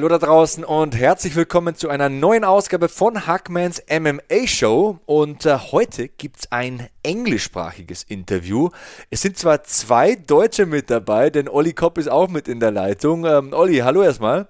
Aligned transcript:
Hallo 0.00 0.08
da 0.08 0.16
draußen 0.16 0.64
und 0.64 0.96
herzlich 0.96 1.36
willkommen 1.36 1.74
zu 1.74 1.90
einer 1.90 2.08
neuen 2.08 2.42
Ausgabe 2.42 2.88
von 2.88 3.26
Hackmans 3.26 3.82
MMA 3.90 4.46
Show. 4.46 4.98
Und 5.04 5.44
äh, 5.44 5.58
heute 5.72 6.08
gibt 6.08 6.38
es 6.38 6.50
ein 6.50 6.88
englischsprachiges 7.02 8.04
Interview. 8.04 8.70
Es 9.10 9.20
sind 9.20 9.36
zwar 9.36 9.62
zwei 9.64 10.14
Deutsche 10.14 10.64
mit 10.64 10.88
dabei, 10.88 11.28
denn 11.28 11.50
Olli 11.50 11.74
Kopp 11.74 11.98
ist 11.98 12.10
auch 12.10 12.30
mit 12.30 12.48
in 12.48 12.60
der 12.60 12.70
Leitung. 12.70 13.26
Ähm, 13.26 13.52
Olli, 13.52 13.80
hallo 13.80 14.02
erstmal. 14.02 14.48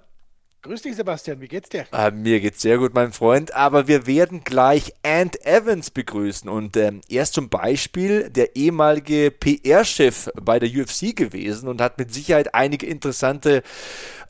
Grüß 0.63 0.83
dich, 0.83 0.95
Sebastian. 0.95 1.41
Wie 1.41 1.47
geht's 1.47 1.69
dir? 1.69 1.87
Äh, 1.91 2.11
mir 2.11 2.39
geht's 2.39 2.61
sehr 2.61 2.77
gut, 2.77 2.93
mein 2.93 3.11
Freund. 3.13 3.51
Aber 3.55 3.87
wir 3.87 4.05
werden 4.05 4.43
gleich 4.43 4.93
Ant 5.01 5.43
Evans 5.43 5.89
begrüßen. 5.89 6.47
Und 6.47 6.77
ähm, 6.77 7.01
er 7.09 7.23
ist 7.23 7.33
zum 7.33 7.49
Beispiel 7.49 8.29
der 8.29 8.55
ehemalige 8.55 9.31
PR-Chef 9.31 10.29
bei 10.39 10.59
der 10.59 10.69
UFC 10.69 11.15
gewesen 11.15 11.67
und 11.67 11.81
hat 11.81 11.97
mit 11.97 12.13
Sicherheit 12.13 12.53
einige 12.53 12.85
interessante 12.85 13.63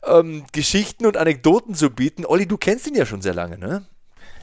ähm, 0.06 0.44
Geschichten 0.52 1.04
und 1.04 1.18
Anekdoten 1.18 1.74
zu 1.74 1.90
bieten. 1.90 2.24
Olli, 2.24 2.46
du 2.46 2.56
kennst 2.56 2.86
ihn 2.86 2.94
ja 2.94 3.04
schon 3.04 3.20
sehr 3.20 3.34
lange, 3.34 3.58
ne? 3.58 3.84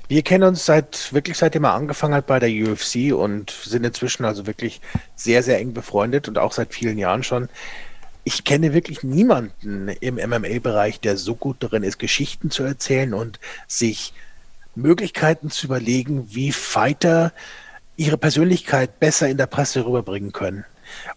Wir 0.07 0.21
kennen 0.21 0.43
uns 0.43 0.65
seit 0.65 1.11
wirklich 1.11 1.37
seitdem 1.37 1.63
er 1.63 1.73
angefangen 1.73 2.13
hat 2.13 2.27
bei 2.27 2.39
der 2.39 2.49
UFC 2.49 3.13
und 3.13 3.49
sind 3.49 3.83
inzwischen 3.83 4.25
also 4.25 4.45
wirklich 4.45 4.81
sehr, 5.15 5.41
sehr 5.41 5.57
eng 5.57 5.73
befreundet 5.73 6.27
und 6.27 6.37
auch 6.37 6.51
seit 6.51 6.71
vielen 6.71 6.99
Jahren 6.99 7.23
schon. 7.23 7.49
Ich 8.31 8.43
kenne 8.43 8.75
wirklich 8.75 9.01
niemanden 9.01 9.87
im 9.87 10.17
MMA-Bereich, 10.17 10.99
der 10.99 11.17
so 11.17 11.33
gut 11.33 11.55
darin 11.61 11.81
ist, 11.81 11.97
Geschichten 11.97 12.51
zu 12.51 12.61
erzählen 12.61 13.15
und 13.15 13.39
sich 13.67 14.13
Möglichkeiten 14.75 15.49
zu 15.49 15.65
überlegen, 15.65 16.27
wie 16.29 16.51
Fighter 16.51 17.33
ihre 17.97 18.19
Persönlichkeit 18.19 18.99
besser 18.99 19.29
in 19.29 19.37
der 19.37 19.47
Presse 19.47 19.83
rüberbringen 19.83 20.31
können. 20.31 20.63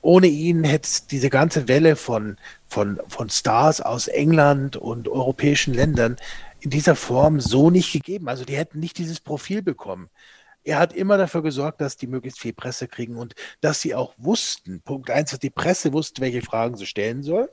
Ohne 0.01 0.29
ihn 0.29 0.65
hätte 0.65 0.87
es 0.87 1.07
diese 1.07 1.29
ganze 1.29 1.69
Welle 1.69 1.97
von, 1.97 2.39
von, 2.67 2.99
von 3.09 3.29
Stars 3.29 3.83
aus 3.83 4.09
England 4.09 4.79
und 4.79 5.07
europäischen 5.07 5.75
Ländern 5.75 6.17
in 6.61 6.71
dieser 6.71 6.97
Form 6.97 7.41
so 7.41 7.69
nicht 7.69 7.93
gegeben. 7.93 8.31
Also 8.31 8.47
die 8.47 8.57
hätten 8.57 8.81
nicht 8.81 8.97
dieses 8.97 9.21
Profil 9.21 9.61
bekommen. 9.61 10.09
Er 10.65 10.79
hat 10.79 10.93
immer 10.93 11.19
dafür 11.19 11.43
gesorgt, 11.43 11.81
dass 11.81 11.97
die 11.97 12.07
möglichst 12.07 12.41
viel 12.41 12.53
Presse 12.53 12.89
kriegen 12.89 13.17
und 13.17 13.35
dass 13.61 13.81
sie 13.81 13.95
auch 13.95 14.15
wussten, 14.17 14.81
Punkt 14.81 15.11
eins, 15.11 15.31
dass 15.31 15.41
die 15.41 15.51
Presse 15.51 15.93
wusste, 15.93 16.23
welche 16.23 16.43
Fragen 16.43 16.77
sie 16.77 16.87
stellen 16.87 17.23
soll. 17.23 17.51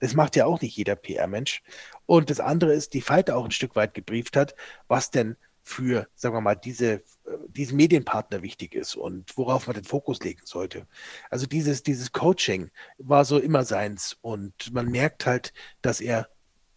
Das 0.00 0.14
macht 0.14 0.36
ja 0.36 0.46
auch 0.46 0.60
nicht 0.60 0.76
jeder 0.76 0.96
PR-Mensch. 0.96 1.62
Und 2.06 2.30
das 2.30 2.40
andere 2.40 2.74
ist, 2.74 2.94
die 2.94 3.00
Fighter 3.00 3.36
auch 3.36 3.44
ein 3.44 3.50
Stück 3.50 3.76
weit 3.76 3.94
gebrieft 3.94 4.36
hat, 4.36 4.54
was 4.88 5.10
denn 5.10 5.36
für, 5.62 6.08
sagen 6.14 6.34
wir 6.34 6.40
mal, 6.40 6.54
diese, 6.54 6.92
äh, 6.94 7.02
diesen 7.48 7.76
Medienpartner 7.76 8.42
wichtig 8.42 8.74
ist 8.74 8.96
und 8.96 9.36
worauf 9.36 9.66
man 9.66 9.74
den 9.74 9.84
Fokus 9.84 10.20
legen 10.20 10.40
sollte. 10.44 10.86
Also 11.30 11.46
dieses, 11.46 11.82
dieses 11.82 12.12
Coaching 12.12 12.70
war 12.98 13.24
so 13.24 13.38
immer 13.38 13.64
seins 13.64 14.16
und 14.20 14.72
man 14.72 14.86
merkt 14.86 15.26
halt, 15.26 15.52
dass 15.82 16.00
er 16.00 16.28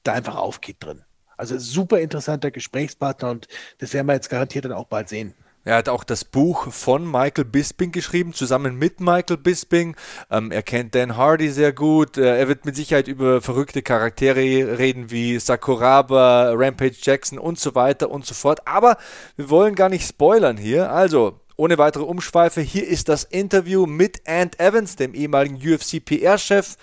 da 0.03 0.13
einfach 0.13 0.35
aufgeht 0.35 0.77
drin. 0.79 1.03
Also 1.37 1.57
super 1.57 1.99
interessanter 1.99 2.51
Gesprächspartner 2.51 3.31
und 3.31 3.47
das 3.79 3.93
werden 3.93 4.07
wir 4.07 4.13
jetzt 4.13 4.29
garantiert 4.29 4.65
dann 4.65 4.73
auch 4.73 4.87
bald 4.87 5.09
sehen. 5.09 5.33
Er 5.65 5.77
hat 5.77 5.87
auch 5.87 6.03
das 6.03 6.25
Buch 6.25 6.71
von 6.73 7.09
Michael 7.09 7.45
Bisping 7.45 7.93
geschrieben, 7.93 8.33
zusammen 8.33 8.77
mit 8.77 8.99
Michael 8.99 9.37
Bisping. 9.37 9.95
Ähm, 10.29 10.51
er 10.51 10.61
kennt 10.61 10.93
Dan 10.93 11.15
Hardy 11.15 11.49
sehr 11.49 11.71
gut. 11.71 12.17
Äh, 12.17 12.37
er 12.37 12.49
wird 12.49 12.65
mit 12.65 12.75
Sicherheit 12.75 13.07
über 13.07 13.41
verrückte 13.41 13.81
Charaktere 13.81 14.77
reden 14.77 15.09
wie 15.09 15.39
Sakuraba, 15.39 16.51
Rampage 16.53 16.97
Jackson 17.01 17.39
und 17.39 17.59
so 17.59 17.75
weiter 17.75 18.11
und 18.11 18.25
so 18.25 18.33
fort. 18.33 18.67
Aber 18.67 18.97
wir 19.37 19.49
wollen 19.49 19.75
gar 19.75 19.87
nicht 19.87 20.05
spoilern 20.05 20.57
hier. 20.57 20.91
Also, 20.91 21.39
ohne 21.55 21.77
weitere 21.77 22.03
Umschweife, 22.03 22.59
hier 22.59 22.85
ist 22.85 23.07
das 23.07 23.23
Interview 23.23 23.85
mit 23.85 24.27
Ant 24.27 24.59
Evans, 24.59 24.97
dem 24.97 25.13
ehemaligen 25.13 25.55
UFC 25.55 26.03
PR-Chef, 26.03 26.75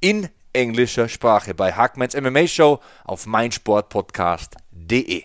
in 0.00 0.28
englischer 0.52 1.08
Sprache 1.08 1.54
bei 1.54 1.72
Hackmans 1.72 2.14
MMA 2.14 2.46
Show 2.46 2.80
auf 3.04 3.24
meinsportpodcast.de. 3.26 5.24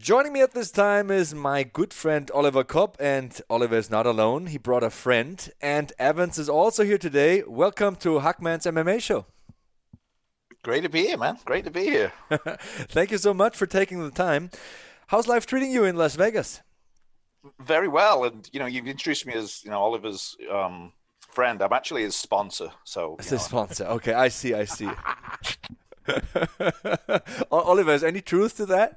Joining 0.00 0.32
me 0.32 0.40
at 0.40 0.52
this 0.52 0.70
time 0.70 1.10
is 1.10 1.34
my 1.34 1.62
good 1.62 1.92
friend 1.92 2.30
Oliver 2.32 2.64
Copp, 2.64 2.96
and 2.98 3.38
Oliver 3.50 3.76
is 3.76 3.90
not 3.90 4.06
alone. 4.06 4.46
He 4.46 4.56
brought 4.56 4.82
a 4.82 4.88
friend, 4.88 5.46
Ant 5.60 5.92
Evans 5.98 6.38
is 6.38 6.48
also 6.48 6.84
here 6.84 6.96
today. 6.96 7.42
Welcome 7.46 7.96
to 7.96 8.20
Hackman's 8.20 8.64
MMA 8.64 9.02
show. 9.02 9.26
Great 10.62 10.84
to 10.84 10.88
be 10.88 11.06
here, 11.06 11.18
man. 11.18 11.36
Great 11.44 11.64
to 11.64 11.70
be 11.70 11.82
here. 11.82 12.14
Thank 12.30 13.10
you 13.10 13.18
so 13.18 13.34
much 13.34 13.54
for 13.54 13.66
taking 13.66 14.02
the 14.02 14.10
time. 14.10 14.48
How's 15.08 15.28
life 15.28 15.44
treating 15.44 15.70
you 15.70 15.84
in 15.84 15.96
Las 15.96 16.16
Vegas? 16.16 16.62
Very 17.60 17.88
well, 17.88 18.24
and 18.24 18.48
you 18.54 18.58
know, 18.58 18.64
you've 18.64 18.86
introduced 18.86 19.26
me 19.26 19.34
as 19.34 19.62
you 19.64 19.70
know 19.70 19.80
Oliver's 19.80 20.34
um, 20.50 20.94
friend. 21.28 21.60
I'm 21.60 21.74
actually 21.74 22.04
his 22.04 22.16
sponsor. 22.16 22.70
So 22.84 23.16
it's 23.18 23.28
his 23.28 23.42
sponsor. 23.42 23.84
Okay, 23.84 24.14
I 24.14 24.28
see. 24.28 24.54
I 24.54 24.64
see. 24.64 24.88
Oliver, 27.50 27.92
is 27.92 28.02
any 28.02 28.22
truth 28.22 28.56
to 28.56 28.64
that? 28.64 28.96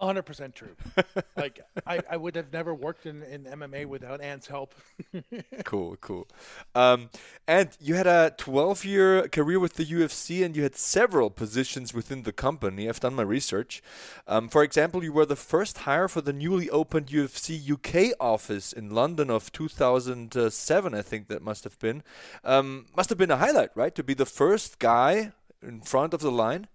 100% 0.00 0.54
true. 0.54 0.76
like 1.36 1.60
I, 1.86 2.00
I 2.10 2.16
would 2.16 2.36
have 2.36 2.52
never 2.52 2.74
worked 2.74 3.06
in, 3.06 3.22
in 3.22 3.44
MMA 3.44 3.86
without 3.86 4.20
Ant's 4.20 4.46
help. 4.46 4.74
cool, 5.64 5.96
cool. 6.00 6.28
Um, 6.74 7.10
and 7.48 7.70
you 7.80 7.94
had 7.94 8.06
a 8.06 8.34
12 8.36 8.84
year 8.84 9.28
career 9.28 9.58
with 9.58 9.74
the 9.74 9.84
UFC 9.84 10.44
and 10.44 10.54
you 10.54 10.62
had 10.62 10.76
several 10.76 11.30
positions 11.30 11.94
within 11.94 12.24
the 12.24 12.32
company. 12.32 12.88
I've 12.88 13.00
done 13.00 13.14
my 13.14 13.22
research. 13.22 13.82
Um, 14.26 14.48
for 14.48 14.62
example, 14.62 15.02
you 15.02 15.12
were 15.12 15.26
the 15.26 15.36
first 15.36 15.78
hire 15.78 16.08
for 16.08 16.20
the 16.20 16.32
newly 16.32 16.68
opened 16.70 17.06
UFC 17.06 17.70
UK 17.70 18.14
office 18.20 18.72
in 18.72 18.90
London 18.90 19.30
of 19.30 19.50
2007, 19.52 20.94
I 20.94 21.02
think 21.02 21.28
that 21.28 21.42
must 21.42 21.64
have 21.64 21.78
been. 21.78 22.02
Um, 22.44 22.86
must 22.96 23.08
have 23.08 23.18
been 23.18 23.30
a 23.30 23.36
highlight, 23.36 23.70
right? 23.74 23.94
To 23.94 24.02
be 24.02 24.14
the 24.14 24.26
first 24.26 24.78
guy 24.78 25.32
in 25.62 25.80
front 25.80 26.12
of 26.12 26.20
the 26.20 26.30
line. 26.30 26.68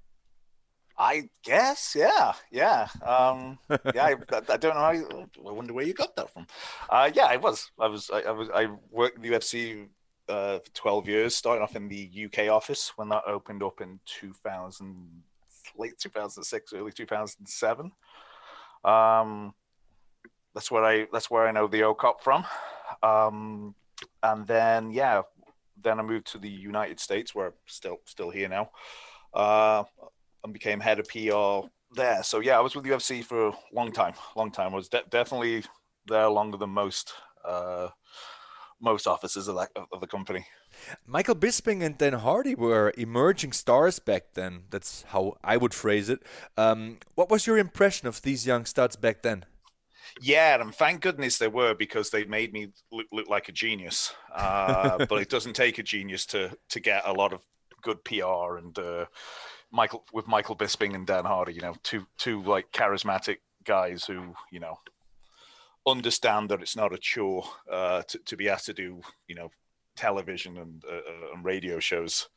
I 1.01 1.29
guess, 1.43 1.95
yeah, 1.97 2.33
yeah, 2.51 2.87
um, 3.03 3.57
yeah. 3.95 4.05
I, 4.05 4.15
I, 4.49 4.57
don't 4.57 4.75
know 4.75 4.81
how. 4.81 4.91
You, 4.91 5.29
I 5.47 5.51
wonder 5.51 5.73
where 5.73 5.83
you 5.83 5.95
got 5.95 6.15
that 6.15 6.31
from. 6.31 6.45
Uh, 6.91 7.09
yeah, 7.11 7.25
I 7.25 7.37
was. 7.37 7.71
I 7.79 7.87
was. 7.87 8.11
I, 8.13 8.21
I 8.21 8.31
was. 8.31 8.49
I 8.53 8.67
worked 8.91 9.15
in 9.15 9.23
the 9.23 9.29
UFC 9.29 9.87
uh, 10.29 10.59
for 10.59 10.71
twelve 10.75 11.07
years, 11.07 11.33
starting 11.33 11.63
off 11.63 11.75
in 11.75 11.87
the 11.87 12.27
UK 12.27 12.49
office 12.49 12.93
when 12.97 13.09
that 13.09 13.23
opened 13.25 13.63
up 13.63 13.81
in 13.81 13.99
two 14.05 14.31
thousand, 14.31 15.23
late 15.75 15.97
two 15.97 16.09
thousand 16.09 16.43
six, 16.43 16.71
early 16.71 16.91
two 16.91 17.07
thousand 17.07 17.47
seven. 17.47 17.91
Um, 18.85 19.55
that's 20.53 20.69
where 20.69 20.85
I. 20.85 21.07
That's 21.11 21.31
where 21.31 21.47
I 21.47 21.51
know 21.51 21.65
the 21.65 21.81
OCOP 21.81 22.21
from. 22.21 22.45
Um, 23.01 23.73
and 24.21 24.45
then 24.45 24.91
yeah, 24.91 25.23
then 25.81 25.99
I 25.99 26.03
moved 26.03 26.27
to 26.33 26.37
the 26.37 26.47
United 26.47 26.99
States, 26.99 27.33
where 27.33 27.47
I'm 27.47 27.53
still 27.65 27.97
still 28.05 28.29
here 28.29 28.49
now. 28.49 28.69
Uh, 29.33 29.83
and 30.43 30.53
became 30.53 30.79
head 30.79 30.99
of 30.99 31.07
PR 31.07 31.67
there. 31.93 32.23
So 32.23 32.39
yeah, 32.39 32.57
I 32.57 32.61
was 32.61 32.75
with 32.75 32.85
UFC 32.85 33.23
for 33.23 33.47
a 33.47 33.53
long 33.73 33.91
time, 33.91 34.13
long 34.35 34.51
time. 34.51 34.73
I 34.73 34.77
was 34.77 34.89
de- 34.89 35.03
definitely 35.09 35.63
there 36.07 36.29
longer 36.29 36.57
than 36.57 36.69
most 36.69 37.13
uh, 37.45 37.89
most 38.81 39.07
offices 39.07 39.47
of 39.47 39.55
that 39.55 39.69
of 39.91 40.01
the 40.01 40.07
company. 40.07 40.45
Michael 41.05 41.35
Bisping 41.35 41.83
and 41.83 41.97
Dan 41.97 42.13
Hardy 42.13 42.55
were 42.55 42.93
emerging 42.97 43.51
stars 43.51 43.99
back 43.99 44.33
then. 44.33 44.63
That's 44.69 45.03
how 45.09 45.37
I 45.43 45.57
would 45.57 45.73
phrase 45.73 46.09
it. 46.09 46.23
Um, 46.57 46.97
what 47.15 47.29
was 47.29 47.45
your 47.45 47.57
impression 47.57 48.07
of 48.07 48.21
these 48.21 48.47
young 48.47 48.65
studs 48.65 48.95
back 48.95 49.21
then? 49.21 49.45
Yeah, 50.21 50.59
and 50.59 50.73
thank 50.73 51.01
goodness 51.01 51.37
they 51.37 51.47
were 51.47 51.73
because 51.73 52.09
they 52.09 52.25
made 52.25 52.51
me 52.51 52.69
look, 52.91 53.07
look 53.11 53.29
like 53.29 53.49
a 53.49 53.53
genius. 53.53 54.13
Uh, 54.33 55.05
but 55.09 55.21
it 55.21 55.29
doesn't 55.29 55.53
take 55.53 55.77
a 55.77 55.83
genius 55.83 56.25
to 56.27 56.55
to 56.69 56.79
get 56.79 57.03
a 57.05 57.13
lot 57.13 57.33
of 57.33 57.41
good 57.81 58.03
PR 58.03 58.57
and 58.57 58.77
uh, 58.77 59.05
Michael 59.71 60.03
with 60.13 60.27
Michael 60.27 60.55
Bisping 60.55 60.95
and 60.95 61.07
Dan 61.07 61.25
Hardy. 61.25 61.53
You 61.53 61.61
know, 61.61 61.75
two 61.83 62.05
two 62.17 62.41
like 62.43 62.71
charismatic 62.71 63.37
guys 63.63 64.05
who 64.05 64.33
you 64.51 64.59
know 64.59 64.79
understand 65.87 66.49
that 66.49 66.61
it's 66.61 66.75
not 66.75 66.93
a 66.93 66.97
chore 66.97 67.43
uh, 67.71 68.03
to, 68.03 68.19
to 68.19 68.37
be 68.37 68.49
asked 68.49 68.67
to 68.67 68.73
do 68.73 69.01
you 69.27 69.35
know 69.35 69.49
television 69.95 70.57
and, 70.57 70.83
uh, 70.89 71.33
and 71.33 71.43
radio 71.43 71.79
shows. 71.79 72.29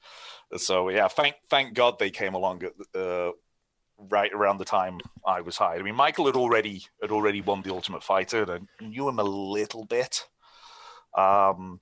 So 0.56 0.88
yeah, 0.88 1.08
thank 1.08 1.36
thank 1.48 1.74
God 1.74 1.98
they 1.98 2.10
came 2.10 2.34
along 2.34 2.62
at 2.64 3.00
uh, 3.00 3.32
right 3.98 4.32
around 4.32 4.58
the 4.58 4.64
time 4.64 5.00
I 5.26 5.40
was 5.40 5.56
hired. 5.56 5.80
I 5.80 5.84
mean, 5.84 5.94
Michael 5.94 6.26
had 6.26 6.36
already 6.36 6.84
had 7.00 7.10
already 7.10 7.40
won 7.40 7.62
the 7.62 7.72
Ultimate 7.72 8.02
Fighter, 8.02 8.42
and 8.42 8.68
I 8.80 8.84
knew 8.84 9.08
him 9.08 9.18
a 9.18 9.24
little 9.24 9.84
bit. 9.84 10.26
Um, 11.16 11.80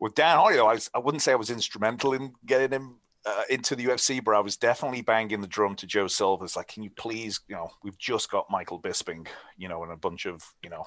with 0.00 0.14
Dan 0.14 0.36
Hardy, 0.36 0.56
though, 0.56 0.68
I, 0.68 0.74
was, 0.74 0.90
I 0.94 0.98
wouldn't 0.98 1.22
say 1.22 1.32
I 1.32 1.36
was 1.36 1.50
instrumental 1.50 2.12
in 2.12 2.34
getting 2.46 2.70
him 2.70 2.96
uh, 3.28 3.42
into 3.50 3.76
the 3.76 3.84
UFC, 3.84 4.24
but 4.24 4.34
I 4.34 4.40
was 4.40 4.56
definitely 4.56 5.02
banging 5.02 5.40
the 5.40 5.46
drum 5.46 5.74
to 5.76 5.86
Joe 5.86 6.06
Silva. 6.06 6.44
It's 6.44 6.56
like, 6.56 6.68
can 6.68 6.82
you 6.82 6.90
please, 6.90 7.40
you 7.48 7.54
know, 7.54 7.68
we've 7.82 7.98
just 7.98 8.30
got 8.30 8.50
Michael 8.50 8.80
Bisping, 8.80 9.26
you 9.58 9.68
know, 9.68 9.82
and 9.82 9.92
a 9.92 9.96
bunch 9.96 10.26
of, 10.26 10.42
you 10.62 10.70
know, 10.70 10.84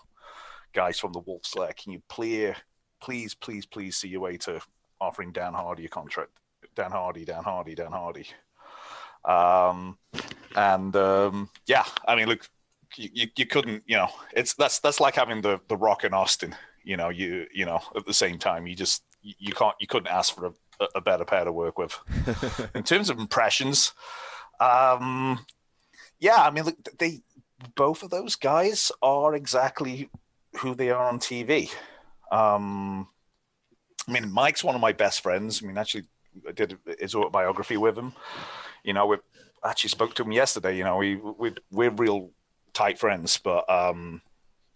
guys 0.74 0.98
from 0.98 1.14
the 1.14 1.22
Wolfslair. 1.22 1.76
Can 1.76 1.92
you 1.94 2.02
please, 2.10 2.56
please, 3.02 3.36
please, 3.36 3.66
please 3.66 3.98
see 3.98 4.08
your 4.08 4.22
way 4.22 4.38
to 4.38 4.60
offering 5.00 5.32
Dan 5.32 5.54
Hardy 5.54 5.86
a 5.86 5.90
contract? 5.90 6.32
Dan 6.76 6.92
Hardy, 6.92 7.26
Dan 7.26 7.44
Hardy, 7.44 7.76
Dan 7.76 7.92
Hardy. 7.92 8.28
Um, 9.24 10.00
and 10.56 10.96
um, 10.96 11.50
yeah, 11.68 11.86
I 12.08 12.16
mean, 12.16 12.28
look, 12.28 12.50
you, 12.96 13.28
you 13.36 13.46
couldn't, 13.46 13.84
you 13.86 13.98
know, 13.98 14.10
it's 14.34 14.56
that's 14.56 14.80
that's 14.80 15.00
like 15.00 15.16
having 15.16 15.42
the 15.42 15.60
the 15.68 15.78
Rock 15.78 16.04
and 16.04 16.16
Austin. 16.16 16.56
You 16.84 16.98
know, 16.98 17.10
you 17.10 17.46
you 17.54 17.66
know, 17.66 17.82
at 17.96 18.06
the 18.06 18.14
same 18.14 18.40
time, 18.40 18.66
you 18.66 18.76
just 18.76 19.04
you 19.22 19.54
can't 19.54 19.76
you 19.80 19.88
couldn't 19.88 20.12
ask 20.12 20.34
for 20.34 20.48
a, 20.48 20.54
a 20.96 21.02
better 21.02 21.26
pair 21.26 21.46
to 21.46 21.52
work 21.52 21.78
with. 21.78 21.98
In 22.76 22.84
terms 22.84 23.10
of 23.10 23.20
impressions, 23.20 23.94
um, 24.60 25.46
yeah, 26.20 26.38
I 26.38 26.52
mean, 26.52 26.66
look, 26.66 26.78
they 26.98 27.22
both 27.76 28.04
of 28.04 28.10
those 28.10 28.36
guys 28.36 28.92
are 29.02 29.36
exactly 29.36 30.10
who 30.58 30.76
they 30.76 30.90
are 30.90 31.08
on 31.08 31.20
TV. 31.20 31.72
Um, 32.32 33.08
I 34.08 34.12
mean, 34.12 34.32
Mike's 34.32 34.64
one 34.64 34.76
of 34.76 34.82
my 34.82 34.94
best 34.94 35.22
friends. 35.22 35.62
I 35.62 35.68
mean, 35.68 35.78
actually, 35.78 36.06
I 36.48 36.52
did 36.52 36.78
his 37.00 37.16
autobiography 37.16 37.78
with 37.78 37.98
him. 37.98 38.14
You 38.84 38.94
know, 38.94 39.06
we 39.06 39.18
actually 39.64 39.90
spoke 39.90 40.16
to 40.16 40.24
him 40.24 40.32
yesterday. 40.32 40.78
You 40.78 40.84
know, 40.84 40.98
we, 40.98 41.16
we 41.16 41.54
we're 41.72 41.92
real 41.92 42.32
tight 42.74 43.00
friends, 43.00 43.38
but 43.38 43.70
um, 43.70 44.22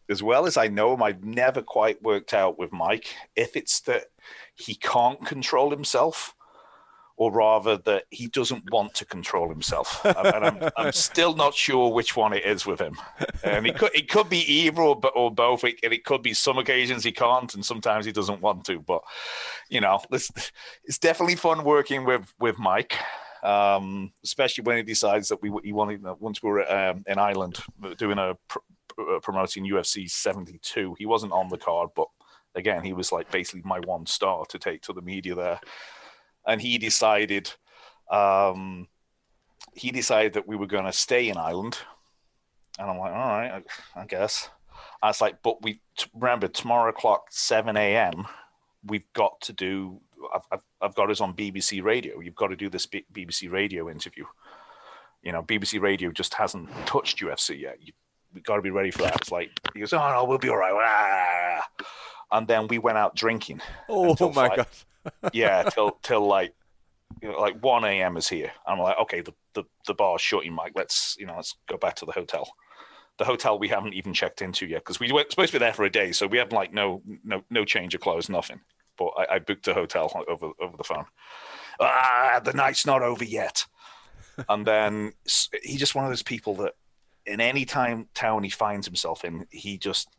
as 0.10 0.22
well 0.22 0.46
as 0.46 0.58
I 0.58 0.68
know 0.68 0.94
him, 0.94 1.04
I've 1.04 1.24
never 1.24 1.62
quite 1.62 2.02
worked 2.02 2.34
out 2.34 2.60
with 2.60 2.72
Mike 2.72 3.16
if 3.36 3.56
it's 3.56 3.80
that 3.82 4.06
he 4.56 4.76
can't 4.76 5.26
control 5.26 5.72
himself 5.72 6.36
or 7.18 7.32
rather 7.32 7.78
that 7.78 8.04
he 8.10 8.28
doesn't 8.28 8.70
want 8.72 8.94
to 8.94 9.06
control 9.06 9.50
himself. 9.50 10.06
and 10.06 10.46
I'm, 10.46 10.70
I'm, 10.78 10.92
still 10.92 11.36
not 11.36 11.54
sure 11.54 11.94
which 11.94 12.16
one 12.16 12.34
it 12.34 12.44
is 12.44 12.66
with 12.66 12.80
him. 12.80 12.98
And 13.44 13.66
it 13.66 13.78
could 13.78 13.92
it 13.96 14.10
could 14.10 14.30
be 14.30 14.40
either 14.40 14.82
or, 14.82 15.00
or 15.16 15.32
both. 15.32 15.64
It, 15.64 15.80
and 15.84 15.94
it 15.94 16.04
could 16.04 16.22
be 16.22 16.34
some 16.34 16.58
occasions 16.58 17.04
he 17.04 17.12
can't, 17.12 17.54
and 17.54 17.66
sometimes 17.66 18.06
he 18.06 18.12
doesn't 18.12 18.42
want 18.42 18.66
to. 18.66 18.80
But 18.80 19.02
you 19.70 19.80
know, 19.80 20.02
it's, 20.12 20.30
it's 20.84 20.98
definitely 20.98 21.36
fun 21.36 21.64
working 21.64 22.06
with 22.06 22.34
with 22.40 22.60
Mike. 22.60 22.98
Um, 23.44 24.12
especially 24.24 24.64
when 24.64 24.78
he 24.78 24.84
decides 24.84 25.28
that 25.30 25.42
we 25.42 25.52
he 25.64 25.72
wanted 25.72 26.04
once 26.20 26.42
we 26.42 26.50
were 26.50 26.72
um, 26.72 27.04
in 27.08 27.20
Ireland 27.20 27.60
doing 27.98 28.18
a 28.18 28.36
promoting 29.22 29.66
UFC 29.66 30.10
72. 30.10 30.96
He 30.98 31.06
wasn't 31.06 31.34
on 31.34 31.50
the 31.50 31.58
card, 31.58 31.90
but 31.96 32.08
again, 32.56 32.84
he 32.84 32.94
was 32.94 33.12
like 33.12 33.32
basically 33.32 33.62
my 33.66 33.80
one 33.82 34.06
star 34.06 34.46
to 34.46 34.60
take 34.60 34.82
to 34.84 34.94
the 34.94 35.02
media 35.02 35.36
there. 35.36 35.60
And 36.48 36.62
he 36.62 36.78
decided, 36.78 37.52
um, 38.10 38.88
he 39.74 39.92
decided 39.92 40.34
that 40.34 40.48
we 40.48 40.56
were 40.56 40.68
going 40.68 40.86
to 40.86 40.94
stay 40.94 41.30
in 41.30 41.38
Ireland. 41.38 41.78
And 42.80 42.90
I'm 42.90 42.98
like, 42.98 43.12
all 43.12 43.18
right, 43.18 43.64
I, 43.96 44.02
I 44.02 44.06
guess. 44.06 44.50
I 45.02 45.08
was 45.08 45.22
like, 45.22 45.42
but 45.44 45.62
we 45.64 45.82
remember 46.14 46.48
tomorrow 46.48 46.90
o'clock, 46.90 47.28
7 47.30 47.76
a.m. 47.78 48.26
We've 48.86 49.12
got 49.14 49.40
to 49.42 49.54
do. 49.54 50.00
I've, 50.34 50.42
I've, 50.52 50.60
I've 50.82 50.96
got 50.96 51.10
us 51.12 51.22
on 51.22 51.34
BBC 51.34 51.84
Radio. 51.84 52.20
You've 52.20 52.36
got 52.36 52.48
to 52.48 52.56
do 52.56 52.70
this 52.70 52.86
BBC 52.86 53.52
Radio 53.52 53.90
interview. 53.90 54.26
You 55.24 55.32
know, 55.32 55.42
BBC 55.42 55.82
Radio 55.82 56.12
just 56.12 56.34
hasn't 56.36 56.70
touched 56.86 57.20
UFC 57.20 57.62
yet. 57.62 57.78
You, 57.82 57.94
we 58.36 58.42
got 58.42 58.58
to 58.58 58.62
be 58.62 58.70
ready 58.70 58.92
for 58.92 59.04
that. 59.04 59.16
It's 59.16 59.32
like 59.32 59.50
he 59.74 59.80
goes, 59.80 59.94
oh 59.94 60.12
no, 60.12 60.26
we'll 60.26 60.38
be 60.38 60.50
all 60.50 60.58
right. 60.58 61.62
And 62.32 62.48
then 62.48 62.68
we 62.68 62.80
went 62.80 62.98
out 62.98 63.16
drinking. 63.16 63.62
Oh 63.88 64.16
my 64.34 64.54
god! 64.54 64.68
yeah, 65.34 65.64
till 65.64 65.92
till 66.02 66.26
like 66.26 66.54
you 67.22 67.32
know, 67.32 67.40
like 67.40 67.64
one 67.64 67.86
a.m. 67.86 68.18
is 68.18 68.28
here. 68.28 68.52
I'm 68.68 68.80
like, 68.80 68.98
okay, 69.04 69.22
the, 69.22 69.32
the 69.54 69.64
the 69.86 69.94
bar's 69.94 70.22
shutting, 70.22 70.52
Mike. 70.52 70.74
Let's 70.76 71.16
you 71.20 71.28
know, 71.28 71.36
let's 71.36 71.56
go 71.70 71.78
back 71.78 71.96
to 71.98 72.06
the 72.06 72.12
hotel. 72.12 72.52
The 73.20 73.26
hotel 73.26 73.60
we 73.60 73.68
haven't 73.70 73.94
even 73.94 74.12
checked 74.12 74.42
into 74.42 74.66
yet 74.66 74.80
because 74.80 75.00
we 75.00 75.12
were 75.12 75.24
supposed 75.30 75.52
to 75.54 75.60
be 75.60 75.64
there 75.64 75.72
for 75.72 75.86
a 75.86 75.90
day, 75.90 76.12
so 76.12 76.26
we 76.26 76.40
have 76.40 76.52
like 76.52 76.74
no 76.74 77.04
no 77.24 77.44
no 77.52 77.64
change 77.64 77.94
of 77.94 78.02
clothes, 78.02 78.28
nothing. 78.28 78.60
But 78.98 79.12
I, 79.18 79.36
I 79.36 79.40
booked 79.40 79.68
a 79.68 79.76
hotel 79.76 80.12
over 80.28 80.50
over 80.60 80.76
the 80.76 80.84
phone. 80.84 81.06
Ah, 81.80 82.42
the 82.44 82.54
night's 82.54 82.88
not 82.88 83.04
over 83.04 83.24
yet. 83.24 83.66
and 84.50 84.66
then 84.66 85.14
he's 85.62 85.80
just 85.80 85.94
one 85.94 86.06
of 86.06 86.12
those 86.12 86.24
people 86.24 86.56
that 86.56 86.74
in 87.26 87.42
any 87.42 87.66
time 87.66 88.08
town 88.14 88.44
he 88.44 88.50
finds 88.50 88.86
himself 88.86 89.26
in, 89.26 89.46
he 89.50 89.78
just 89.78 90.10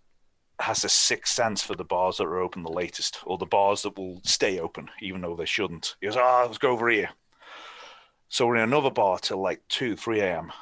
has 0.60 0.84
a 0.84 0.88
sixth 0.88 1.34
sense 1.34 1.62
for 1.62 1.74
the 1.74 1.84
bars 1.84 2.16
that 2.16 2.24
are 2.24 2.40
open 2.40 2.62
the 2.62 2.70
latest, 2.70 3.18
or 3.24 3.36
the 3.38 3.46
bars 3.46 3.82
that 3.82 3.96
will 3.96 4.20
stay 4.24 4.58
open 4.58 4.88
even 5.00 5.20
though 5.20 5.36
they 5.36 5.44
shouldn't. 5.44 5.96
He 6.00 6.06
goes, 6.06 6.16
"Ah, 6.16 6.42
oh, 6.42 6.46
let's 6.46 6.58
go 6.58 6.70
over 6.70 6.88
here." 6.88 7.10
So 8.28 8.46
we're 8.46 8.56
in 8.56 8.62
another 8.62 8.90
bar 8.90 9.18
till 9.18 9.38
like 9.40 9.62
two, 9.68 9.96
three 9.96 10.20
a.m. 10.20 10.52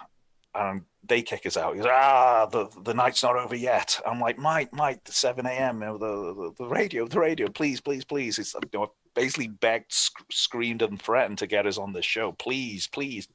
and 0.55 0.83
they 1.07 1.23
kick 1.23 1.47
us 1.47 1.57
out. 1.57 1.75
He 1.75 1.81
goes, 1.81 1.91
"Ah, 1.91 2.47
the 2.47 2.69
the 2.83 2.95
night's 2.95 3.23
not 3.23 3.37
over 3.37 3.55
yet." 3.57 4.01
I'm 4.07 4.21
like, 4.21 4.39
"Mike, 4.39 4.73
Mike, 4.73 5.05
the 5.05 5.13
seven 5.13 5.47
a.m. 5.47 5.81
The, 5.81 5.99
the, 5.99 6.55
the 6.59 6.69
radio, 6.69 7.07
the 7.07 7.21
radio, 7.21 7.49
please, 7.49 7.81
please, 7.81 8.05
please." 8.05 8.39
It's 8.39 8.55
you 8.55 8.79
know, 8.79 8.93
basically 9.15 9.49
begged, 9.49 9.93
sc- 9.93 10.25
screamed, 10.31 10.83
and 10.83 11.01
threatened 11.01 11.39
to 11.39 11.47
get 11.47 11.67
us 11.67 11.79
on 11.79 11.93
this 11.93 12.05
show. 12.05 12.33
Please, 12.33 12.87
please, 12.87 13.29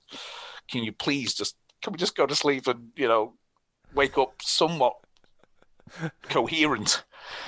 can 0.69 0.83
you 0.83 0.92
please 0.92 1.33
just 1.33 1.56
can 1.81 1.94
we 1.94 1.98
just 1.98 2.16
go 2.16 2.26
to 2.26 2.36
sleep 2.36 2.68
and 2.68 2.90
you 2.95 3.07
know 3.07 3.33
wake 3.94 4.18
up 4.18 4.42
somewhat 4.42 4.95
coherent? 6.24 7.04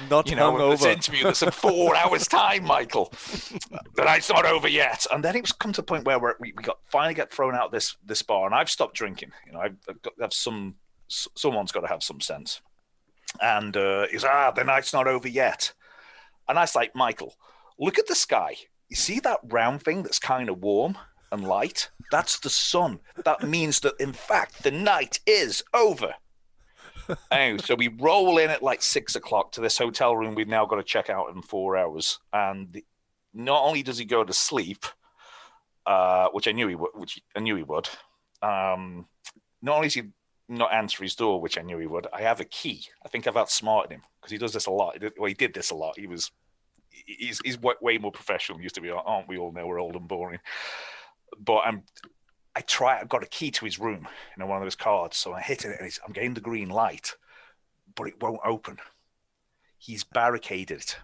Not 0.10 0.30
you 0.30 0.36
know, 0.36 0.52
hungover. 0.52 0.72
this 0.72 0.86
interview 0.86 1.24
that's 1.24 1.42
in 1.42 1.52
four 1.52 1.96
hours' 1.98 2.28
time, 2.28 2.66
Michael. 2.66 3.12
the 3.96 4.04
night's 4.04 4.30
not 4.30 4.46
over 4.46 4.68
yet. 4.68 5.08
And 5.12 5.24
then 5.24 5.36
it 5.36 5.42
was 5.42 5.52
come 5.52 5.74
to 5.74 5.82
a 5.82 5.84
point 5.84 6.06
where 6.06 6.20
we, 6.20 6.54
we 6.56 6.64
got 6.64 6.78
finally 6.88 7.14
get 7.14 7.32
thrown 7.32 7.56
out 7.56 7.72
this 7.72 7.96
this 8.06 8.22
bar, 8.22 8.46
and 8.46 8.56
I've 8.56 8.70
stopped 8.70 8.96
drinking. 8.96 9.32
You 9.46 9.54
know, 9.54 9.60
I've, 9.60 9.78
I've 9.90 10.02
got 10.02 10.14
have 10.20 10.34
some. 10.34 10.76
Someone's 11.08 11.74
got 11.74 11.82
to 11.82 11.88
have 11.88 12.04
some 12.04 12.22
sense. 12.22 12.62
And 13.42 13.76
uh, 13.76 14.08
he's 14.10 14.24
ah, 14.24 14.52
the 14.52 14.64
night's 14.64 14.94
not 14.94 15.08
over 15.08 15.28
yet. 15.28 15.74
And 16.48 16.58
I 16.58 16.64
was 16.64 16.76
like, 16.76 16.96
Michael, 16.96 17.36
look 17.78 18.00
at 18.00 18.08
the 18.08 18.16
sky. 18.16 18.56
You 18.90 18.96
see 18.96 19.20
that 19.22 19.40
round 19.44 19.84
thing 19.84 20.04
that's 20.04 20.20
kind 20.20 20.50
of 20.50 20.60
warm? 20.60 20.98
And 21.32 21.48
light. 21.48 21.90
That's 22.12 22.40
the 22.40 22.50
sun. 22.50 23.00
That 23.24 23.44
means 23.44 23.80
that, 23.82 23.96
in 24.00 24.14
fact, 24.14 24.64
the 24.64 24.72
night 24.72 25.20
is 25.26 25.64
over. 25.74 26.16
anyway, 27.32 27.60
so 27.64 27.76
we 27.76 27.88
roll 27.88 28.38
in 28.38 28.50
at 28.50 28.64
like 28.64 28.82
six 28.82 29.16
o'clock 29.16 29.52
to 29.54 29.62
this 29.62 29.78
hotel 29.78 30.16
room. 30.16 30.36
We've 30.36 30.48
now 30.48 30.66
got 30.66 30.76
to 30.76 30.84
check 30.84 31.10
out 31.10 31.34
in 31.34 31.42
four 31.42 31.78
hours. 31.78 32.20
And 32.34 32.82
not 33.34 33.64
only 33.64 33.84
does 33.84 33.98
he 33.98 34.06
go 34.06 34.24
to 34.24 34.34
sleep, 34.34 34.86
uh, 35.86 36.28
which 36.30 36.48
I 36.48 36.52
knew 36.52 36.68
he 36.68 36.76
would, 36.76 36.92
which 36.94 37.22
I 37.36 37.40
knew 37.40 37.56
he 37.56 37.64
would. 37.64 37.90
Um, 38.42 39.08
not 39.62 39.76
only 39.76 39.88
is 39.88 39.94
he 39.94 40.04
not 40.50 40.74
answer 40.74 41.04
his 41.04 41.16
door, 41.16 41.40
which 41.40 41.58
I 41.58 41.62
knew 41.62 41.78
he 41.78 41.88
would. 41.88 42.08
I 42.12 42.22
have 42.22 42.40
a 42.40 42.46
key. 42.46 42.86
I 43.06 43.10
think 43.10 43.26
I've 43.26 43.38
outsmarted 43.38 43.92
him 43.92 44.02
because 44.20 44.32
he 44.32 44.38
does 44.38 44.54
this 44.54 44.66
a 44.66 44.72
lot. 44.72 44.98
Well, 45.18 45.28
he 45.28 45.34
did 45.34 45.54
this 45.54 45.72
a 45.72 45.76
lot. 45.76 45.98
He 45.98 46.08
was 46.08 46.32
he's 46.90 47.40
he's 47.44 47.58
way 47.60 47.98
more 47.98 48.12
professional. 48.12 48.60
Used 48.60 48.76
to 48.76 48.82
be, 48.82 48.90
aren't 48.90 49.28
we 49.28 49.38
all 49.38 49.54
know 49.54 49.66
we're 49.66 49.80
old 49.80 49.96
and 49.96 50.08
boring 50.08 50.40
but 51.40 51.62
I'm 51.66 51.84
I 52.56 52.62
try. 52.62 53.00
I've 53.00 53.10
got 53.10 53.24
a 53.24 53.28
key 53.28 53.52
to 53.52 53.66
his 53.66 53.80
room, 53.80 54.08
you 54.36 54.40
know, 54.40 54.46
one 54.46 54.58
of 54.58 54.66
those 54.66 54.76
cards. 54.76 55.18
So 55.18 55.34
I 55.34 55.42
hit 55.42 55.66
it, 55.66 55.80
and 55.80 56.00
I'm 56.06 56.14
getting 56.14 56.34
the 56.34 56.42
green 56.42 56.70
light, 56.70 57.16
but 57.96 58.08
it 58.08 58.22
won't 58.22 58.42
open. 58.46 58.78
He's 59.78 60.04
barricaded 60.04 60.80
it, 60.80 60.98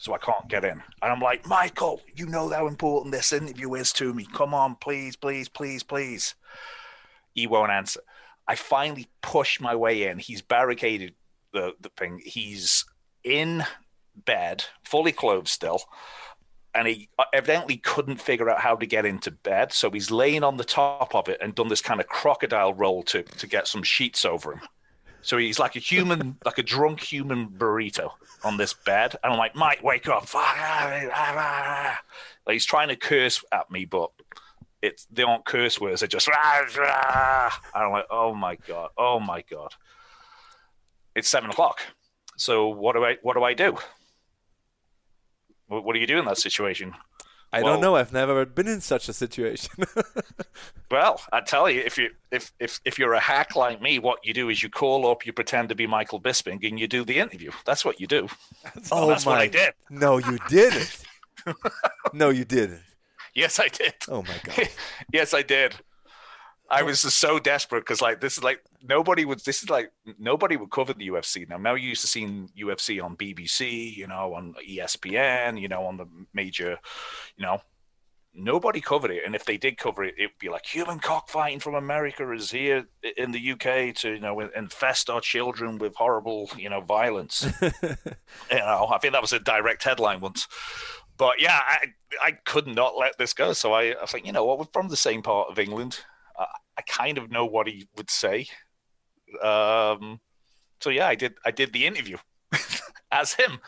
so 0.00 0.14
I 0.14 0.18
can't 0.18 0.48
get 0.48 0.64
in. 0.64 0.82
And 1.02 1.12
I'm 1.12 1.20
like, 1.20 1.46
Michael, 1.46 2.00
you 2.16 2.26
know 2.26 2.48
how 2.48 2.66
important 2.66 3.12
this 3.12 3.32
interview 3.32 3.74
is 3.74 3.92
to 3.94 4.14
me. 4.14 4.26
Come 4.32 4.54
on, 4.54 4.76
please, 4.76 5.16
please, 5.16 5.48
please, 5.48 5.82
please. 5.82 6.34
He 7.34 7.46
won't 7.46 7.70
answer. 7.70 8.00
I 8.48 8.54
finally 8.56 9.08
push 9.22 9.60
my 9.60 9.74
way 9.74 10.08
in. 10.08 10.18
He's 10.18 10.42
barricaded 10.42 11.14
the 11.52 11.74
the 11.80 11.90
thing. 11.90 12.22
He's 12.24 12.86
in 13.22 13.64
bed, 14.16 14.64
fully 14.82 15.12
clothed 15.12 15.48
still 15.48 15.82
and 16.74 16.88
he 16.88 17.08
evidently 17.32 17.76
couldn't 17.76 18.20
figure 18.20 18.50
out 18.50 18.60
how 18.60 18.74
to 18.74 18.86
get 18.86 19.06
into 19.06 19.30
bed. 19.30 19.72
So 19.72 19.90
he's 19.90 20.10
laying 20.10 20.42
on 20.42 20.56
the 20.56 20.64
top 20.64 21.14
of 21.14 21.28
it 21.28 21.38
and 21.40 21.54
done 21.54 21.68
this 21.68 21.80
kind 21.80 22.00
of 22.00 22.08
crocodile 22.08 22.74
roll 22.74 23.02
to 23.04 23.22
to 23.22 23.46
get 23.46 23.68
some 23.68 23.82
sheets 23.82 24.24
over 24.24 24.52
him. 24.52 24.60
So 25.22 25.38
he's 25.38 25.58
like 25.58 25.74
a 25.74 25.78
human, 25.78 26.36
like 26.44 26.58
a 26.58 26.62
drunk 26.62 27.00
human 27.00 27.48
burrito 27.48 28.10
on 28.42 28.56
this 28.56 28.74
bed. 28.74 29.16
And 29.22 29.32
I'm 29.32 29.38
like, 29.38 29.54
Mike, 29.54 29.82
wake 29.82 30.08
up. 30.08 30.26
Like 32.46 32.54
he's 32.54 32.66
trying 32.66 32.88
to 32.88 32.96
curse 32.96 33.42
at 33.50 33.70
me, 33.70 33.86
but 33.86 34.10
it's 34.82 35.06
they 35.10 35.22
aren't 35.22 35.46
curse 35.46 35.80
words. 35.80 36.00
They're 36.00 36.08
just. 36.08 36.28
And 37.74 37.84
I'm 37.84 37.90
like, 37.92 38.06
oh 38.10 38.34
my 38.34 38.56
God. 38.56 38.90
Oh 38.98 39.18
my 39.18 39.42
God. 39.42 39.72
It's 41.14 41.28
seven 41.28 41.50
o'clock. 41.50 41.80
So 42.36 42.68
what 42.68 42.94
do 42.94 43.04
I 43.04 43.16
what 43.22 43.34
do 43.34 43.44
I 43.44 43.54
do? 43.54 43.78
What, 45.68 45.84
what 45.84 45.94
do 45.94 46.00
you 46.00 46.06
do 46.06 46.18
in 46.18 46.24
that 46.26 46.38
situation? 46.38 46.94
I 47.52 47.62
Well- 47.62 47.74
don't 47.74 47.82
know. 47.82 47.96
I've 47.96 48.12
never 48.12 48.44
been 48.44 48.66
in 48.68 48.80
such 48.80 49.08
a 49.08 49.12
situation. 49.12 49.70
Well, 50.90 51.20
I 51.32 51.40
tell 51.40 51.68
you, 51.68 51.80
if 51.80 51.98
you 51.98 52.10
if 52.30 52.52
if 52.60 52.78
if 52.84 52.98
you're 53.00 53.14
a 53.14 53.18
hack 53.20 53.56
like 53.56 53.82
me, 53.82 53.98
what 53.98 54.20
you 54.24 54.32
do 54.32 54.48
is 54.48 54.62
you 54.62 54.68
call 54.70 55.10
up, 55.10 55.26
you 55.26 55.32
pretend 55.32 55.70
to 55.70 55.74
be 55.74 55.88
Michael 55.88 56.20
Bisping, 56.20 56.64
and 56.68 56.78
you 56.78 56.86
do 56.86 57.04
the 57.04 57.18
interview. 57.18 57.50
That's 57.66 57.84
what 57.84 58.00
you 58.00 58.06
do. 58.06 58.28
oh 58.92 59.08
that's 59.08 59.26
my! 59.26 59.32
what 59.32 59.40
I 59.40 59.48
did. 59.48 59.72
No, 59.90 60.18
you 60.18 60.38
didn't. 60.48 61.02
no, 62.12 62.30
you 62.30 62.44
didn't. 62.44 62.82
Yes, 63.34 63.58
I 63.58 63.66
did. 63.68 63.94
Oh 64.08 64.22
my 64.22 64.36
god! 64.44 64.68
yes, 65.12 65.34
I 65.34 65.42
did. 65.42 65.74
I 66.70 66.82
was 66.82 67.02
just 67.02 67.18
so 67.18 67.38
desperate 67.38 67.80
because 67.80 68.00
like 68.00 68.20
this 68.20 68.38
is 68.38 68.44
like 68.44 68.62
nobody 68.82 69.24
would. 69.24 69.40
This 69.40 69.62
is 69.62 69.68
like 69.68 69.92
nobody 70.18 70.56
would 70.56 70.70
cover 70.70 70.94
the 70.94 71.08
UFC 71.08 71.48
now. 71.48 71.58
Now 71.58 71.74
you're 71.74 71.90
used 71.90 72.00
to 72.00 72.06
seeing 72.06 72.48
UFC 72.58 73.02
on 73.02 73.16
BBC, 73.16 73.94
you 73.94 74.06
know, 74.06 74.34
on 74.34 74.54
ESPN, 74.66 75.60
you 75.60 75.68
know, 75.68 75.84
on 75.84 75.96
the 75.96 76.06
major, 76.32 76.78
you 77.36 77.44
know. 77.44 77.60
Nobody 78.36 78.80
covered 78.80 79.12
it, 79.12 79.22
and 79.24 79.36
if 79.36 79.44
they 79.44 79.56
did 79.56 79.78
cover 79.78 80.02
it, 80.02 80.14
it'd 80.18 80.38
be 80.40 80.48
like 80.48 80.66
human 80.66 80.98
cockfighting 80.98 81.60
from 81.60 81.76
America 81.76 82.32
is 82.32 82.50
here 82.50 82.84
in 83.16 83.30
the 83.30 83.52
UK 83.52 83.94
to 83.94 84.14
you 84.14 84.18
know 84.18 84.40
infest 84.40 85.08
our 85.08 85.20
children 85.20 85.78
with 85.78 85.94
horrible 85.94 86.50
you 86.56 86.68
know 86.68 86.80
violence. 86.80 87.46
you 87.62 87.70
know, 88.50 88.88
I 88.92 88.98
think 88.98 89.12
that 89.12 89.22
was 89.22 89.32
a 89.32 89.38
direct 89.38 89.84
headline 89.84 90.20
once. 90.20 90.48
But 91.16 91.40
yeah, 91.40 91.60
I 91.64 91.86
I 92.20 92.32
could 92.44 92.66
not 92.66 92.96
let 92.96 93.18
this 93.18 93.34
go. 93.34 93.52
So 93.52 93.72
I, 93.72 93.90
I 93.90 94.00
was 94.00 94.12
like, 94.12 94.26
you 94.26 94.32
know 94.32 94.44
what, 94.44 94.58
we're 94.58 94.64
from 94.72 94.88
the 94.88 94.96
same 94.96 95.22
part 95.22 95.50
of 95.50 95.60
England. 95.60 96.00
I, 96.38 96.46
I 96.78 96.82
kind 96.82 97.18
of 97.18 97.30
know 97.30 97.46
what 97.46 97.66
he 97.66 97.86
would 97.96 98.10
say. 98.10 98.46
Um, 99.42 100.20
so 100.80 100.90
yeah, 100.90 101.08
I 101.08 101.14
did 101.14 101.34
I 101.44 101.50
did 101.50 101.72
the 101.72 101.86
interview 101.86 102.18
as 103.10 103.34
him. 103.34 103.60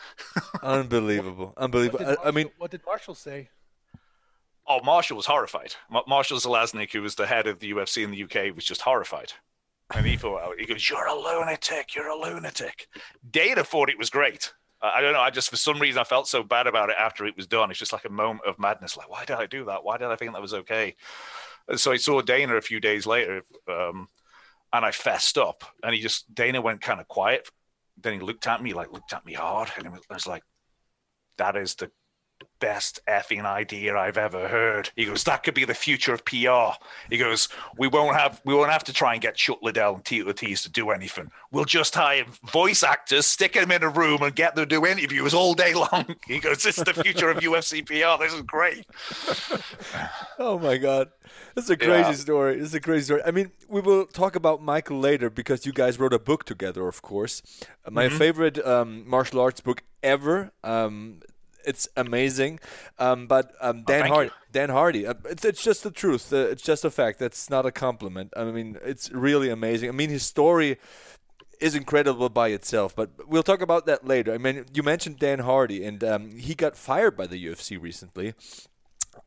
Unbelievable! 0.61 1.53
Unbelievable! 1.57 2.05
What 2.05 2.09
did 2.09 2.25
I, 2.25 2.27
I 2.27 2.31
mean, 2.31 2.49
what 2.57 2.71
did 2.71 2.81
Marshall 2.85 3.15
say? 3.15 3.49
Oh, 4.67 4.81
Marshall 4.83 5.15
was 5.15 5.25
horrified. 5.25 5.75
Marshall 6.07 6.39
Zelaznik, 6.39 6.91
who 6.91 7.01
was 7.01 7.15
the 7.15 7.25
head 7.25 7.47
of 7.47 7.59
the 7.59 7.71
UFC 7.71 8.03
in 8.03 8.11
the 8.11 8.23
UK, 8.23 8.53
was 8.53 8.65
just 8.65 8.81
horrified. 8.81 9.31
And 9.95 10.05
he 10.05 10.17
thought, 10.17 10.59
he 10.59 10.65
goes, 10.65 10.89
"You're 10.89 11.07
a 11.07 11.15
lunatic. 11.15 11.95
You're 11.95 12.09
a 12.09 12.15
lunatic." 12.15 12.87
Dana 13.29 13.63
thought 13.63 13.89
it 13.89 13.97
was 13.97 14.09
great. 14.09 14.53
Uh, 14.81 14.91
I 14.93 15.01
don't 15.01 15.13
know. 15.13 15.21
I 15.21 15.29
just, 15.29 15.49
for 15.49 15.55
some 15.55 15.79
reason, 15.79 15.99
I 15.99 16.03
felt 16.03 16.27
so 16.27 16.43
bad 16.43 16.67
about 16.67 16.89
it 16.89 16.97
after 16.99 17.25
it 17.25 17.35
was 17.35 17.47
done. 17.47 17.71
It's 17.71 17.79
just 17.79 17.93
like 17.93 18.05
a 18.05 18.09
moment 18.09 18.41
of 18.45 18.59
madness. 18.59 18.97
Like, 18.97 19.09
why 19.09 19.25
did 19.25 19.37
I 19.37 19.45
do 19.45 19.65
that? 19.65 19.83
Why 19.83 19.97
did 19.97 20.07
I 20.07 20.15
think 20.15 20.33
that 20.33 20.41
was 20.41 20.53
okay? 20.53 20.95
So 21.75 21.91
I 21.91 21.97
saw 21.97 22.21
Dana 22.21 22.55
a 22.55 22.61
few 22.61 22.79
days 22.79 23.05
later, 23.05 23.43
um, 23.67 24.07
and 24.71 24.85
I 24.85 24.91
fessed 24.91 25.37
up. 25.37 25.63
And 25.83 25.93
he 25.93 26.01
just, 26.01 26.33
Dana 26.33 26.61
went 26.61 26.81
kind 26.81 26.99
of 27.01 27.07
quiet. 27.07 27.49
Then 27.97 28.13
he 28.13 28.19
looked 28.19 28.47
at 28.47 28.61
me, 28.61 28.73
like 28.73 28.91
looked 28.93 29.13
at 29.13 29.25
me 29.25 29.33
hard, 29.33 29.71
and 29.77 29.87
I 29.87 30.13
was 30.13 30.27
like, 30.27 30.43
"That 31.37 31.57
is 31.57 31.75
the 31.75 31.91
best 32.59 32.99
effing 33.07 33.45
idea 33.45 33.95
I've 33.97 34.17
ever 34.17 34.47
heard. 34.47 34.89
He 34.95 35.05
goes, 35.05 35.23
that 35.25 35.43
could 35.43 35.53
be 35.53 35.65
the 35.65 35.73
future 35.73 36.13
of 36.13 36.25
PR. 36.25 36.77
He 37.09 37.17
goes, 37.17 37.49
we 37.77 37.87
won't 37.87 38.15
have 38.17 38.41
we 38.45 38.53
won't 38.53 38.71
have 38.71 38.83
to 38.85 38.93
try 38.93 39.13
and 39.13 39.21
get 39.21 39.35
Chuck 39.35 39.59
Liddell 39.61 39.95
and 39.95 40.05
Tito 40.05 40.27
Ortiz 40.27 40.63
to 40.63 40.69
do 40.69 40.89
anything. 40.91 41.31
We'll 41.51 41.65
just 41.65 41.95
hire 41.95 42.25
voice 42.51 42.83
actors, 42.83 43.25
stick 43.25 43.53
them 43.53 43.71
in 43.71 43.83
a 43.83 43.89
room, 43.89 44.21
and 44.21 44.35
get 44.35 44.55
them 44.55 44.67
to 44.67 44.75
do 44.75 44.85
interviews 44.85 45.33
all 45.33 45.53
day 45.53 45.73
long. 45.73 46.15
He 46.27 46.39
goes, 46.39 46.63
this 46.63 46.77
is 46.77 46.83
the 46.83 46.93
future 46.93 47.29
of 47.29 47.37
UFC 47.37 47.85
PR. 47.85 48.21
This 48.23 48.33
is 48.33 48.41
great. 48.41 48.85
oh 50.39 50.59
my 50.59 50.77
god, 50.77 51.09
this 51.55 51.65
is 51.65 51.69
a 51.69 51.77
crazy 51.77 52.09
Yeah. 52.09 52.13
story. 52.13 52.55
This 52.55 52.67
is 52.69 52.73
a 52.73 52.79
crazy 52.81 53.05
story. 53.05 53.21
I 53.25 53.31
mean, 53.31 53.51
we 53.67 53.81
will 53.81 54.05
talk 54.05 54.35
about 54.35 54.61
Michael 54.61 54.99
later 54.99 55.29
because 55.29 55.65
you 55.65 55.71
guys 55.73 55.99
wrote 55.99 56.13
a 56.13 56.19
book 56.19 56.43
together, 56.45 56.87
of 56.87 57.01
course. 57.01 57.41
My 57.89 58.07
Mm-hmm. 58.07 58.17
favorite 58.17 58.65
um, 58.65 59.03
martial 59.09 59.39
arts 59.39 59.61
book 59.61 59.83
ever. 60.03 60.51
Um, 60.63 61.21
it's 61.67 61.87
amazing. 61.95 62.59
Um, 62.97 63.27
but 63.27 63.51
um, 63.61 63.83
Dan 63.83 64.05
Oh, 64.05 64.13
Hardy. 64.13 64.31
Dan 64.51 64.69
Hardy, 64.69 65.05
uh, 65.05 65.13
it's 65.29 65.45
it's 65.45 65.63
just 65.63 65.83
the 65.83 65.91
truth. 65.91 66.33
Uh, 66.33 66.37
it's 66.53 66.63
just 66.63 66.85
a 66.85 66.89
fact. 66.89 67.19
That's 67.19 67.49
not 67.49 67.65
a 67.65 67.71
compliment. 67.71 68.33
I 68.35 68.45
mean, 68.45 68.77
it's 68.83 69.11
really 69.11 69.49
amazing. 69.49 69.89
I 69.89 69.91
mean, 69.91 70.09
his 70.09 70.23
story 70.25 70.77
is 71.59 71.75
incredible 71.75 72.29
by 72.29 72.49
itself, 72.49 72.95
but 72.95 73.09
we'll 73.27 73.43
talk 73.43 73.61
about 73.61 73.85
that 73.87 74.05
later. 74.07 74.33
I 74.33 74.37
mean, 74.37 74.65
you 74.73 74.83
mentioned 74.83 75.19
Dan 75.19 75.39
Hardy, 75.39 75.83
and 75.83 76.03
um, 76.03 76.31
he 76.37 76.55
got 76.55 76.75
fired 76.77 77.17
by 77.17 77.27
the 77.27 77.43
UFC 77.45 77.81
recently. 77.81 78.33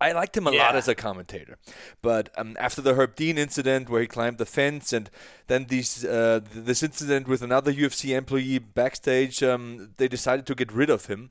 I 0.01 0.13
liked 0.13 0.37
him 0.37 0.47
a 0.47 0.53
lot 0.53 0.77
as 0.77 0.87
a 0.89 0.95
commentator, 0.95 1.59
but 2.01 2.31
um, 2.39 2.57
after 2.61 2.81
the 2.81 2.95
Herb 2.95 3.17
Dean 3.17 3.37
incident 3.37 3.91
where 3.91 4.01
he 4.01 4.07
climbed 4.07 4.39
the 4.39 4.47
fence, 4.47 4.93
and 4.93 5.11
then 5.49 5.67
these 5.69 6.05
uh, 6.05 6.41
this 6.55 6.83
incident 6.85 7.27
with 7.27 7.43
another 7.43 7.73
UFC 7.73 8.17
employee 8.17 8.61
backstage, 8.61 9.43
um, 9.43 9.91
they 9.97 10.07
decided 10.07 10.47
to 10.47 10.55
get 10.55 10.71
rid 10.73 10.91
of 10.91 11.07
him. 11.07 11.31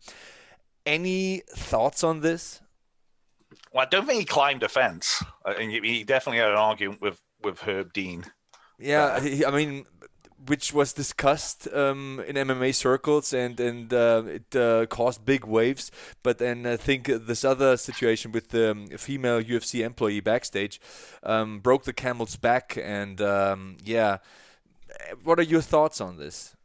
Any 0.86 1.44
thoughts 1.50 2.04
on 2.04 2.22
this? 2.22 2.62
Well, 3.74 3.86
I 3.86 3.90
don't 3.90 4.06
think 4.06 4.20
he 4.20 4.26
climbed 4.26 4.64
a 4.64 4.70
fence. 4.70 5.24
I 5.46 5.54
he- 5.54 5.82
he 5.82 6.04
definitely 6.04 6.40
had 6.40 6.52
an 6.52 6.58
argument 6.58 7.02
with 7.02 7.22
with 7.42 7.60
Herb 7.62 7.94
Dean. 7.94 8.26
Yeah, 8.80 9.20
he, 9.20 9.46
I 9.46 9.52
mean, 9.52 9.86
which 10.48 10.74
was 10.74 10.94
discussed 10.94 11.68
um, 11.74 12.24
in 12.28 12.36
MMA 12.36 12.74
circles, 12.74 13.34
and 13.34 13.60
and 13.60 13.94
uh, 13.94 14.24
it 14.26 14.56
uh, 14.56 14.86
caused 14.88 15.26
big 15.26 15.46
waves. 15.46 15.92
But 16.24 16.38
then 16.38 16.66
I 16.66 16.78
think 16.78 17.06
this 17.06 17.44
other 17.44 17.78
situation 17.78 18.32
with 18.32 18.50
the 18.50 18.72
um, 18.72 18.88
female 18.88 19.42
UFC 19.44 19.86
employee 19.86 20.22
backstage 20.22 20.80
um, 21.24 21.60
broke 21.60 21.84
the 21.84 21.94
camel's 21.94 22.38
back, 22.38 22.78
and 22.82 23.22
um, 23.22 23.78
yeah. 23.84 24.18
What 25.24 25.40
are 25.40 25.44
your 25.44 25.62
thoughts 25.62 26.02
on 26.02 26.18
this? 26.18 26.56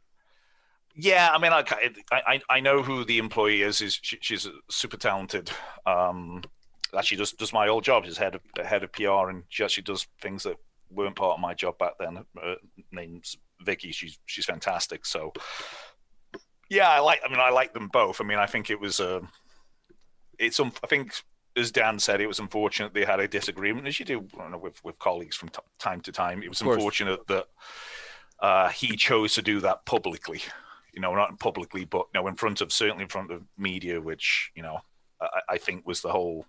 Yeah, 0.95 1.29
I 1.33 1.37
mean, 1.37 1.51
I, 1.51 1.63
I, 2.11 2.41
I 2.49 2.59
know 2.61 2.81
who 2.81 3.03
the 3.03 3.17
employee 3.17 3.63
is. 3.63 3.81
is 3.81 3.99
she, 4.01 4.17
she's 4.21 4.47
super 4.69 4.95
talented. 4.95 5.51
Um, 5.85 6.43
actually, 6.97 7.17
does 7.17 7.33
does 7.33 7.51
my 7.51 7.67
old 7.67 7.83
job. 7.83 8.05
She's 8.05 8.17
head 8.17 8.35
of 8.35 8.41
head 8.65 8.83
of 8.83 8.93
PR, 8.93 9.29
and 9.29 9.43
she 9.49 9.63
actually 9.63 9.83
does 9.83 10.07
things 10.21 10.43
that 10.43 10.55
weren't 10.89 11.15
part 11.15 11.33
of 11.33 11.41
my 11.41 11.53
job 11.53 11.77
back 11.77 11.93
then. 11.99 12.25
Uh, 12.41 12.55
name's 12.91 13.37
Vicky. 13.61 13.91
She's 13.91 14.17
she's 14.25 14.45
fantastic. 14.45 15.05
So, 15.05 15.33
yeah, 16.69 16.89
I 16.89 16.99
like. 16.99 17.19
I 17.25 17.29
mean, 17.29 17.39
I 17.39 17.49
like 17.49 17.73
them 17.73 17.89
both. 17.89 18.21
I 18.21 18.23
mean, 18.23 18.39
I 18.39 18.45
think 18.45 18.69
it 18.69 18.79
was. 18.79 18.99
Uh, 18.99 19.21
it's. 20.39 20.59
Um, 20.59 20.71
I 20.83 20.87
think. 20.87 21.13
As 21.57 21.71
Dan 21.71 21.99
said, 21.99 22.19
it 22.19 22.27
was 22.27 22.39
unfortunate 22.39 22.93
they 22.93 23.05
had 23.05 23.21
a 23.21 23.29
disagreement, 23.29 23.87
as 23.87 23.97
you 23.97 24.05
do 24.05 24.27
know, 24.37 24.57
with 24.57 24.83
with 24.83 24.99
colleagues 24.99 25.37
from 25.37 25.47
t- 25.47 25.61
time 25.79 26.01
to 26.01 26.11
time. 26.11 26.43
It 26.43 26.49
was 26.49 26.59
unfortunate 26.59 27.25
that 27.27 27.45
uh, 28.41 28.67
he 28.67 28.97
chose 28.97 29.35
to 29.35 29.41
do 29.41 29.61
that 29.61 29.85
publicly. 29.85 30.41
You 30.95 31.01
know, 31.01 31.13
not 31.13 31.39
publicly, 31.39 31.85
but 31.85 32.07
you 32.13 32.21
know, 32.21 32.27
in 32.27 32.35
front 32.35 32.61
of 32.61 32.71
certainly 32.71 33.03
in 33.03 33.09
front 33.09 33.31
of 33.31 33.43
media, 33.57 34.01
which 34.01 34.51
you 34.55 34.63
know, 34.63 34.79
I, 35.21 35.41
I 35.49 35.57
think 35.57 35.85
was 35.85 36.01
the 36.01 36.11
whole. 36.11 36.45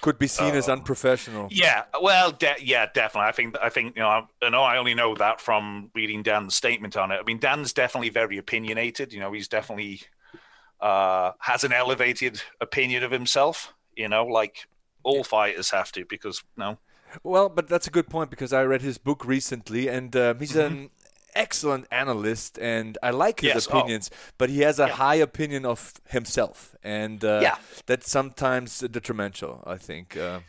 Could 0.00 0.18
be 0.18 0.26
seen 0.26 0.54
as 0.54 0.68
unprofessional. 0.68 1.48
Yeah, 1.50 1.84
well, 2.00 2.30
de- 2.30 2.56
yeah, 2.62 2.86
definitely. 2.92 3.28
I 3.28 3.32
think 3.32 3.56
I 3.62 3.68
think 3.68 3.96
you 3.96 4.02
know, 4.02 4.08
I, 4.08 4.22
I 4.42 4.48
know 4.50 4.62
I 4.62 4.76
only 4.76 4.94
know 4.94 5.14
that 5.14 5.40
from 5.40 5.90
reading 5.94 6.22
Dan's 6.22 6.54
statement 6.54 6.96
on 6.96 7.10
it. 7.10 7.18
I 7.18 7.22
mean, 7.22 7.38
Dan's 7.38 7.72
definitely 7.72 8.10
very 8.10 8.38
opinionated. 8.38 9.12
You 9.12 9.20
know, 9.20 9.32
he's 9.32 9.48
definitely 9.48 10.00
uh, 10.80 11.32
has 11.40 11.64
an 11.64 11.72
elevated 11.72 12.42
opinion 12.60 13.02
of 13.02 13.10
himself. 13.10 13.72
You 13.96 14.08
know, 14.08 14.26
like 14.26 14.68
all 15.02 15.24
fighters 15.24 15.70
have 15.70 15.90
to, 15.92 16.04
because 16.04 16.42
you 16.56 16.64
no, 16.64 16.78
Well, 17.22 17.48
but 17.48 17.68
that's 17.68 17.86
a 17.86 17.90
good 17.90 18.08
point 18.08 18.30
because 18.30 18.52
I 18.52 18.62
read 18.64 18.82
his 18.82 18.98
book 18.98 19.24
recently, 19.24 19.88
and 19.88 20.14
um, 20.16 20.38
he's 20.38 20.56
an 20.56 20.90
excellent 21.36 21.86
analyst, 21.90 22.58
and 22.58 22.98
I 23.02 23.10
like 23.10 23.40
his. 23.40 23.54
Yes, 23.54 23.68
oh. 23.70 23.78
opinions. 23.78 24.10
But 24.38 24.50
he 24.50 24.60
has 24.60 24.78
a 24.80 24.86
Yeah. 24.86 24.94
high 24.94 25.16
opinion 25.16 25.64
of 25.66 25.92
himself, 26.08 26.74
and 26.82 27.24
uh, 27.24 27.40
Yeah. 27.42 27.56
that's 27.86 28.10
sometimes 28.10 28.80
detrimental. 28.80 29.62
I 29.66 29.76
think. 29.78 30.16
Uh, 30.16 30.40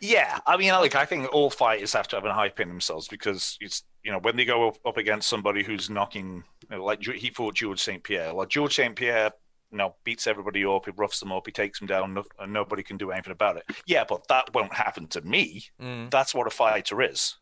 Yeah, 0.00 0.40
I 0.46 0.56
mean, 0.58 0.72
like 0.72 0.94
I 0.94 1.06
think 1.06 1.32
all 1.32 1.48
fighters 1.50 1.92
have 1.94 2.06
to 2.08 2.16
have 2.16 2.24
a 2.26 2.34
high 2.34 2.50
pin 2.50 2.68
themselves 2.68 3.08
because 3.08 3.56
it's 3.60 3.82
you 4.04 4.12
know 4.12 4.18
when 4.20 4.36
they 4.36 4.44
go 4.44 4.68
up, 4.68 4.76
up 4.84 4.96
against 4.98 5.26
somebody 5.28 5.62
who's 5.64 5.88
knocking 5.88 6.44
you 6.70 6.76
know, 6.76 6.84
like 6.84 7.02
he 7.02 7.30
fought 7.30 7.54
George 7.54 7.80
St 7.80 8.02
Pierre. 8.04 8.32
Like 8.34 8.50
George 8.50 8.74
St 8.74 8.94
Pierre, 8.94 9.30
you 9.72 9.78
know, 9.78 9.94
beats 10.04 10.26
everybody 10.26 10.64
up, 10.66 10.84
he 10.84 10.92
roughs 10.96 11.18
them 11.20 11.32
up, 11.32 11.46
he 11.46 11.52
takes 11.52 11.78
them 11.78 11.88
down, 11.88 12.16
and 12.38 12.52
nobody 12.52 12.82
can 12.82 12.98
do 12.98 13.10
anything 13.10 13.32
about 13.32 13.56
it. 13.56 13.64
Yeah, 13.86 14.04
but 14.06 14.28
that 14.28 14.52
won't 14.54 14.74
happen 14.74 15.06
to 15.08 15.22
me. 15.22 15.64
That's 16.10 16.34
what 16.34 16.46
a 16.46 16.50
fighter 16.50 17.00
is. 17.02 17.36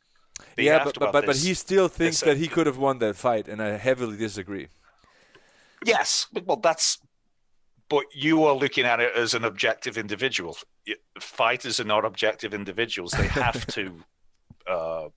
Yeah, 0.57 0.85
but 0.85 0.99
but, 0.99 1.13
but, 1.13 1.27
this- 1.27 1.45
he 1.45 1.55
still 1.55 1.89
thinks 1.89 2.21
this, 2.21 2.27
that 2.29 2.37
he 2.37 2.49
could 2.49 2.67
have 2.67 2.79
won 2.79 2.99
that 2.99 3.17
fight, 3.17 3.49
and 3.49 3.63
I 3.63 3.77
heavily 3.77 4.17
disagree. 4.17 4.69
Yes, 5.85 6.27
but- 6.33 6.47
well, 6.47 6.57
that's 6.57 6.99
but 7.89 8.07
you 8.13 8.45
are 8.45 8.55
looking 8.55 8.85
at 8.87 9.01
it 9.01 9.15
as 9.15 9.35
an 9.35 9.45
objective 9.45 9.99
individual. 9.99 10.57
Fighters 11.21 11.79
are 11.79 11.85
not 11.85 12.05
objective 12.05 12.55
individuals. 12.55 13.13
They 13.13 13.29
have 13.29 13.67
to, 13.69 14.03
uh, 14.67 15.09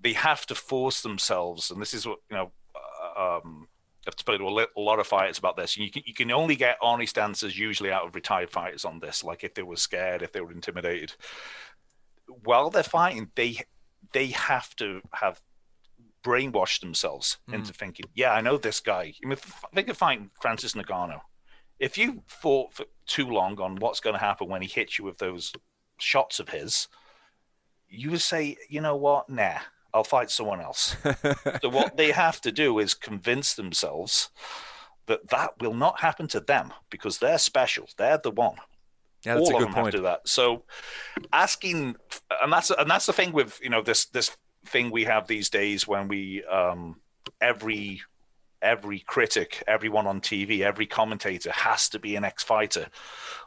they 0.00 0.14
have 0.14 0.46
to 0.46 0.54
force 0.54 1.02
themselves, 1.02 1.70
and 1.70 1.80
this 1.80 1.94
is 1.94 2.06
what 2.06 2.18
you 2.30 2.36
know. 2.36 2.52
Um, 3.16 3.68
I've 4.06 4.18
spoken 4.18 4.40
to 4.44 4.66
a 4.76 4.80
lot 4.80 4.98
of 4.98 5.06
fighters 5.06 5.38
about 5.38 5.56
this. 5.56 5.76
You 5.76 5.90
can 5.90 6.02
you 6.04 6.12
can 6.14 6.30
only 6.30 6.56
get 6.56 6.76
honest 6.82 7.16
answers 7.16 7.58
usually 7.58 7.90
out 7.90 8.06
of 8.06 8.14
retired 8.14 8.50
fighters 8.50 8.84
on 8.84 8.98
this. 8.98 9.24
Like 9.24 9.44
if 9.44 9.54
they 9.54 9.62
were 9.62 9.76
scared, 9.76 10.22
if 10.22 10.32
they 10.32 10.40
were 10.40 10.52
intimidated, 10.52 11.14
while 12.26 12.70
they're 12.70 12.82
fighting, 12.82 13.30
they 13.34 13.58
they 14.14 14.28
have 14.28 14.74
to 14.76 15.02
have 15.12 15.42
brainwashed 16.24 16.80
themselves 16.80 17.36
mm. 17.50 17.54
into 17.54 17.74
thinking, 17.74 18.06
yeah, 18.14 18.32
I 18.32 18.40
know 18.40 18.56
this 18.56 18.80
guy. 18.80 19.12
I 19.22 19.28
mean, 19.28 19.36
think 19.74 19.88
of 19.90 19.98
fighting 19.98 20.30
Francis 20.40 20.72
Ngannou 20.72 21.20
if 21.78 21.98
you 21.98 22.22
fought 22.26 22.72
for 22.72 22.86
too 23.06 23.28
long 23.28 23.60
on 23.60 23.76
what's 23.76 24.00
going 24.00 24.14
to 24.14 24.20
happen 24.20 24.48
when 24.48 24.62
he 24.62 24.68
hits 24.68 24.98
you 24.98 25.04
with 25.04 25.18
those 25.18 25.52
shots 25.98 26.38
of 26.40 26.48
his, 26.48 26.88
you 27.88 28.10
would 28.10 28.20
say, 28.20 28.56
you 28.68 28.80
know 28.80 28.96
what, 28.96 29.28
nah, 29.28 29.58
I'll 29.92 30.04
fight 30.04 30.30
someone 30.30 30.60
else. 30.60 30.96
so 31.62 31.68
what 31.68 31.96
they 31.96 32.10
have 32.12 32.40
to 32.42 32.52
do 32.52 32.78
is 32.78 32.94
convince 32.94 33.54
themselves 33.54 34.30
that 35.06 35.28
that 35.28 35.60
will 35.60 35.74
not 35.74 36.00
happen 36.00 36.26
to 36.28 36.40
them 36.40 36.72
because 36.90 37.18
they're 37.18 37.38
special. 37.38 37.88
They're 37.98 38.18
the 38.18 38.30
one. 38.30 38.56
Yeah, 39.24 39.34
that's 39.34 39.48
All 39.48 39.56
a 39.56 39.58
good 39.60 39.68
of 39.68 39.74
them 39.74 39.74
point. 39.74 39.86
have 39.86 39.92
to 39.92 39.98
do 39.98 40.02
that. 40.04 40.28
So 40.28 40.64
asking, 41.32 41.96
and 42.42 42.52
that's 42.52 42.70
and 42.70 42.90
that's 42.90 43.06
the 43.06 43.12
thing 43.12 43.32
with 43.32 43.58
you 43.62 43.70
know 43.70 43.82
this 43.82 44.06
this 44.06 44.36
thing 44.66 44.90
we 44.90 45.04
have 45.04 45.26
these 45.26 45.50
days 45.50 45.86
when 45.86 46.08
we 46.08 46.44
um 46.44 47.00
every 47.40 48.02
every 48.62 49.00
critic, 49.00 49.62
everyone 49.68 50.06
on 50.06 50.20
TV, 50.20 50.60
every 50.60 50.86
commentator 50.86 51.52
has 51.52 51.88
to 51.90 51.98
be 51.98 52.16
an 52.16 52.24
ex 52.24 52.42
fighter. 52.42 52.88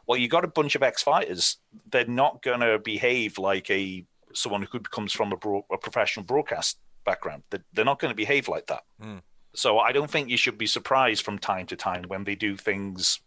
Well, 0.06 0.18
you 0.18 0.28
got 0.28 0.44
a 0.44 0.48
bunch 0.48 0.74
of 0.76 0.82
ex 0.82 1.02
fighters. 1.02 1.58
They're 1.90 2.06
not 2.06 2.42
going 2.42 2.60
to 2.60 2.78
behave 2.78 3.36
like 3.38 3.68
a 3.70 4.04
someone 4.34 4.62
who 4.70 4.80
comes 4.80 5.12
from 5.12 5.32
a, 5.32 5.36
bro- 5.36 5.66
a 5.72 5.76
professional 5.78 6.24
broadcast 6.24 6.78
background. 7.04 7.42
They're, 7.50 7.64
they're 7.72 7.84
not 7.84 7.98
going 7.98 8.12
to 8.12 8.16
behave 8.16 8.48
like 8.48 8.66
that. 8.68 8.82
Mm. 9.02 9.22
So 9.54 9.78
I 9.78 9.92
don't 9.92 10.10
think 10.10 10.28
you 10.28 10.36
should 10.36 10.58
be 10.58 10.66
surprised 10.66 11.24
from 11.24 11.38
time 11.38 11.66
to 11.66 11.76
time 11.76 12.04
when 12.06 12.24
they 12.24 12.34
do 12.34 12.56
things 12.56 13.20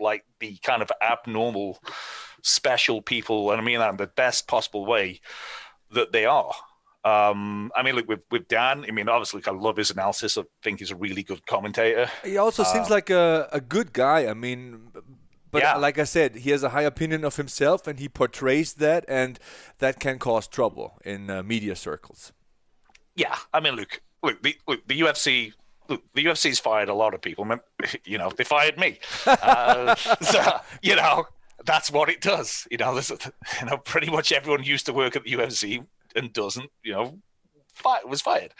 like 0.00 0.24
the 0.40 0.56
kind 0.62 0.82
of 0.82 0.90
abnormal, 1.02 1.78
special 2.42 3.02
people, 3.02 3.50
and 3.52 3.60
I 3.60 3.64
mean 3.64 3.78
that 3.78 3.90
in 3.90 3.96
the 3.96 4.06
best 4.06 4.48
possible 4.48 4.86
way 4.86 5.20
that 5.92 6.12
they 6.12 6.26
are. 6.26 6.52
Um, 7.04 7.72
I 7.74 7.82
mean, 7.82 7.94
look 7.96 8.08
with 8.08 8.20
with 8.30 8.48
Dan. 8.48 8.84
I 8.86 8.90
mean, 8.92 9.08
obviously, 9.08 9.42
I 9.46 9.52
love 9.52 9.76
his 9.76 9.90
analysis. 9.90 10.36
I 10.36 10.42
think 10.62 10.80
he's 10.80 10.90
a 10.90 10.96
really 10.96 11.22
good 11.22 11.46
commentator. 11.46 12.10
He 12.22 12.36
also 12.36 12.62
seems 12.64 12.90
Uh, 12.90 12.94
like 12.94 13.10
a, 13.10 13.48
a 13.52 13.60
good 13.60 13.92
guy. 13.92 14.26
I 14.28 14.34
mean, 14.34 14.92
but 15.50 15.62
Yeah. 15.62 15.76
like 15.76 15.98
I 15.98 16.04
said, 16.04 16.36
he 16.36 16.50
has 16.50 16.62
a 16.62 16.70
high 16.70 16.82
opinion 16.82 17.24
of 17.24 17.36
himself, 17.36 17.86
and 17.86 17.98
he 17.98 18.08
portrays 18.08 18.74
that, 18.74 19.04
and 19.08 19.38
that 19.78 19.98
can 19.98 20.18
cause 20.18 20.46
trouble 20.46 20.98
in 21.04 21.30
uh, 21.30 21.42
media 21.42 21.74
circles. 21.74 22.32
Yeah, 23.14 23.36
I 23.52 23.60
mean, 23.60 23.74
look, 23.76 24.00
look, 24.22 24.42
the, 24.42 24.56
look, 24.66 24.86
the 24.86 25.00
UFC. 25.00 25.52
Look, 25.90 26.02
the 26.14 26.24
UFC's 26.24 26.58
fired 26.58 26.88
a 26.88 26.94
lot 26.94 27.12
of 27.14 27.20
people. 27.20 27.44
You 28.04 28.16
know, 28.18 28.30
they 28.30 28.44
fired 28.44 28.78
me. 28.78 28.98
Uh, 29.26 29.94
so, 30.22 30.60
you 30.82 30.96
know, 30.96 31.26
that's 31.66 31.90
what 31.90 32.08
it 32.08 32.20
does. 32.20 32.66
You 32.70 32.78
know, 32.78 32.96
a- 32.96 33.32
you 33.60 33.66
know, 33.66 33.76
pretty 33.76 34.10
much 34.10 34.32
everyone 34.32 34.62
used 34.64 34.86
to 34.86 34.92
work 34.92 35.16
at 35.16 35.24
the 35.24 35.32
UFC 35.32 35.84
and 36.16 36.32
doesn't. 36.32 36.70
You 36.82 36.92
know, 36.92 37.18
fi- 37.74 38.04
was 38.04 38.20
fired. 38.22 38.54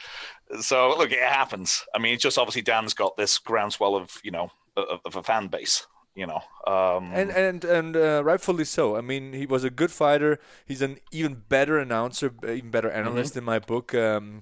So 0.59 0.95
look, 0.97 1.11
it 1.11 1.19
happens. 1.19 1.83
I 1.95 1.99
mean, 1.99 2.13
it's 2.13 2.23
just 2.23 2.37
obviously 2.37 2.61
Dan's 2.61 2.93
got 2.93 3.17
this 3.17 3.37
groundswell 3.39 3.95
of 3.95 4.19
you 4.23 4.31
know 4.31 4.51
of, 4.75 4.99
of 5.05 5.15
a 5.15 5.23
fan 5.23 5.47
base. 5.47 5.87
You 6.13 6.27
know, 6.27 6.41
um, 6.67 7.09
And 7.13 7.31
and 7.31 7.63
and 7.63 7.95
uh, 7.95 8.21
rightfully 8.25 8.65
so. 8.65 8.97
I 8.97 9.01
mean, 9.01 9.31
he 9.31 9.45
was 9.45 9.63
a 9.63 9.69
good 9.69 9.91
fighter. 9.91 10.39
He's 10.65 10.81
an 10.81 10.97
even 11.13 11.43
better 11.47 11.79
announcer, 11.79 12.33
even 12.43 12.69
better 12.69 12.91
analyst 12.91 13.37
in 13.37 13.45
my 13.45 13.59
book. 13.59 13.95
Um, 13.95 14.41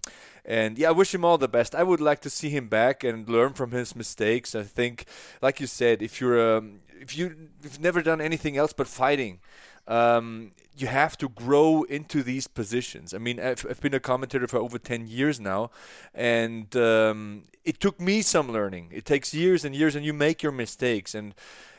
and 0.49 0.79
yeah, 0.79 0.89
I 0.89 0.91
wish 0.91 1.13
him 1.13 1.23
all 1.23 1.37
the 1.37 1.47
best. 1.47 1.75
I 1.75 1.83
would 1.83 2.01
like 2.01 2.21
to 2.21 2.29
see 2.29 2.49
him 2.49 2.67
back 2.67 3.03
and 3.03 3.29
learn 3.29 3.53
from 3.53 3.69
his 3.69 3.95
mistakes. 3.95 4.55
I 4.55 4.63
think, 4.63 5.05
like 5.43 5.59
you 5.59 5.67
said, 5.67 6.01
if 6.01 6.19
you're 6.19 6.57
um, 6.57 6.79
if 6.99 7.15
you, 7.15 7.35
you've 7.61 7.79
never 7.79 8.01
done 8.01 8.19
anything 8.19 8.57
else 8.57 8.73
but 8.73 8.87
fighting, 8.87 9.39
um, 9.87 10.51
you 10.75 10.87
have 10.87 11.17
to 11.19 11.29
grow 11.29 11.83
into 11.83 12.23
these 12.23 12.47
positions. 12.47 13.13
I 13.13 13.19
mean, 13.19 13.39
I've, 13.39 13.63
I've 13.69 13.79
been 13.79 13.93
a 13.93 13.99
commentator 13.99 14.47
for 14.47 14.57
over 14.57 14.79
10 14.79 15.07
years 15.07 15.39
now, 15.39 15.69
and 16.15 16.75
um, 16.75 17.43
it 17.63 17.79
took 17.79 18.01
me 18.01 18.23
some 18.23 18.51
learning. 18.51 18.89
It 18.91 19.05
takes 19.05 19.33
years 19.35 19.63
and 19.63 19.75
years, 19.75 19.95
and 19.95 20.03
you 20.03 20.13
make 20.13 20.41
your 20.41 20.51
mistakes. 20.51 21.13
And 21.13 21.35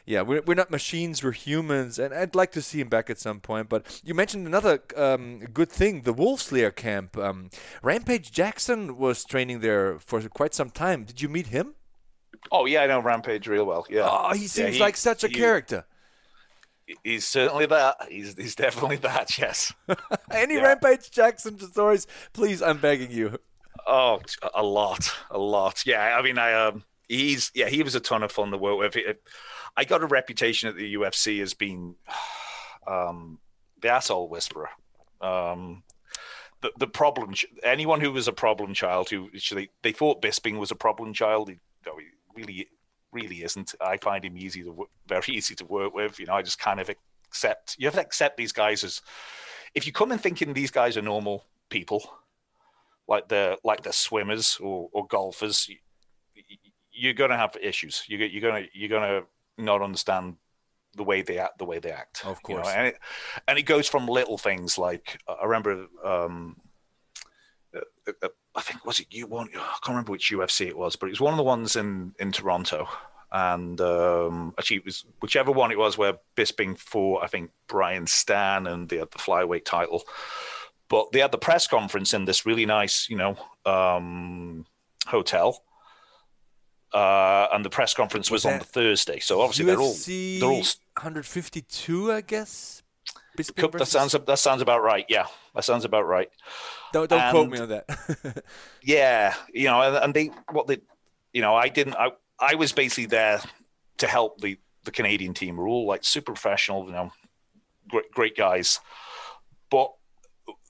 yeah, 0.07 0.23
we're, 0.23 0.43
we're 0.43 0.55
not 0.55 0.71
machines, 0.71 1.23
we're 1.23 1.33
humans, 1.33 1.99
and 1.99 2.13
I'd 2.15 2.35
like 2.35 2.53
to 2.53 2.63
see 2.63 2.81
him 2.81 2.89
back 2.89 3.11
at 3.11 3.19
some 3.19 3.41
point. 3.41 3.69
But 3.69 4.01
you 4.05 4.15
mentioned 4.15 4.47
another 4.47 4.81
um, 4.97 5.41
good 5.53 5.71
thing 5.71 6.03
the 6.03 6.15
Wolfslair 6.15 6.75
camp. 6.75 7.17
Um, 7.17 7.51
Rampage 7.83 8.33
Jackson 8.33 8.97
was 8.97 9.25
training 9.25 9.61
there 9.61 9.99
for 9.99 10.21
quite 10.29 10.55
some 10.55 10.71
time. 10.71 11.05
Did 11.05 11.21
you 11.23 11.29
meet 11.29 11.49
him? 11.49 11.75
oh 12.53 12.65
yeah, 12.65 12.83
I 12.83 12.87
know 12.87 13.01
Rampage 13.01 13.47
real 13.49 13.67
well. 13.67 13.87
Yeah, 13.91 14.09
Oh, 14.11 14.33
he 14.33 14.43
Yeah, 14.43 14.47
seems 14.49 14.81
like 14.81 14.97
such 14.97 15.25
a 15.25 15.29
he- 15.29 15.35
character. 15.35 15.85
He's 17.05 17.25
certainly 17.27 17.67
that. 17.67 17.97
He's 18.09 18.35
he's 18.35 18.55
definitely 18.57 18.97
that. 19.09 19.39
Yes. 19.39 19.73
Any 20.33 20.55
Yeah. 20.55 20.63
Rampage 20.63 21.11
Jackson 21.11 21.59
stories, 21.61 22.07
please, 22.33 22.63
I'm 22.63 22.79
begging 22.79 23.11
you. 23.13 23.39
Oh, 23.87 24.21
a 24.55 24.63
lot, 24.63 25.09
a 25.31 25.39
lot. 25.39 25.85
Yeah, 25.87 26.17
I 26.19 26.23
mean, 26.23 26.37
I 26.39 26.53
um, 26.55 26.83
he's 27.09 27.53
yeah, 27.55 27.69
he 27.69 27.83
was 27.83 27.95
a 27.95 28.01
ton 28.01 28.23
of 28.25 28.33
fun 28.33 28.51
to 28.51 28.59
work 28.59 28.79
with. 28.79 28.97
It- 28.97 29.23
I 29.77 29.85
got 29.85 30.03
a 30.03 30.07
reputation 30.07 30.69
at 30.69 30.77
the 30.77 30.95
UFC 30.95 31.43
as 31.43 31.55
being 31.55 31.97
um, 32.87 33.39
the 33.81 33.89
asshole 33.89 34.29
whisperer. 34.29 34.71
Um, 35.21 35.83
the 36.61 36.73
the 36.79 36.87
problem. 36.87 37.35
Anyone 37.63 38.01
who 38.01 38.13
was 38.13 38.29
a 38.29 38.33
problem 38.33 38.75
child, 38.75 39.11
who 39.11 39.29
actually 39.35 39.71
they 39.83 39.93
thought 39.93 40.23
Bisping 40.23 40.59
was 40.59 40.71
a 40.71 40.77
problem 40.77 41.13
child, 41.13 41.49
he, 41.49 41.57
no, 41.87 41.97
he 41.97 42.07
really 42.35 42.69
really 43.13 43.43
isn't. 43.43 43.75
I 43.81 43.97
find 43.97 44.25
him 44.25 44.37
easy 44.37 44.63
to 44.63 44.87
very 45.07 45.25
easy 45.29 45.55
to 45.57 45.65
work 45.65 45.95
with. 45.95 46.19
You 46.19 46.27
know, 46.27 46.35
I 46.35 46.43
just 46.43 46.59
kind 46.59 46.81
of 46.81 46.91
accept. 47.29 47.77
You 47.79 47.87
have 47.87 47.95
to 47.95 48.01
accept 48.01 48.37
these 48.37 48.53
guys 48.53 48.85
as 48.85 49.01
if 49.75 49.87
you 49.87 49.93
come 49.93 50.13
in 50.13 50.19
thinking 50.19 50.53
these 50.53 50.71
guys 50.71 50.97
are 50.97 51.03
normal 51.03 51.45
people 51.71 52.03
like 53.11 53.29
the 53.29 53.59
like 53.65 53.83
the 53.83 53.93
swimmers 53.93 54.57
or, 54.63 54.89
or 54.93 55.07
golfers, 55.07 55.69
you, 55.69 55.77
you're 56.93 57.13
going 57.13 57.31
to 57.31 57.37
have 57.37 57.57
issues. 57.61 58.05
You, 58.07 58.19
you're 58.19 58.41
going 58.41 58.63
to 58.63 58.71
you're 58.73 58.89
going 58.89 59.03
to 59.03 59.27
not 59.63 59.83
understand 59.83 60.37
the 60.97 61.05
way 61.05 61.23
they 61.23 61.39
act. 61.39 61.59
The 61.59 61.65
way 61.65 61.79
they 61.79 61.93
act, 61.93 62.25
Of 62.27 62.39
you 62.49 62.57
know, 62.57 62.63
course. 62.63 62.75
and 62.75 62.87
it 62.89 62.99
and 63.49 63.59
it 63.59 63.63
goes 63.63 63.89
from 63.89 64.07
little 64.07 64.39
things 64.39 64.79
like 64.79 65.21
I 65.29 65.45
remember. 65.45 65.87
Um, 66.05 66.57
uh, 67.75 68.13
uh, 68.23 68.29
I 68.55 68.63
think 68.63 68.85
was 68.85 68.99
it 69.01 69.07
you 69.11 69.27
one? 69.27 69.49
I 69.55 69.59
can't 69.83 69.91
remember 69.91 70.13
which 70.13 70.31
UFC 70.31 70.67
it 70.67 70.77
was, 70.77 70.97
but 70.97 71.07
it 71.07 71.11
was 71.11 71.21
one 71.21 71.33
of 71.33 71.37
the 71.39 71.45
ones 71.45 71.77
in 71.77 72.15
in 72.19 72.33
Toronto, 72.33 72.89
and 73.31 73.81
um, 73.81 74.55
actually 74.59 74.79
it 74.79 74.85
was 74.85 75.05
whichever 75.23 75.53
one 75.53 75.71
it 75.71 75.79
was 75.79 75.97
where 75.97 76.15
Bisping 76.37 76.77
fought. 76.77 77.23
I 77.23 77.29
think 77.29 77.51
Brian 77.69 78.07
Stann, 78.07 78.67
and 78.67 78.89
they 78.89 78.97
had 78.99 79.11
the 79.13 79.19
flyweight 79.19 79.65
title 79.65 80.03
but 80.89 81.13
they 81.13 81.21
had 81.21 81.31
the 81.31 81.39
press 81.39 81.69
conference 81.69 82.13
in 82.13 82.25
this 82.25 82.45
really 82.45 82.67
nice, 82.67 83.09
you 83.09 83.17
know, 83.17 83.37
um, 83.65 84.67
hotel. 85.07 85.63
Uh, 86.93 87.47
and 87.53 87.65
the 87.65 87.71
press 87.71 87.95
conference 87.95 88.31
was, 88.31 88.45
Was 88.45 88.53
on 88.53 88.59
the 88.59 88.65
Thursday, 88.65 89.21
so 89.21 89.41
obviously 89.41 89.67
they're 89.67 89.81
all 89.81 89.95
they're 90.41 90.49
all 90.49 90.65
152, 90.97 92.13
I 92.13 92.21
guess. 92.21 92.83
That 93.79 93.87
sounds 93.87 94.13
that 94.13 94.39
sounds 94.39 94.61
about 94.61 94.83
right. 94.83 95.07
Yeah, 95.09 95.27
that 95.55 95.65
sounds 95.65 95.85
about 95.85 96.07
right. 96.07 96.29
Don't, 96.93 97.09
don't 97.09 97.31
quote 97.31 97.49
me 97.51 97.59
on 97.59 97.69
that. 97.69 98.45
Yeah, 98.83 99.35
you 99.55 99.65
know, 99.67 99.81
and, 99.83 99.97
and 99.97 100.15
they 100.15 100.31
what 100.51 100.67
they, 100.67 100.79
you 101.33 101.43
know, 101.43 101.55
I 101.55 101.69
didn't. 101.69 101.95
I 101.95 102.11
I 102.41 102.57
was 102.57 102.73
basically 102.73 103.07
there 103.07 103.41
to 103.99 104.07
help 104.09 104.41
the 104.41 104.59
the 104.85 104.91
Canadian 104.91 105.33
team. 105.33 105.57
We're 105.57 105.69
all 105.69 105.87
like 105.87 106.05
super 106.05 106.33
professional, 106.33 106.87
you 106.87 106.93
know, 106.93 107.13
great 107.89 108.11
great 108.11 108.37
guys, 108.37 108.81
but 109.71 109.93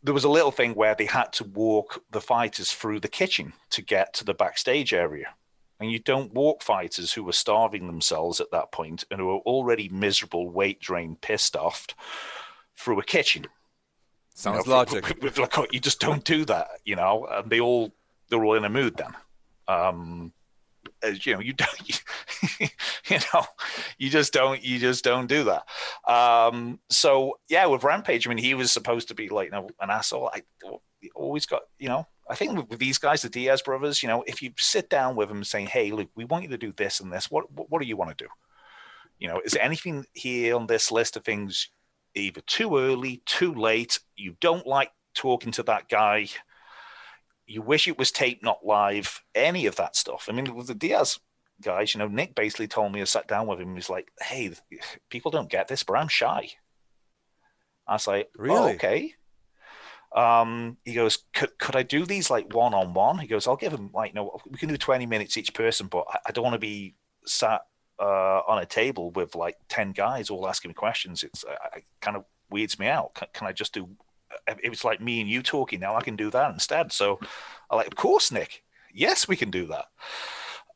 there 0.03 0.15
was 0.15 0.25
a 0.25 0.31
little 0.31 0.51
thing 0.51 0.75
where 0.75 0.95
they 0.95 1.07
had 1.07 1.33
to 1.35 1.45
walk 1.45 2.03
the 2.11 2.21
fighters 2.21 2.73
through 2.73 3.01
the 3.01 3.09
kitchen 3.09 3.53
to 3.71 3.83
get 3.83 4.13
to 4.15 4.25
the 4.25 4.35
backstage 4.35 4.93
area. 4.93 5.35
And 5.81 5.91
you 5.91 5.99
don't 5.99 6.35
walk 6.35 6.63
fighters 6.63 7.13
who 7.13 7.27
are 7.29 7.33
starving 7.33 7.87
themselves 7.87 8.39
at 8.41 8.51
that 8.53 8.71
point 8.71 9.05
and 9.11 9.19
who 9.21 9.31
are 9.31 9.41
already 9.41 9.89
miserable, 9.89 10.51
weight 10.51 10.81
drained, 10.81 11.23
pissed 11.23 11.57
off 11.57 11.87
through 12.77 13.01
a 13.01 13.05
kitchen. 13.05 13.47
Sounds 14.35 14.67
You 14.67 14.73
know, 14.73 14.77
logic. 14.77 15.09
With, 15.23 15.39
with 15.39 15.73
you 15.73 15.81
just 15.81 16.01
don't 16.01 16.25
do 16.25 16.45
that, 16.47 16.69
you 16.85 16.97
know. 16.97 17.27
And 17.31 17.51
they 17.51 17.61
all 17.61 17.93
they're 18.29 18.45
all 18.45 18.55
in 18.55 18.65
a 18.65 18.71
mood 18.71 18.97
then. 18.97 19.17
Um, 19.69 20.33
as 21.03 21.25
you 21.27 21.35
know, 21.35 21.41
you 21.41 21.53
don't, 21.53 21.89
you, 21.89 22.69
you 23.09 23.19
know, 23.33 23.45
you 23.99 24.11
just 24.11 24.33
don't, 24.33 24.63
you 24.63 24.79
just 24.79 25.05
don't 25.05 25.27
do 25.27 25.45
that. 25.45 26.11
Um, 26.11 26.79
so 26.89 27.39
yeah, 27.49 27.67
with 27.67 27.85
Rampage, 27.85 28.27
I 28.27 28.31
mean, 28.31 28.39
he 28.39 28.55
was 28.55 28.73
supposed 28.73 29.09
to 29.09 29.15
be 29.15 29.29
like, 29.29 29.47
you 29.47 29.53
know, 29.53 29.69
an 29.81 29.91
asshole. 29.91 30.31
I 30.33 30.43
always 31.15 31.47
got, 31.47 31.63
you 31.79 31.89
know, 31.89 32.07
I 32.31 32.37
think 32.37 32.57
with, 32.57 32.71
with 32.71 32.79
these 32.79 32.99
guys, 32.99 33.23
the 33.23 33.29
Diaz 33.29 33.61
brothers, 33.61 34.03
you 34.03 34.09
know, 34.09 34.23
if 34.27 34.41
you 34.41 34.53
sit 34.57 34.89
down 34.89 35.17
with 35.17 35.29
them 35.29 35.43
saying, 35.43 35.67
"Hey, 35.67 35.91
look, 35.91 36.09
we 36.15 36.25
want 36.25 36.45
you 36.45 36.51
to 36.51 36.59
do 36.59 36.73
this 36.73 37.01
and 37.01 37.13
this. 37.13 37.31
What 37.31 37.51
what, 37.53 37.69
what 37.71 37.83
do 37.83 37.89
you 37.89 37.97
want 37.97 38.17
to 38.17 38.25
do?" 38.25 38.31
You 39.19 39.29
know, 39.29 39.41
is 39.45 39.53
there 39.53 39.63
anything 39.63 40.07
here 40.15 40.55
on 40.57 40.67
this 40.67 40.93
list 40.93 41.17
of 41.17 41.25
things 41.25 41.69
either 42.15 42.41
too 42.43 42.79
early, 42.79 43.23
too 43.27 43.53
late? 43.53 43.99
You 44.17 44.37
don't 44.41 44.67
like 44.67 44.93
talking 45.15 45.53
to 45.53 45.63
that 45.65 45.89
guy. 45.89 46.29
You 47.47 47.63
wish 47.63 47.89
it 47.89 47.99
was 47.99 48.13
tape, 48.13 48.43
not 48.43 48.65
live. 48.65 49.23
Any 49.35 49.67
of 49.67 49.77
that 49.77 49.97
stuff. 49.97 50.27
I 50.29 50.33
mean, 50.33 50.55
with 50.55 50.69
the 50.69 50.75
Diaz 50.75 51.19
guys, 51.61 51.95
you 51.95 51.99
know, 51.99 52.07
Nick 52.07 52.35
basically 52.35 52.69
told 52.69 52.93
me 52.93 53.01
I 53.01 53.05
sat 53.05 53.27
down 53.27 53.49
with 53.49 53.61
him. 53.61 53.75
He's 53.75 53.91
like, 53.91 54.13
"Hey, 54.21 54.53
people 55.11 55.33
don't 55.33 55.51
get 55.51 55.67
this, 55.67 55.83
but 55.83 55.97
I'm 55.97 56.09
shy." 56.09 56.51
I 57.87 57.95
was 57.95 58.07
like, 58.07 58.31
Really? 58.37 58.57
"Oh, 58.57 58.75
okay." 58.75 59.15
Um, 60.15 60.77
he 60.85 60.95
goes, 60.95 61.19
could, 61.33 61.57
could 61.59 61.77
I 61.77 61.83
do 61.83 62.05
these 62.05 62.31
like 62.31 62.53
one 62.53 62.75
on 62.75 62.95
one? 62.95 63.19
He 63.19 63.27
goes, 63.29 63.47
I'll 63.47 63.57
give 63.57 63.73
him 63.73 63.91
like, 63.95 64.15
no, 64.15 64.41
we 64.49 64.59
can 64.59 64.69
do 64.69 64.77
20 64.77 65.07
minutes 65.07 65.37
each 65.37 65.55
person, 65.55 65.87
but 65.87 66.05
I, 66.11 66.19
I 66.27 66.33
don't 66.33 66.45
want 66.45 66.55
to 66.55 66.59
be 66.59 66.97
sat 67.27 67.63
uh, 68.01 68.41
on 68.49 68.59
a 68.59 68.67
table 68.67 69.11
with 69.13 69.35
like 69.35 69.57
10 69.69 69.93
guys 69.93 70.31
all 70.31 70.49
asking 70.49 70.71
me 70.71 70.75
questions. 70.75 71.23
It's 71.23 71.45
uh, 71.45 71.55
it 71.77 71.85
kind 72.01 72.17
of 72.17 72.25
weirds 72.51 72.79
me 72.79 72.89
out. 72.89 73.15
Can, 73.15 73.29
can 73.33 73.47
I 73.47 73.53
just 73.53 73.73
do, 73.73 73.89
it 74.47 74.71
was 74.71 74.85
like 74.85 75.01
me 75.01 75.21
and 75.21 75.31
you 75.31 75.43
talking 75.43 75.81
now, 75.81 75.95
I 75.97 76.03
can 76.03 76.17
do 76.17 76.31
that 76.31 76.53
instead. 76.53 76.93
So 76.93 77.21
I 77.71 77.77
like, 77.77 77.87
of 77.87 77.95
course, 77.97 78.33
Nick. 78.33 78.65
Yes, 78.93 79.29
we 79.29 79.37
can 79.37 79.51
do 79.53 79.67
that. 79.67 79.87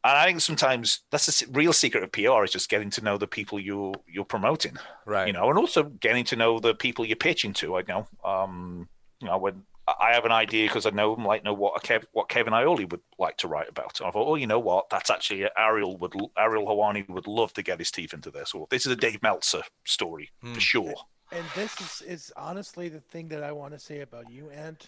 And 0.05 0.13
I 0.19 0.27
think 0.27 0.43
sometimes 0.43 1.01
that's 1.11 1.41
the 1.41 1.47
real 1.51 1.73
secret 1.73 2.05
of 2.05 2.13
PR 2.13 2.45
is 2.45 2.53
just 2.53 2.69
getting 2.69 2.91
to 2.91 3.03
know 3.03 3.17
the 3.17 3.27
people 3.27 3.59
you're 3.59 3.95
you're 4.07 4.25
promoting 4.27 4.77
Right. 5.07 5.27
you 5.27 5.33
know, 5.33 5.49
and 5.49 5.59
also 5.59 5.85
getting 5.85 6.25
to 6.27 6.37
know 6.37 6.61
the 6.61 6.75
people 6.75 7.07
you're 7.07 7.17
pitching 7.17 7.55
to. 7.55 7.77
I 7.77 7.83
know, 7.89 8.07
um, 8.23 8.89
you 9.25 9.31
know, 9.31 9.39
when 9.39 9.63
I 9.87 10.13
have 10.13 10.27
an 10.27 10.33
idea 10.33 10.67
because 10.67 10.85
I 10.85 10.91
know 10.91 11.15
them, 11.15 11.25
like 11.25 11.45
know 11.45 11.55
what 11.55 11.83
a 11.83 11.87
Kev, 11.87 12.05
what 12.13 12.29
Kevin 12.29 12.53
Iole 12.53 12.85
would 12.91 13.01
like 13.19 13.39
to 13.39 13.49
write 13.49 13.71
about. 13.71 14.01
And 14.01 14.07
I 14.07 14.11
thought, 14.11 14.29
oh, 14.29 14.35
you 14.35 14.47
know 14.47 14.59
what, 14.59 14.91
that's 14.91 15.09
actually 15.11 15.47
Ariel 15.57 15.97
would 15.97 16.15
Ariel 16.39 16.67
Helwani 16.67 17.09
would 17.09 17.27
love 17.27 17.55
to 17.55 17.63
get 17.63 17.79
his 17.79 17.91
teeth 17.91 18.13
into 18.13 18.31
this. 18.31 18.53
Or 18.53 18.67
this 18.71 18.85
is 18.85 18.93
a 18.93 18.97
Dave 18.97 19.23
Meltzer 19.23 19.63
story 19.85 20.31
for 20.41 20.49
hmm. 20.49 20.59
sure. 20.59 20.95
And 21.33 21.45
this 21.55 21.81
is, 21.81 22.03
is 22.07 22.33
honestly 22.37 22.89
the 22.89 23.01
thing 23.01 23.29
that 23.29 23.43
I 23.43 23.53
want 23.53 23.73
to 23.73 23.79
say 23.79 24.01
about 24.01 24.31
you, 24.31 24.51
Ant. 24.51 24.87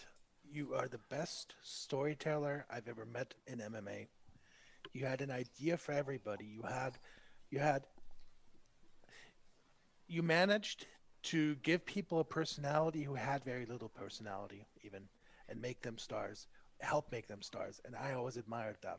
You 0.49 0.75
are 0.75 0.87
the 0.87 1.01
best 1.11 1.55
storyteller 1.63 2.67
I've 2.71 2.89
ever 2.89 3.07
met 3.07 3.35
in 3.47 3.59
MMA. 3.59 4.07
You 4.93 5.07
had 5.07 5.23
an 5.23 5.31
idea 5.31 5.77
for 5.77 5.93
everybody. 5.93 6.45
You 6.45 6.63
had, 6.63 6.93
you 7.51 7.59
had, 7.59 7.83
you 10.07 10.23
managed 10.23 10.87
to 11.27 11.57
give 11.57 11.85
people 11.85 12.21
a 12.21 12.25
personality 12.25 13.03
who 13.03 13.15
had 13.15 13.45
very 13.45 13.67
little 13.67 13.89
personality, 13.89 14.65
even, 14.83 15.03
and 15.49 15.61
make 15.61 15.83
them 15.83 15.99
stars, 15.99 16.47
help 16.81 17.11
make 17.11 17.27
them 17.27 17.43
stars. 17.43 17.81
And 17.85 17.97
I 17.97 18.13
always 18.13 18.37
admired 18.37 18.77
that. 18.83 18.99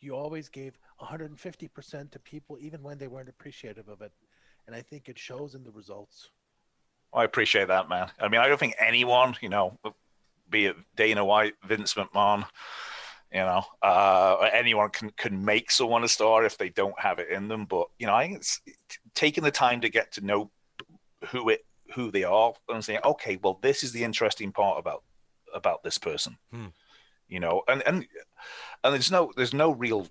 You 0.00 0.14
always 0.14 0.48
gave 0.48 0.78
150% 1.00 2.10
to 2.10 2.18
people, 2.18 2.58
even 2.60 2.82
when 2.82 2.98
they 2.98 3.06
weren't 3.08 3.28
appreciative 3.28 3.88
of 3.88 4.02
it. 4.02 4.12
And 4.66 4.76
I 4.76 4.82
think 4.82 5.08
it 5.08 5.18
shows 5.18 5.54
in 5.54 5.64
the 5.64 5.70
results. 5.70 6.28
I 7.14 7.24
appreciate 7.24 7.68
that, 7.68 7.88
man. 7.88 8.10
I 8.20 8.28
mean, 8.28 8.40
I 8.40 8.48
don't 8.48 8.60
think 8.60 8.74
anyone, 8.78 9.34
you 9.40 9.48
know, 9.48 9.78
be 10.50 10.66
it 10.66 10.76
Dana 10.96 11.24
White, 11.24 11.54
Vince 11.64 11.94
McMahon, 11.94 12.44
you 13.32 13.40
know, 13.40 13.64
uh, 13.82 14.48
anyone 14.52 14.90
can 14.90 15.10
can 15.10 15.44
make 15.44 15.70
someone 15.70 16.04
a 16.04 16.08
star 16.08 16.44
if 16.44 16.58
they 16.58 16.68
don't 16.68 16.98
have 16.98 17.18
it 17.18 17.30
in 17.30 17.48
them. 17.48 17.64
But 17.64 17.88
you 17.98 18.06
know, 18.06 18.14
I 18.14 18.24
think 18.24 18.36
it's 18.36 18.60
taking 19.14 19.42
the 19.42 19.50
time 19.50 19.80
to 19.82 19.88
get 19.88 20.12
to 20.12 20.20
know 20.24 20.50
who 21.28 21.48
it 21.48 21.64
who 21.94 22.10
they 22.10 22.24
are 22.24 22.52
and 22.68 22.84
saying, 22.84 23.00
okay, 23.04 23.38
well, 23.42 23.58
this 23.62 23.82
is 23.82 23.92
the 23.92 24.04
interesting 24.04 24.52
part 24.52 24.78
about 24.78 25.02
about 25.54 25.82
this 25.82 25.98
person. 25.98 26.36
Hmm. 26.52 26.68
You 27.28 27.40
know, 27.40 27.62
and 27.68 27.82
and 27.86 28.06
and 28.84 28.94
there's 28.94 29.10
no 29.10 29.32
there's 29.36 29.54
no 29.54 29.72
real 29.72 30.06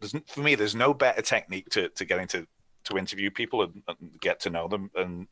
there's 0.00 0.14
for 0.26 0.40
me 0.40 0.54
there's 0.54 0.74
no 0.74 0.94
better 0.94 1.22
technique 1.22 1.70
to 1.70 1.88
to 1.90 2.04
getting 2.04 2.28
to 2.28 2.46
to 2.84 2.98
interview 2.98 3.30
people 3.30 3.62
and, 3.62 3.82
and 3.88 4.20
get 4.20 4.40
to 4.40 4.50
know 4.50 4.68
them 4.68 4.90
and 4.94 5.26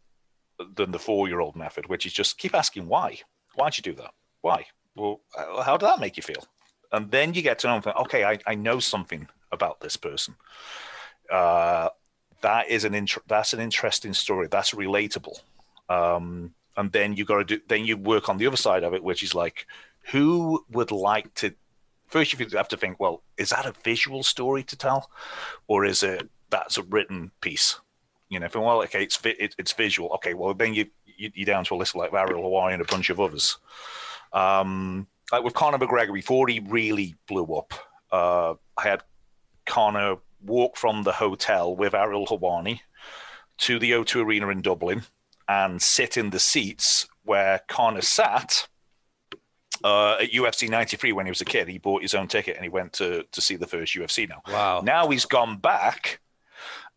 than 0.74 0.90
the 0.90 0.98
four 0.98 1.28
year 1.28 1.40
old 1.40 1.56
method, 1.56 1.88
which 1.88 2.06
is 2.06 2.12
just 2.12 2.38
keep 2.38 2.54
asking 2.54 2.86
why. 2.86 3.18
Why'd 3.54 3.76
you 3.76 3.82
do 3.82 3.94
that? 3.94 4.12
Why? 4.40 4.66
Well, 4.96 5.20
uh, 5.36 5.62
how 5.62 5.76
did 5.76 5.86
that 5.86 6.00
make 6.00 6.16
you 6.16 6.22
feel? 6.22 6.44
And 6.92 7.10
then 7.10 7.34
you 7.34 7.42
get 7.42 7.58
to 7.60 7.68
know 7.68 7.80
them. 7.80 7.94
Okay, 8.00 8.24
I, 8.24 8.38
I 8.46 8.54
know 8.54 8.78
something 8.78 9.28
about 9.50 9.80
this 9.80 9.96
person. 9.96 10.36
Uh, 11.30 11.88
that 12.42 12.68
is 12.68 12.84
an 12.84 12.94
int- 12.94 13.26
that's 13.26 13.52
an 13.52 13.60
interesting 13.60 14.12
story. 14.12 14.48
That's 14.50 14.72
relatable. 14.72 15.40
Um, 15.88 16.54
and 16.76 16.92
then 16.92 17.16
you 17.16 17.24
got 17.24 17.38
to 17.38 17.44
do. 17.44 17.60
Then 17.68 17.84
you 17.84 17.96
work 17.96 18.28
on 18.28 18.38
the 18.38 18.46
other 18.46 18.56
side 18.56 18.84
of 18.84 18.94
it, 18.94 19.02
which 19.02 19.22
is 19.22 19.34
like, 19.34 19.66
who 20.10 20.64
would 20.70 20.90
like 20.90 21.32
to? 21.34 21.54
First, 22.08 22.32
you 22.32 22.46
have 22.52 22.68
to 22.68 22.76
think. 22.76 23.00
Well, 23.00 23.22
is 23.38 23.50
that 23.50 23.66
a 23.66 23.72
visual 23.84 24.22
story 24.22 24.62
to 24.64 24.76
tell, 24.76 25.10
or 25.66 25.84
is 25.84 26.02
it 26.02 26.28
that's 26.50 26.78
a 26.78 26.82
written 26.82 27.30
piece? 27.40 27.80
You 28.28 28.40
know, 28.40 28.46
if 28.46 28.54
well, 28.54 28.82
okay, 28.84 29.02
it's 29.02 29.18
it, 29.24 29.54
it's 29.58 29.72
visual. 29.72 30.10
Okay, 30.14 30.34
well 30.34 30.54
then 30.54 30.74
you, 30.74 30.86
you 31.04 31.30
you're 31.34 31.46
down 31.46 31.64
to 31.64 31.74
a 31.74 31.76
list 31.76 31.94
like 31.94 32.12
Ariel 32.12 32.42
Helwani 32.42 32.74
and 32.74 32.82
a 32.82 32.86
bunch 32.86 33.10
of 33.10 33.20
others. 33.20 33.58
Um, 34.32 35.06
like 35.30 35.44
with 35.44 35.54
Conor 35.54 35.78
McGregor, 35.78 36.14
before 36.14 36.48
he 36.48 36.60
really 36.60 37.14
blew 37.28 37.44
up, 37.54 37.72
uh, 38.10 38.54
I 38.76 38.82
had 38.82 39.02
Conor 39.66 40.16
walk 40.44 40.76
from 40.76 41.02
the 41.02 41.12
hotel 41.12 41.74
with 41.74 41.94
Ariel 41.94 42.26
Helwani 42.26 42.80
to 43.58 43.78
the 43.78 43.92
O2 43.92 44.24
Arena 44.24 44.48
in 44.48 44.62
Dublin 44.62 45.02
and 45.48 45.80
sit 45.80 46.16
in 46.16 46.30
the 46.30 46.38
seats 46.38 47.06
where 47.24 47.60
Conor 47.68 48.02
sat 48.02 48.66
uh, 49.84 50.16
at 50.20 50.30
UFC 50.30 50.68
93 50.68 51.12
when 51.12 51.26
he 51.26 51.30
was 51.30 51.40
a 51.40 51.46
kid. 51.46 51.68
He 51.68 51.78
bought 51.78 52.02
his 52.02 52.14
own 52.14 52.28
ticket 52.28 52.56
and 52.56 52.64
he 52.64 52.68
went 52.68 52.92
to, 52.94 53.24
to 53.30 53.40
see 53.40 53.56
the 53.56 53.66
first 53.66 53.94
UFC 53.94 54.28
now. 54.28 54.42
Wow. 54.48 54.80
Now 54.84 55.08
he's 55.08 55.24
gone 55.24 55.58
back 55.58 56.20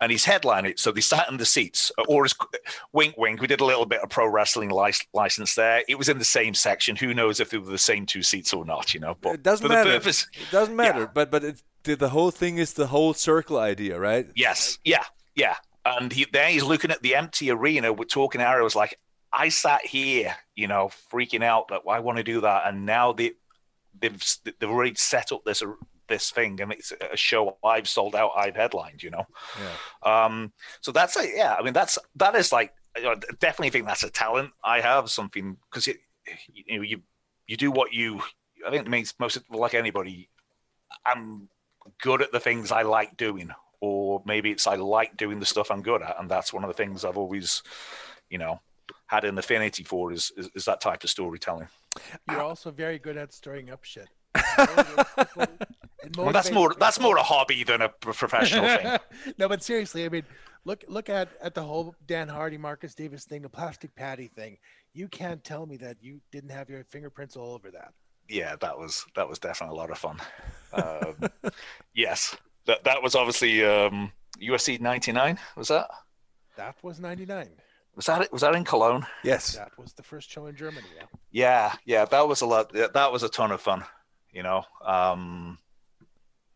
and 0.02 0.12
he's 0.12 0.26
headlined 0.26 0.68
it. 0.68 0.80
So 0.80 0.92
they 0.92 1.02
sat 1.02 1.30
in 1.30 1.38
the 1.38 1.46
seats, 1.46 1.92
or 2.08 2.26
as 2.26 2.34
wink, 2.92 3.16
wink. 3.18 3.42
We 3.42 3.48
did 3.48 3.62
a 3.62 3.66
little 3.66 3.86
bit 3.86 4.02
of 4.02 4.10
pro 4.10 4.28
wrestling 4.28 4.70
lic- 4.70 5.08
license 5.14 5.56
there. 5.56 5.84
It 5.88 5.98
was 5.98 6.10
in 6.10 6.20
the 6.20 6.26
same 6.26 6.54
section. 6.54 6.96
Who 6.96 7.14
knows 7.14 7.40
if 7.40 7.50
they 7.50 7.58
were 7.58 7.72
the 7.72 7.78
same 7.78 8.06
two 8.06 8.22
seats 8.24 8.54
or 8.54 8.66
not? 8.66 8.94
You 8.94 9.00
know, 9.00 9.16
but 9.22 9.36
it 9.36 9.44
doesn't 9.44 9.68
matter. 9.68 9.92
purpose- 9.92 10.28
it 10.34 10.52
doesn't 10.52 10.76
matter. 10.76 11.02
Yeah. 11.02 11.08
But 11.14 11.32
but 11.32 11.44
it, 11.44 11.64
the, 11.84 11.96
the 11.96 12.10
whole 12.10 12.32
thing 12.32 12.58
is 12.58 12.74
the 12.74 12.88
whole 12.88 13.14
circle 13.14 13.58
idea, 13.58 14.00
right? 14.00 14.28
Yes, 14.36 14.80
yeah, 14.84 15.04
yeah. 15.36 15.56
And 15.86 16.12
he, 16.12 16.26
there 16.32 16.50
he's 16.50 16.64
looking 16.64 16.92
at 16.92 17.02
the 17.02 17.16
empty 17.16 17.52
arena. 17.52 17.94
We're 17.94 18.06
talking 18.06 18.42
arrows 18.42 18.76
like 18.76 19.00
I 19.32 19.50
sat 19.50 19.86
here, 19.86 20.36
you 20.56 20.68
know, 20.68 20.90
freaking 21.12 21.44
out 21.44 21.68
that 21.68 21.82
I 21.90 22.00
want 22.00 22.18
to 22.18 22.24
do 22.24 22.42
that, 22.42 22.64
and 22.68 22.86
now 22.86 23.14
they 23.14 23.34
they've 24.00 24.22
they've 24.44 24.70
already 24.70 24.96
set 24.96 25.32
up 25.32 25.46
this 25.46 25.62
this 26.08 26.32
thing, 26.32 26.60
and 26.62 26.72
it's 26.72 26.92
a 26.92 27.18
show 27.18 27.58
I've 27.64 27.88
sold 27.88 28.16
out, 28.16 28.32
I've 28.36 28.56
headlined, 28.56 29.04
you 29.04 29.12
know. 29.12 29.26
Yeah. 29.60 30.26
Um, 30.26 30.54
so 30.82 30.92
that's 30.92 31.16
like, 31.16 31.32
yeah, 31.36 31.56
I 31.56 31.64
mean, 31.64 31.74
that's 31.74 31.98
that 32.16 32.36
is 32.36 32.52
like, 32.52 32.74
you 32.98 33.04
know, 33.04 33.16
definitely 33.40 33.72
think 33.72 33.86
that's 33.88 34.04
a 34.04 34.10
talent 34.10 34.52
I 34.64 34.82
have 34.82 35.10
something 35.10 35.58
because 35.70 35.88
you 35.88 36.78
know 36.78 36.84
you 36.84 37.02
you 37.48 37.58
do 37.58 37.72
what 37.72 37.94
you. 37.94 38.22
I 38.66 38.72
think 38.72 38.86
it 38.86 38.90
makes 38.90 39.14
most 39.20 39.38
of, 39.38 39.44
like 39.50 39.74
anybody. 39.74 40.30
I'm 41.06 41.50
good 42.02 42.22
at 42.22 42.32
the 42.32 42.40
things 42.40 42.72
I 42.72 42.84
like 42.84 43.18
doing, 43.18 43.52
or 43.82 44.24
maybe 44.26 44.52
it's 44.52 44.68
I 44.68 44.76
like 44.76 45.18
doing 45.18 45.40
the 45.40 45.46
stuff 45.46 45.72
I'm 45.72 45.82
good 45.82 46.02
at, 46.02 46.20
and 46.20 46.30
that's 46.30 46.54
one 46.54 46.64
of 46.64 46.68
the 46.68 46.74
things 46.74 47.04
I've 47.04 47.18
always, 47.18 47.62
you 48.30 48.38
know, 48.38 48.60
had 49.08 49.24
an 49.24 49.38
affinity 49.38 49.84
for 49.84 50.12
is 50.12 50.32
is, 50.38 50.50
is 50.56 50.66
that 50.66 50.82
type 50.82 51.04
of 51.04 51.10
storytelling. 51.10 51.68
You're 52.30 52.42
also 52.42 52.72
very 52.72 53.00
good 53.00 53.18
at 53.18 53.34
stirring 53.34 53.70
up 53.70 53.84
shit. 53.84 54.10
Well, 56.18 56.32
that's 56.32 56.52
more 56.52 56.74
that's 56.80 57.00
more 57.00 57.18
a 57.18 57.24
hobby 57.24 57.64
than 57.64 57.82
a 57.82 57.90
professional 57.90 58.66
thing. 58.68 58.98
no, 59.38 59.50
but 59.50 59.64
seriously, 59.64 60.06
I 60.06 60.10
mean, 60.10 60.24
look 60.64 60.84
look 60.88 61.10
at 61.10 61.30
at 61.42 61.56
the 61.56 61.64
whole 61.64 61.96
Dan 62.06 62.28
Hardy, 62.30 62.58
Marcus 62.58 62.94
Davis 62.94 63.26
thing, 63.26 63.42
the 63.42 63.50
plastic 63.50 63.94
Paddy 63.96 64.28
thing. 64.28 64.58
You 64.94 65.08
can't 65.08 65.44
tell 65.44 65.66
me 65.66 65.78
that 65.78 65.98
you 66.02 66.22
didn't 66.32 66.52
have 66.52 66.70
your 66.70 66.84
fingerprints 66.86 67.36
all 67.36 67.54
over 67.54 67.72
that. 67.72 67.94
yeah, 68.30 68.56
that 68.62 68.78
was 68.78 69.04
that 69.16 69.28
was 69.28 69.40
definitely 69.40 69.76
a 69.76 69.80
lot 69.80 69.90
of 69.92 69.98
fun. 69.98 70.20
Um, 70.74 71.52
yes, 71.94 72.38
that 72.66 72.84
that 72.84 73.02
was 73.02 73.16
obviously 73.16 73.66
um, 73.66 74.12
UFC 74.40 74.80
'99. 74.80 75.38
Was 75.58 75.68
that 75.70 75.88
That 76.56 76.76
was 76.84 77.00
'99. 77.00 77.50
was 77.96 78.06
that 78.06 78.22
it? 78.22 78.32
Was 78.32 78.42
that 78.42 78.56
in 78.56 78.64
Cologne? 78.64 79.06
Yes. 79.24 79.56
That 79.56 79.72
was 79.78 79.94
the 79.94 80.04
first 80.04 80.30
show 80.30 80.46
in 80.46 80.56
Germany. 80.56 80.88
Yeah. 80.96 81.06
Yeah, 81.32 81.74
yeah, 81.86 82.06
that 82.06 82.28
was 82.28 82.42
a 82.42 82.46
lot. 82.46 82.72
yeah, 82.74 82.88
That 82.94 83.12
was 83.12 83.24
a 83.24 83.30
ton 83.30 83.52
of 83.52 83.60
fun. 83.60 83.84
You 84.36 84.44
know, 84.44 84.66
um, 84.84 85.58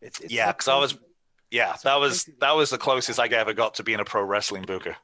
It's, 0.02 0.20
it's 0.20 0.32
yeah, 0.32 0.52
because 0.52 0.68
I 0.68 0.76
was, 0.76 0.98
yeah, 1.50 1.74
that 1.82 1.98
was 1.98 2.28
that 2.40 2.54
was 2.54 2.68
the 2.68 2.76
closest 2.76 3.18
I 3.18 3.26
ever 3.26 3.54
got 3.54 3.74
to 3.76 3.82
being 3.82 4.00
a 4.00 4.04
pro 4.04 4.22
wrestling 4.22 4.64
booker. 4.64 4.96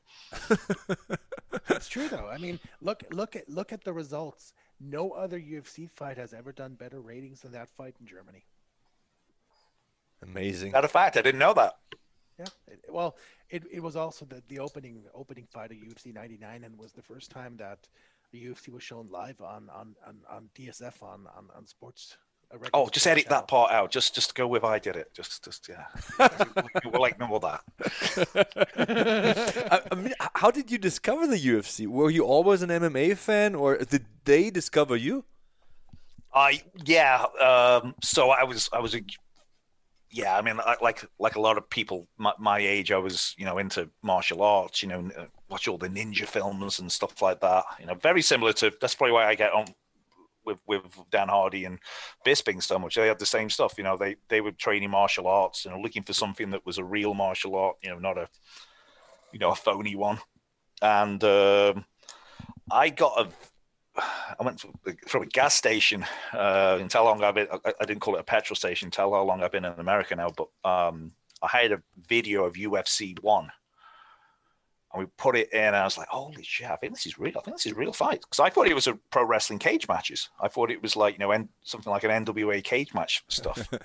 It's 1.70 1.88
true 1.88 2.08
though. 2.08 2.28
I 2.28 2.36
mean, 2.38 2.60
look 2.82 3.02
look 3.10 3.34
at 3.34 3.48
look 3.48 3.72
at 3.72 3.82
the 3.82 3.92
results. 3.92 4.52
No 4.78 5.12
other 5.12 5.40
UFC 5.40 5.90
fight 5.90 6.18
has 6.18 6.34
ever 6.34 6.52
done 6.52 6.74
better 6.74 7.00
ratings 7.00 7.40
than 7.40 7.52
that 7.52 7.70
fight 7.70 7.96
in 7.98 8.06
Germany. 8.06 8.44
Amazing. 10.22 10.72
Matter 10.72 10.86
a 10.86 10.90
fact, 10.90 11.16
I 11.16 11.22
didn't 11.22 11.38
know 11.38 11.54
that. 11.54 11.78
Yeah. 12.38 12.46
It, 12.68 12.84
well, 12.90 13.16
it, 13.48 13.64
it 13.72 13.82
was 13.82 13.96
also 13.96 14.26
the, 14.26 14.42
the 14.48 14.58
opening 14.58 15.02
opening 15.14 15.46
fight 15.46 15.70
of 15.70 15.78
UFC 15.78 16.12
99 16.14 16.64
and 16.64 16.78
was 16.78 16.92
the 16.92 17.02
first 17.02 17.30
time 17.30 17.56
that 17.56 17.88
the 18.32 18.44
UFC 18.44 18.68
was 18.68 18.82
shown 18.82 19.08
live 19.10 19.40
on 19.40 19.70
on, 19.74 19.96
on, 20.06 20.18
on 20.30 20.50
DSF 20.54 21.02
on, 21.02 21.26
on, 21.36 21.48
on 21.56 21.66
sports 21.66 22.16
a 22.16 22.16
regular 22.16 22.25
Oh, 22.72 22.88
just 22.88 23.06
edit 23.06 23.24
channel. 23.24 23.40
that 23.40 23.48
part 23.48 23.72
out. 23.72 23.90
Just 23.90 24.14
just 24.14 24.34
go 24.34 24.46
with 24.46 24.64
I 24.64 24.78
did 24.78 24.96
it. 24.96 25.12
Just 25.12 25.44
just 25.44 25.68
yeah. 25.68 25.86
we'll 26.84 27.04
ignore 27.04 27.40
that. 27.40 27.60
I, 29.70 29.82
I 29.90 29.94
mean, 29.94 30.14
how 30.34 30.50
did 30.50 30.70
you 30.70 30.78
discover 30.78 31.26
the 31.26 31.36
UFC? 31.36 31.86
Were 31.86 32.10
you 32.10 32.24
always 32.24 32.62
an 32.62 32.70
MMA 32.70 33.16
fan, 33.16 33.54
or 33.54 33.76
did 33.78 34.06
they 34.24 34.50
discover 34.50 34.96
you? 34.96 35.24
I 36.32 36.62
yeah. 36.84 37.24
Um, 37.40 37.94
so 38.02 38.30
I 38.30 38.44
was 38.44 38.70
I 38.72 38.78
was 38.78 38.94
a 38.94 39.00
yeah. 40.10 40.36
I 40.36 40.42
mean, 40.42 40.60
I, 40.64 40.76
like 40.80 41.04
like 41.18 41.34
a 41.34 41.40
lot 41.40 41.58
of 41.58 41.68
people 41.68 42.06
my, 42.16 42.32
my 42.38 42.58
age, 42.58 42.92
I 42.92 42.98
was 42.98 43.34
you 43.36 43.44
know 43.44 43.58
into 43.58 43.90
martial 44.02 44.42
arts. 44.42 44.82
You 44.82 44.88
know, 44.88 45.10
uh, 45.18 45.26
watch 45.48 45.66
all 45.66 45.78
the 45.78 45.88
ninja 45.88 46.26
films 46.26 46.78
and 46.78 46.92
stuff 46.92 47.20
like 47.20 47.40
that. 47.40 47.64
You 47.80 47.86
know, 47.86 47.94
very 47.94 48.22
similar 48.22 48.52
to 48.54 48.72
that's 48.80 48.94
probably 48.94 49.14
why 49.14 49.26
I 49.26 49.34
get 49.34 49.52
on 49.52 49.66
with 50.46 50.58
with 50.66 50.82
Dan 51.10 51.28
Hardy 51.28 51.64
and 51.64 51.78
Bisping 52.24 52.62
so 52.62 52.78
much. 52.78 52.94
They 52.94 53.08
had 53.08 53.18
the 53.18 53.26
same 53.26 53.50
stuff. 53.50 53.74
You 53.76 53.84
know, 53.84 53.96
they 53.96 54.16
they 54.28 54.40
were 54.40 54.52
training 54.52 54.90
martial 54.90 55.26
arts. 55.26 55.64
You 55.64 55.72
know, 55.72 55.80
looking 55.80 56.04
for 56.04 56.12
something 56.12 56.50
that 56.50 56.64
was 56.64 56.78
a 56.78 56.84
real 56.84 57.12
martial 57.12 57.56
art. 57.56 57.76
You 57.82 57.90
know, 57.90 57.98
not 57.98 58.16
a 58.16 58.28
you 59.32 59.38
know 59.38 59.50
a 59.50 59.56
phony 59.56 59.96
one. 59.96 60.18
And 60.80 61.22
um, 61.24 61.84
I 62.70 62.90
got 62.90 63.20
a 63.20 63.28
I 63.98 64.44
went 64.44 64.60
from, 65.06 65.22
a 65.22 65.26
gas 65.26 65.54
station. 65.54 66.04
Uh, 66.32 66.78
tell 66.88 67.04
how 67.04 67.10
long 67.10 67.24
I've 67.24 67.34
been. 67.34 67.48
I, 67.64 67.72
I 67.80 67.84
didn't 67.84 68.00
call 68.00 68.16
it 68.16 68.20
a 68.20 68.24
petrol 68.24 68.56
station. 68.56 68.90
Tell 68.90 69.12
how 69.12 69.22
long 69.22 69.42
I've 69.42 69.52
been 69.52 69.64
in 69.64 69.72
America 69.78 70.14
now. 70.16 70.30
But 70.36 70.48
um, 70.68 71.12
I 71.42 71.48
had 71.48 71.72
a 71.72 71.82
video 72.08 72.44
of 72.44 72.54
UFC 72.54 73.18
one, 73.20 73.50
and 74.96 75.04
we 75.04 75.10
put 75.16 75.36
it 75.36 75.52
in. 75.52 75.60
And 75.60 75.76
I 75.76 75.84
was 75.84 75.98
like, 75.98 76.08
"Holy 76.08 76.42
shit! 76.42 76.70
I 76.70 76.76
think 76.76 76.94
this 76.94 77.06
is 77.06 77.18
real. 77.18 77.34
I 77.38 77.40
think 77.42 77.56
this 77.56 77.66
is 77.66 77.72
a 77.72 77.76
real 77.76 77.92
fight." 77.92 78.22
Because 78.22 78.40
I 78.40 78.50
thought 78.50 78.68
it 78.68 78.74
was 78.74 78.86
a 78.86 78.94
pro 79.10 79.24
wrestling 79.24 79.58
cage 79.58 79.86
matches. 79.88 80.30
I 80.40 80.48
thought 80.48 80.70
it 80.70 80.82
was 80.82 80.96
like 80.96 81.14
you 81.14 81.26
know 81.26 81.48
something 81.62 81.90
like 81.90 82.04
an 82.04 82.24
NWA 82.24 82.62
cage 82.64 82.94
match 82.94 83.22
stuff. 83.28 83.68
uh, 83.72 83.78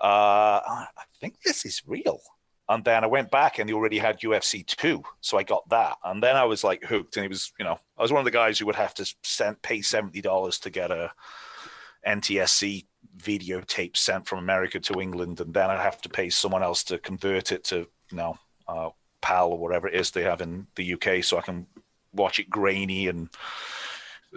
I 0.00 0.86
think 1.20 1.40
this 1.42 1.64
is 1.64 1.82
real. 1.86 2.20
And 2.68 2.84
then 2.84 3.02
I 3.04 3.06
went 3.08 3.30
back 3.30 3.58
and 3.58 3.68
they 3.68 3.72
already 3.72 3.98
had 3.98 4.20
UFC 4.20 4.64
two, 4.64 5.02
so 5.20 5.36
I 5.36 5.42
got 5.42 5.68
that. 5.70 5.96
And 6.04 6.22
then 6.22 6.36
I 6.36 6.44
was 6.44 6.62
like 6.62 6.84
hooked. 6.84 7.16
And 7.16 7.26
it 7.26 7.28
was, 7.28 7.52
you 7.58 7.64
know, 7.64 7.78
I 7.98 8.02
was 8.02 8.12
one 8.12 8.20
of 8.20 8.24
the 8.24 8.30
guys 8.30 8.58
who 8.58 8.66
would 8.66 8.76
have 8.76 8.94
to 8.94 9.14
send 9.22 9.60
pay 9.62 9.82
seventy 9.82 10.20
dollars 10.20 10.58
to 10.60 10.70
get 10.70 10.90
a 10.90 11.12
NTSC 12.06 12.86
videotape 13.18 13.96
sent 13.96 14.26
from 14.26 14.38
America 14.38 14.80
to 14.80 15.00
England, 15.00 15.40
and 15.40 15.54
then 15.54 15.70
I'd 15.70 15.80
have 15.80 16.00
to 16.02 16.08
pay 16.08 16.30
someone 16.30 16.62
else 16.62 16.84
to 16.84 16.98
convert 16.98 17.52
it 17.52 17.64
to, 17.64 17.86
you 18.10 18.16
know, 18.16 18.38
uh, 18.68 18.90
PAL 19.22 19.48
or 19.48 19.58
whatever 19.58 19.88
it 19.88 19.94
is 19.94 20.10
they 20.10 20.22
have 20.24 20.40
in 20.42 20.66
the 20.74 20.94
UK, 20.94 21.24
so 21.24 21.38
I 21.38 21.40
can 21.40 21.66
watch 22.12 22.38
it 22.38 22.50
grainy 22.50 23.08
and 23.08 23.28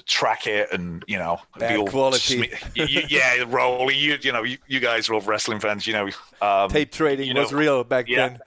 track 0.05 0.45
it 0.45 0.67
and 0.73 1.03
you 1.07 1.17
know 1.17 1.39
Bad 1.57 1.87
quality. 1.87 2.37
smi- 2.37 2.51
y- 2.77 2.87
y- 2.95 3.05
yeah 3.09 3.45
rolling 3.47 3.97
you 3.97 4.17
you 4.21 4.31
know 4.33 4.43
you, 4.43 4.57
you 4.67 4.81
guys 4.81 5.07
are 5.07 5.13
all 5.13 5.21
wrestling 5.21 5.57
fans 5.61 5.87
you 5.87 5.93
know 5.93 6.09
um 6.41 6.69
Tape 6.69 6.91
trading 6.91 7.27
you 7.27 7.33
know, 7.33 7.41
was 7.41 7.53
real 7.53 7.83
back 7.83 8.09
yeah. 8.09 8.27
then. 8.29 8.39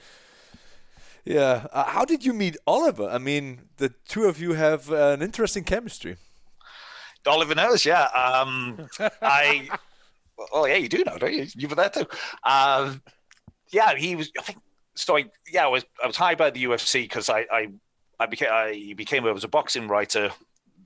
Yeah. 1.24 1.66
Uh, 1.72 1.84
how 1.84 2.06
did 2.06 2.24
you 2.24 2.32
meet 2.32 2.56
Oliver? 2.66 3.06
I 3.06 3.18
mean, 3.18 3.68
the 3.76 3.92
two 4.08 4.24
of 4.24 4.40
you 4.40 4.54
have 4.54 4.90
uh, 4.90 5.08
an 5.10 5.20
interesting 5.20 5.62
chemistry. 5.62 6.16
Oliver 7.26 7.54
knows, 7.54 7.84
yeah. 7.84 8.04
Um, 8.04 8.88
I, 9.20 9.68
oh 10.52 10.64
yeah, 10.64 10.76
you 10.76 10.88
do 10.88 11.04
know, 11.04 11.18
don't 11.18 11.34
you? 11.34 11.46
You 11.54 11.68
were 11.68 11.74
there 11.74 11.90
too. 11.90 12.06
Um, 12.44 13.02
yeah, 13.70 13.94
he 13.94 14.16
was. 14.16 14.30
I 14.38 14.42
think 14.42 14.58
so. 14.98 15.16
I, 15.16 15.24
yeah, 15.50 15.64
I 15.64 15.68
was. 15.68 15.84
I 16.02 16.06
was 16.06 16.16
hired 16.16 16.38
by 16.38 16.50
the 16.50 16.64
UFC 16.64 17.02
because 17.02 17.28
I, 17.28 17.46
I, 17.50 17.68
I 18.18 18.26
became. 18.26 18.48
I 18.50 18.94
became. 18.96 19.24
I 19.26 19.32
was 19.32 19.44
a 19.44 19.48
boxing 19.48 19.88
writer. 19.88 20.30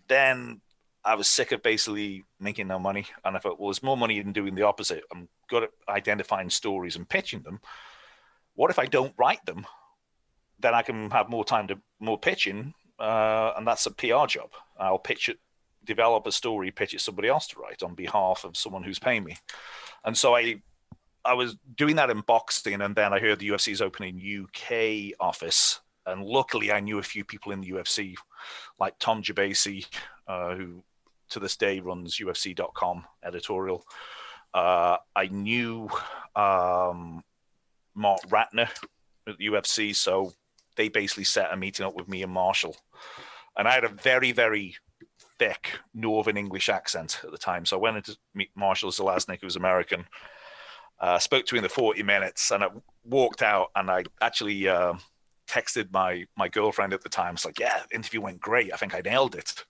Then 0.09 0.61
I 1.05 1.15
was 1.15 1.29
sick 1.29 1.53
of 1.53 1.63
basically 1.63 2.25
making 2.39 2.69
no 2.69 2.79
money, 2.79 3.07
and 3.25 3.37
I 3.37 3.41
thought, 3.41 3.59
well, 3.59 3.69
there's 3.69 3.83
more 3.83 3.97
money 3.97 4.19
in 4.19 4.33
doing 4.33 4.55
the 4.55 4.63
opposite. 4.63 5.05
I'm 5.13 5.29
good 5.49 5.65
at 5.65 5.71
identifying 5.89 6.51
stories 6.51 6.97
and 6.97 7.09
pitching 7.09 7.43
them. 7.43 7.61
What 8.55 8.71
if 8.71 8.79
I 8.79 8.87
don't 8.87 9.15
write 9.19 9.45
them? 9.47 9.67
Then 10.59 10.75
I 10.75 10.83
can 10.83 11.11
have 11.11 11.29
more 11.29 11.45
time 11.45 11.67
to 11.69 11.79
more 11.99 12.19
pitching, 12.19 12.75
uh, 12.99 13.53
and 13.57 13.67
that's 13.67 13.87
a 13.87 13.91
PR 13.91 14.27
job. 14.27 14.51
I'll 14.79 14.99
pitch 14.99 15.29
it 15.29 15.39
develop 15.85 16.27
a 16.27 16.33
story, 16.33 16.71
pitch 16.71 16.95
it 16.95 17.01
somebody 17.01 17.29
else 17.29 17.47
to 17.49 17.59
write 17.59 17.83
on 17.83 17.95
behalf 17.95 18.45
of 18.45 18.57
someone 18.57 18.83
who's 18.83 18.99
paying 18.99 19.25
me. 19.25 19.37
And 20.05 20.17
so 20.17 20.35
I 20.35 20.63
I 21.25 21.35
was 21.35 21.57
doing 21.77 21.97
that 21.97 22.11
in 22.11 22.21
boxing 22.21 22.81
and 22.81 22.95
then 22.95 23.13
I 23.13 23.21
heard 23.21 23.39
the 23.39 23.49
UFC's 23.49 23.81
opening 23.81 24.21
UK 24.45 25.15
office. 25.21 25.81
And 26.05 26.25
luckily 26.25 26.73
I 26.73 26.81
knew 26.81 26.99
a 26.99 27.03
few 27.03 27.25
people 27.25 27.53
in 27.53 27.61
the 27.61 27.71
UFC, 27.71 28.17
like 28.81 28.99
Tom 28.99 29.23
Gerbasi, 29.23 29.87
uh, 30.27 30.55
who 30.55 30.83
to 31.31 31.41
this 31.41 31.57
day 31.57 31.81
runs 31.81 32.19
UFC.com 32.19 33.05
editorial. 33.25 33.85
Uh, 34.53 34.97
I 35.17 35.29
knew 35.29 35.89
um, 36.37 37.23
Marc 37.95 38.21
Ratner 38.29 38.69
at 39.27 39.39
the 39.39 39.47
UFC, 39.47 39.95
so 39.95 40.33
they 40.77 40.89
basically 40.89 41.25
set 41.25 41.53
a 41.53 41.57
meeting 41.57 41.87
up 41.87 41.95
with 41.95 42.09
me 42.09 42.23
and 42.23 42.33
Marshall. 42.33 42.77
And 43.57 43.69
I 43.69 43.73
had 43.73 43.85
a 43.85 43.89
very, 43.89 44.33
very 44.33 44.77
thick 45.39 45.79
Northern 45.95 46.37
English 46.37 46.69
accent 46.69 47.21
at 47.25 47.31
the 47.31 47.39
time. 47.39 47.65
So 47.65 47.77
I 47.77 47.81
went 47.81 47.97
in 47.97 48.03
to 48.05 48.17
meet 48.35 48.51
Marshall 48.55 48.91
Zelaznik, 48.91 49.41
who 49.41 49.47
was 49.47 49.57
American. 49.57 50.07
Uh, 51.03 51.19
spoke 51.19 51.45
to 51.45 51.57
him 51.57 51.59
in 51.59 51.63
the 51.65 51.69
40 51.69 52.03
minutes 52.05 52.53
and 52.53 52.63
I 52.63 52.69
walked 53.05 53.43
out 53.43 53.71
and 53.75 53.91
I 53.91 54.05
actually 54.21 54.69
uh, 54.69 54.95
texted 55.49 55.93
my, 55.93 56.25
my 56.37 56.49
girlfriend 56.49 56.95
at 56.95 57.03
the 57.03 57.09
time. 57.09 57.35
It's 57.35 57.45
like, 57.45 57.59
yeah, 57.59 57.83
interview 57.93 58.21
went 58.21 58.41
great. 58.41 58.73
I 58.73 58.77
think 58.77 58.95
I 58.95 59.01
nailed 59.01 59.35
it. 59.35 59.65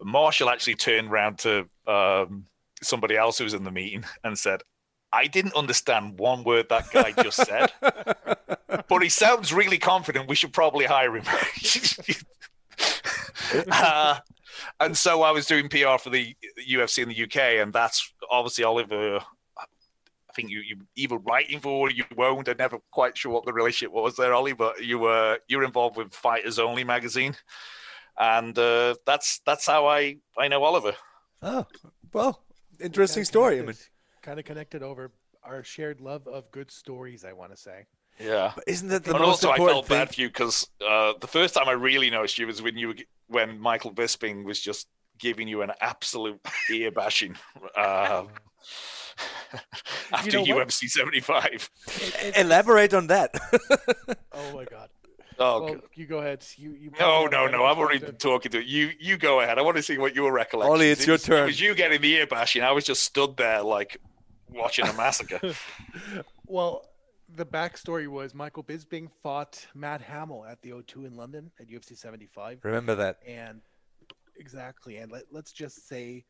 Marshall 0.00 0.48
actually 0.48 0.76
turned 0.76 1.10
around 1.10 1.38
to 1.40 1.68
um, 1.86 2.46
somebody 2.82 3.16
else 3.16 3.38
who 3.38 3.44
was 3.44 3.54
in 3.54 3.64
the 3.64 3.70
meeting 3.70 4.04
and 4.24 4.38
said, 4.38 4.62
I 5.12 5.26
didn't 5.26 5.54
understand 5.54 6.18
one 6.18 6.44
word 6.44 6.68
that 6.68 6.90
guy 6.92 7.12
just 7.22 7.38
said, 7.38 7.72
but 7.80 9.02
he 9.02 9.08
sounds 9.08 9.52
really 9.52 9.78
confident. 9.78 10.28
We 10.28 10.34
should 10.34 10.52
probably 10.52 10.84
hire 10.84 11.16
him. 11.16 11.24
uh, 13.72 14.18
and 14.80 14.96
so 14.96 15.22
I 15.22 15.30
was 15.30 15.46
doing 15.46 15.70
PR 15.70 15.96
for 15.98 16.10
the 16.10 16.36
UFC 16.68 17.02
in 17.02 17.08
the 17.08 17.24
UK, 17.24 17.62
and 17.62 17.72
that's 17.72 18.12
obviously 18.30 18.64
Oliver. 18.64 19.20
I 20.38 20.42
think 20.42 20.52
you 20.52 20.60
you 20.60 20.76
either 20.94 21.16
writing 21.16 21.58
for 21.58 21.88
or 21.88 21.90
you 21.90 22.04
won't. 22.14 22.48
I'm 22.48 22.56
never 22.58 22.78
quite 22.92 23.18
sure 23.18 23.32
what 23.32 23.44
the 23.44 23.52
relationship 23.52 23.92
was 23.92 24.14
there, 24.14 24.32
Ollie, 24.32 24.52
but 24.52 24.84
you 24.84 25.00
were 25.00 25.38
you're 25.48 25.64
involved 25.64 25.96
with 25.96 26.14
Fighters 26.14 26.60
Only 26.60 26.84
magazine, 26.84 27.34
and 28.16 28.56
uh, 28.56 28.94
that's 29.04 29.40
that's 29.44 29.66
how 29.66 29.88
I 29.88 30.18
I 30.38 30.46
know 30.46 30.62
Oliver. 30.62 30.92
Oh, 31.42 31.66
well, 32.12 32.44
interesting 32.80 33.24
story. 33.24 33.58
I 33.58 33.62
mean, 33.62 33.74
kind 34.22 34.38
of 34.38 34.44
connected 34.44 34.84
over 34.84 35.10
our 35.42 35.64
shared 35.64 36.00
love 36.00 36.28
of 36.28 36.48
good 36.52 36.70
stories. 36.70 37.24
I 37.24 37.32
want 37.32 37.50
to 37.50 37.56
say. 37.56 37.86
Yeah. 38.20 38.52
but 38.54 38.64
isn't 38.68 38.88
that 38.88 39.02
the 39.04 39.12
and 39.12 39.20
most 39.20 39.44
also, 39.44 39.50
I 39.50 39.56
felt 39.56 39.86
thing? 39.86 39.98
bad 39.98 40.14
for 40.14 40.20
you 40.20 40.28
because 40.28 40.68
uh, 40.88 41.14
the 41.20 41.26
first 41.26 41.54
time 41.54 41.68
I 41.68 41.72
really 41.72 42.10
noticed 42.10 42.38
you 42.38 42.46
was 42.46 42.62
when 42.62 42.76
you 42.76 42.88
were, 42.88 42.94
when 43.26 43.58
Michael 43.58 43.92
Bisping 43.92 44.44
was 44.44 44.60
just 44.60 44.86
giving 45.18 45.48
you 45.48 45.62
an 45.62 45.72
absolute 45.80 46.40
ear 46.70 46.92
bashing 46.92 47.36
uh, 47.76 48.24
after 50.12 50.30
know 50.32 50.54
what? 50.54 50.68
UFC 50.68 50.88
75. 50.88 51.70
Elaborate 52.36 52.94
on 52.94 53.06
that. 53.08 53.34
Oh 54.40 54.54
my 54.54 54.64
god. 54.64 54.88
Oh, 55.40 55.64
well, 55.64 55.76
you 55.94 56.06
go 56.06 56.18
ahead. 56.18 56.44
You, 56.56 56.72
you 56.72 56.92
no, 56.98 57.26
no, 57.26 57.46
no! 57.48 57.64
I've 57.64 57.76
already 57.78 57.98
been 57.98 58.14
talking 58.16 58.52
to 58.52 58.62
you. 58.62 58.90
You 59.00 59.16
go 59.16 59.40
ahead. 59.40 59.58
I 59.58 59.62
want 59.62 59.76
to 59.76 59.82
see 59.82 59.98
what 59.98 60.14
your 60.14 60.32
recollection. 60.32 60.72
Ollie, 60.72 60.90
it's 60.90 61.06
your 61.06 61.16
It 61.16 61.22
turn. 61.22 61.46
was 61.46 61.60
you 61.60 61.74
getting 61.74 62.00
the 62.00 62.12
ear 62.14 62.26
bashing. 62.28 62.62
I 62.62 62.70
was 62.70 62.84
just 62.84 63.02
stood 63.02 63.36
there 63.36 63.62
like 63.62 64.00
watching 64.48 64.86
a 64.86 64.92
massacre. 64.94 65.40
Well, 66.46 66.86
the 67.36 67.44
backstory 67.44 68.08
was 68.08 68.34
Michael 68.34 68.64
Bisping 68.64 69.10
fought 69.22 69.66
Matt 69.74 70.00
Hamill 70.00 70.46
at 70.46 70.62
the 70.62 70.70
O2 70.70 71.06
in 71.06 71.14
London 71.16 71.50
at 71.60 71.68
UFC 71.68 71.96
75. 71.96 72.60
Remember 72.62 72.94
that. 72.94 73.18
And 73.26 73.60
exactly. 74.36 74.96
And 74.96 75.12
let, 75.12 75.24
let's 75.30 75.52
just 75.52 75.86
say 75.88 76.24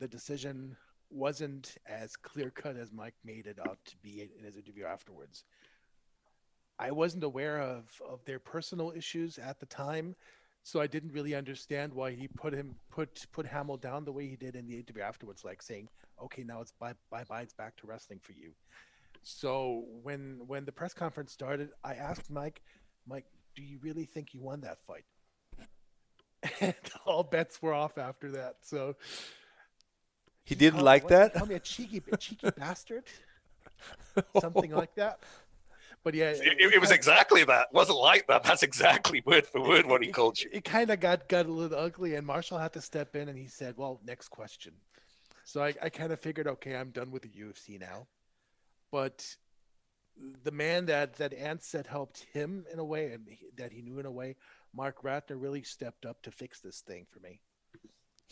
the 0.00 0.08
decision 0.08 0.76
wasn't 1.14 1.76
as 1.86 2.16
clear 2.16 2.50
cut 2.50 2.76
as 2.76 2.92
Mike 2.92 3.14
made 3.24 3.46
it 3.46 3.58
out 3.66 3.78
to 3.86 3.96
be 3.98 4.28
in 4.36 4.44
his 4.44 4.56
interview 4.56 4.84
afterwards. 4.84 5.44
I 6.78 6.90
wasn't 6.90 7.24
aware 7.24 7.60
of, 7.60 7.84
of 8.06 8.24
their 8.24 8.40
personal 8.40 8.92
issues 8.96 9.38
at 9.38 9.60
the 9.60 9.66
time, 9.66 10.16
so 10.64 10.80
I 10.80 10.86
didn't 10.86 11.12
really 11.12 11.34
understand 11.34 11.94
why 11.94 12.12
he 12.12 12.26
put 12.26 12.52
him 12.52 12.74
put 12.90 13.26
put 13.32 13.46
Hamill 13.46 13.76
down 13.76 14.04
the 14.04 14.12
way 14.12 14.26
he 14.26 14.36
did 14.36 14.56
in 14.56 14.66
the 14.66 14.76
interview 14.76 15.02
afterwards, 15.02 15.44
like 15.44 15.62
saying, 15.62 15.88
"Okay, 16.22 16.42
now 16.42 16.60
it's 16.60 16.72
bye 16.72 16.94
bye 17.10 17.24
bye, 17.28 17.42
it's 17.42 17.52
back 17.52 17.76
to 17.76 17.86
wrestling 17.86 18.18
for 18.20 18.32
you." 18.32 18.52
So 19.22 19.84
when 20.02 20.40
when 20.46 20.64
the 20.64 20.72
press 20.72 20.94
conference 20.94 21.32
started, 21.32 21.70
I 21.84 21.94
asked 21.94 22.30
Mike, 22.30 22.60
Mike, 23.06 23.26
do 23.54 23.62
you 23.62 23.78
really 23.80 24.04
think 24.04 24.34
you 24.34 24.42
won 24.42 24.60
that 24.62 24.78
fight? 24.86 25.04
And 26.60 26.74
all 27.06 27.22
bets 27.22 27.62
were 27.62 27.72
off 27.72 27.96
after 27.96 28.30
that. 28.32 28.56
So 28.62 28.96
He 30.44 30.54
didn't 30.54 30.74
called- 30.74 30.84
like 30.84 31.02
what 31.04 31.10
that? 31.10 31.34
Call 31.34 31.46
me 31.46 31.54
a 31.54 31.60
cheeky, 31.60 32.02
a 32.12 32.16
cheeky 32.16 32.50
bastard, 32.56 33.04
something 34.40 34.70
like 34.72 34.94
that. 34.96 35.20
But 36.02 36.14
yeah, 36.14 36.30
It, 36.30 36.60
it- 36.60 36.74
it 36.74 36.80
was 36.80 36.90
exactly 36.90 37.44
that. 37.44 37.68
It 37.70 37.74
wasn't 37.74 37.98
like 37.98 38.26
that. 38.26 38.42
That's 38.44 38.62
exactly 38.62 39.22
word 39.24 39.46
for 39.46 39.60
word 39.62 39.86
what 39.86 40.02
he 40.02 40.12
called 40.12 40.38
you. 40.40 40.50
It 40.52 40.64
kind 40.64 40.90
of 40.90 41.00
got 41.00 41.28
got 41.28 41.46
a 41.46 41.52
little 41.52 41.78
ugly, 41.78 42.14
and 42.14 42.26
Marshall 42.26 42.58
had 42.58 42.72
to 42.74 42.80
step 42.82 43.16
in, 43.16 43.28
and 43.28 43.38
he 43.38 43.46
said, 43.46 43.74
"Well, 43.76 44.00
next 44.04 44.28
question." 44.28 44.74
So 45.46 45.62
I, 45.62 45.74
I 45.82 45.88
kind 45.90 46.10
of 46.12 46.20
figured, 46.20 46.46
okay, 46.46 46.74
I'm 46.74 46.88
done 46.90 47.10
with 47.10 47.22
the 47.22 47.28
UFC 47.28 47.78
now. 47.78 48.06
But 48.90 49.26
the 50.42 50.50
man 50.50 50.86
that 50.86 51.14
that 51.16 51.32
Ansett 51.38 51.86
helped 51.86 52.24
him 52.32 52.64
in 52.72 52.78
a 52.78 52.84
way, 52.84 53.12
and 53.12 53.26
he, 53.28 53.38
that 53.56 53.72
he 53.72 53.80
knew 53.82 53.98
in 53.98 54.06
a 54.06 54.10
way, 54.10 54.36
Marc 54.74 55.02
Ratner 55.02 55.40
really 55.40 55.62
stepped 55.62 56.04
up 56.06 56.20
to 56.22 56.30
fix 56.30 56.60
this 56.60 56.80
thing 56.80 57.06
for 57.10 57.20
me. 57.20 57.40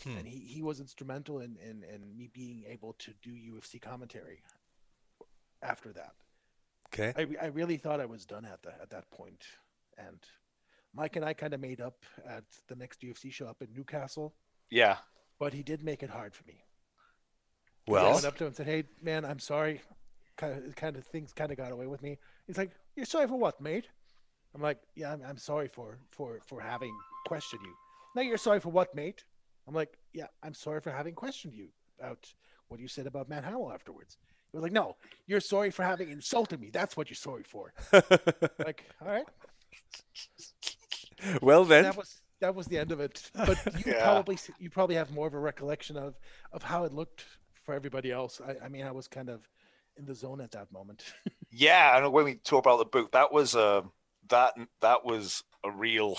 Hmm. 0.02 0.16
And 0.18 0.26
he, 0.26 0.38
he 0.38 0.62
was 0.62 0.81
instrumental 0.81 1.40
in, 1.40 1.57
in, 1.62 1.85
in 1.85 2.16
me 2.16 2.28
being 2.33 2.64
able 2.68 2.94
to 2.94 3.12
do 3.22 3.31
UFC 3.31 3.81
commentary 3.81 4.42
after 5.62 5.92
that. 5.92 6.14
Okay. 6.92 7.12
I, 7.16 7.44
I 7.44 7.48
really 7.48 7.76
thought 7.76 8.00
I 8.00 8.07
was 8.07 8.26
done 8.26 8.44
at, 8.44 8.62
the, 8.62 8.70
at 8.81 8.90
that 8.90 9.11
point. 9.11 9.44
And 9.98 10.18
Mike 10.94 11.16
and 11.16 11.24
I 11.24 11.33
kind 11.35 11.55
of 11.55 11.61
made 11.61 11.81
up 11.81 12.05
at 12.26 12.44
the 12.68 12.74
next 12.76 13.00
UFC 13.02 13.33
show 13.33 13.46
up 13.46 13.62
in 13.62 13.68
Newcastle, 13.74 14.35
Yeah. 14.70 14.96
but 15.38 15.52
he 15.55 15.62
did 15.62 15.83
make 15.83 16.02
it 16.02 16.11
hard 16.11 16.35
for 16.35 16.44
me. 16.46 16.64
Well, 17.87 18.02
I 18.02 18.05
Well, 18.07 18.14
went 18.14 18.26
up 18.26 18.37
to 18.38 18.44
him 18.44 18.48
and 18.48 18.57
said, 18.57 18.66
"Hey, 18.66 18.85
man, 19.02 19.24
I'm 19.24 19.38
sorry. 19.40 19.81
Kind 20.37 20.64
of, 20.66 20.76
kind 20.76 20.96
of 20.96 21.05
things 21.05 21.33
kind 21.33 21.50
of 21.50 21.57
got 21.57 21.72
away 21.72 21.87
with 21.87 22.00
me." 22.02 22.16
He's 22.46 22.57
like, 22.57 22.70
"You're 22.94 23.07
sorry 23.07 23.26
for 23.26 23.37
what, 23.38 23.61
mate?" 23.61 23.88
I'm 24.55 24.62
like, 24.62 24.78
"Yeah, 24.94 25.12
I'm, 25.12 25.22
I'm 25.26 25.37
sorry 25.37 25.66
for 25.68 25.98
for 26.11 26.38
for 26.46 26.61
having 26.61 26.96
questioned 27.26 27.62
you." 27.64 27.74
No, 28.14 28.22
you're 28.22 28.38
sorry 28.38 28.61
for 28.61 28.68
what, 28.68 28.94
mate? 28.94 29.24
I'm 29.66 29.75
like, 29.75 29.98
"Yeah, 30.12 30.27
I'm 30.42 30.55
sorry 30.55 30.81
for 30.81 30.90
having 30.90 31.14
questioned 31.14 31.55
you 31.55 31.68
about 31.98 32.33
what 32.68 32.81
you 32.81 32.88
said 32.88 33.07
about 33.07 33.29
Matt 33.29 33.44
Hamill 33.44 33.72
afterwards." 33.72 34.16
He 34.51 34.57
was 34.57 34.62
like, 34.62 34.72
"No, 34.72 34.96
you're 35.27 35.40
sorry 35.40 35.70
for 35.70 35.83
having 35.83 36.11
insulted 36.11 36.61
me. 36.61 36.70
That's 36.70 36.96
what 36.96 37.09
you're 37.11 37.14
sorry 37.16 37.42
for." 37.44 37.72
like, 38.59 38.85
all 39.01 39.09
right, 39.09 39.27
well 41.42 41.64
then. 41.64 41.85
that 41.85 41.96
was 41.96 42.20
that 42.40 42.55
was 42.55 42.66
the 42.66 42.79
end 42.79 42.90
of 42.92 43.01
it. 43.01 43.31
But 43.35 43.59
you 43.87 43.92
Yeah. 43.92 44.03
probably 44.05 44.38
you 44.59 44.70
probably 44.70 44.96
have 44.96 45.12
more 45.12 45.27
of 45.27 45.35
a 45.35 45.38
recollection 45.38 45.96
of 45.96 46.18
of 46.53 46.62
how 46.62 46.85
it 46.85 46.92
looked 46.92 47.25
for 47.64 47.75
everybody 47.75 48.11
else. 48.11 48.40
I, 48.46 48.64
I 48.64 48.68
mean, 48.68 48.85
I 48.85 48.90
was 48.92 49.07
kind 49.09 49.29
of 49.29 49.48
in 49.96 50.05
the 50.07 50.14
zone 50.14 50.40
at 50.40 50.51
that 50.53 50.72
moment. 50.72 51.05
Yeah, 51.51 51.96
and 51.98 52.12
when 52.12 52.25
we 52.25 52.35
talk 52.37 52.64
about 52.64 52.79
the 52.79 52.85
book, 52.87 53.12
that 53.12 53.33
was 53.33 53.55
uh, 53.55 53.83
that 54.29 54.55
that 54.81 55.05
was 55.05 55.44
a 55.64 55.70
real. 55.70 56.16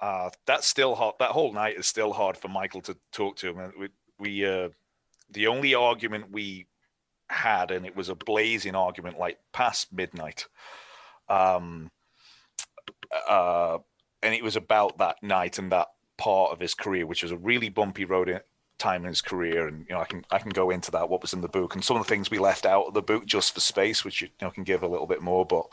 Uh, 0.00 0.30
that's 0.46 0.66
still 0.66 0.94
hard. 0.94 1.16
That 1.18 1.30
whole 1.30 1.52
night 1.52 1.76
is 1.76 1.86
still 1.86 2.12
hard 2.12 2.36
for 2.36 2.48
Michael 2.48 2.80
to 2.82 2.96
talk 3.12 3.36
to 3.36 3.48
him. 3.48 3.72
We, 3.78 3.88
we 4.18 4.46
uh, 4.46 4.68
the 5.30 5.48
only 5.48 5.74
argument 5.74 6.30
we 6.30 6.66
had, 7.28 7.70
and 7.70 7.84
it 7.84 7.96
was 7.96 8.08
a 8.08 8.14
blazing 8.14 8.74
argument, 8.74 9.18
like 9.18 9.38
past 9.52 9.92
midnight. 9.92 10.46
Um, 11.28 11.90
uh, 13.28 13.78
and 14.22 14.34
it 14.34 14.42
was 14.42 14.56
about 14.56 14.98
that 14.98 15.16
night 15.22 15.58
and 15.58 15.70
that 15.72 15.88
part 16.16 16.52
of 16.52 16.60
his 16.60 16.74
career, 16.74 17.06
which 17.06 17.22
was 17.22 17.32
a 17.32 17.36
really 17.36 17.68
bumpy 17.68 18.04
road 18.04 18.28
time 18.78 19.02
in 19.02 19.08
his 19.08 19.20
career. 19.20 19.66
And 19.66 19.84
you 19.88 19.94
know, 19.94 20.00
I 20.00 20.04
can 20.04 20.24
I 20.30 20.38
can 20.38 20.50
go 20.50 20.70
into 20.70 20.90
that 20.92 21.08
what 21.08 21.22
was 21.22 21.32
in 21.32 21.40
the 21.40 21.48
book 21.48 21.74
and 21.74 21.84
some 21.84 21.96
of 21.96 22.04
the 22.04 22.08
things 22.08 22.30
we 22.30 22.38
left 22.38 22.66
out 22.66 22.86
of 22.86 22.94
the 22.94 23.02
book 23.02 23.26
just 23.26 23.54
for 23.54 23.60
space, 23.60 24.04
which 24.04 24.22
you 24.22 24.28
know 24.40 24.50
can 24.50 24.64
give 24.64 24.82
a 24.82 24.88
little 24.88 25.06
bit 25.06 25.22
more. 25.22 25.44
But 25.44 25.66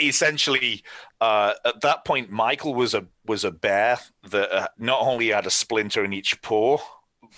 essentially, 0.00 0.82
uh, 1.20 1.54
at 1.64 1.80
that 1.82 2.04
point, 2.04 2.30
Michael 2.30 2.74
was 2.74 2.94
a 2.94 3.06
was 3.26 3.44
a 3.44 3.50
bear 3.50 3.98
that 4.30 4.52
uh, 4.52 4.68
not 4.78 5.00
only 5.00 5.28
had 5.28 5.46
a 5.46 5.50
splinter 5.50 6.04
in 6.04 6.12
each 6.12 6.40
paw, 6.42 6.78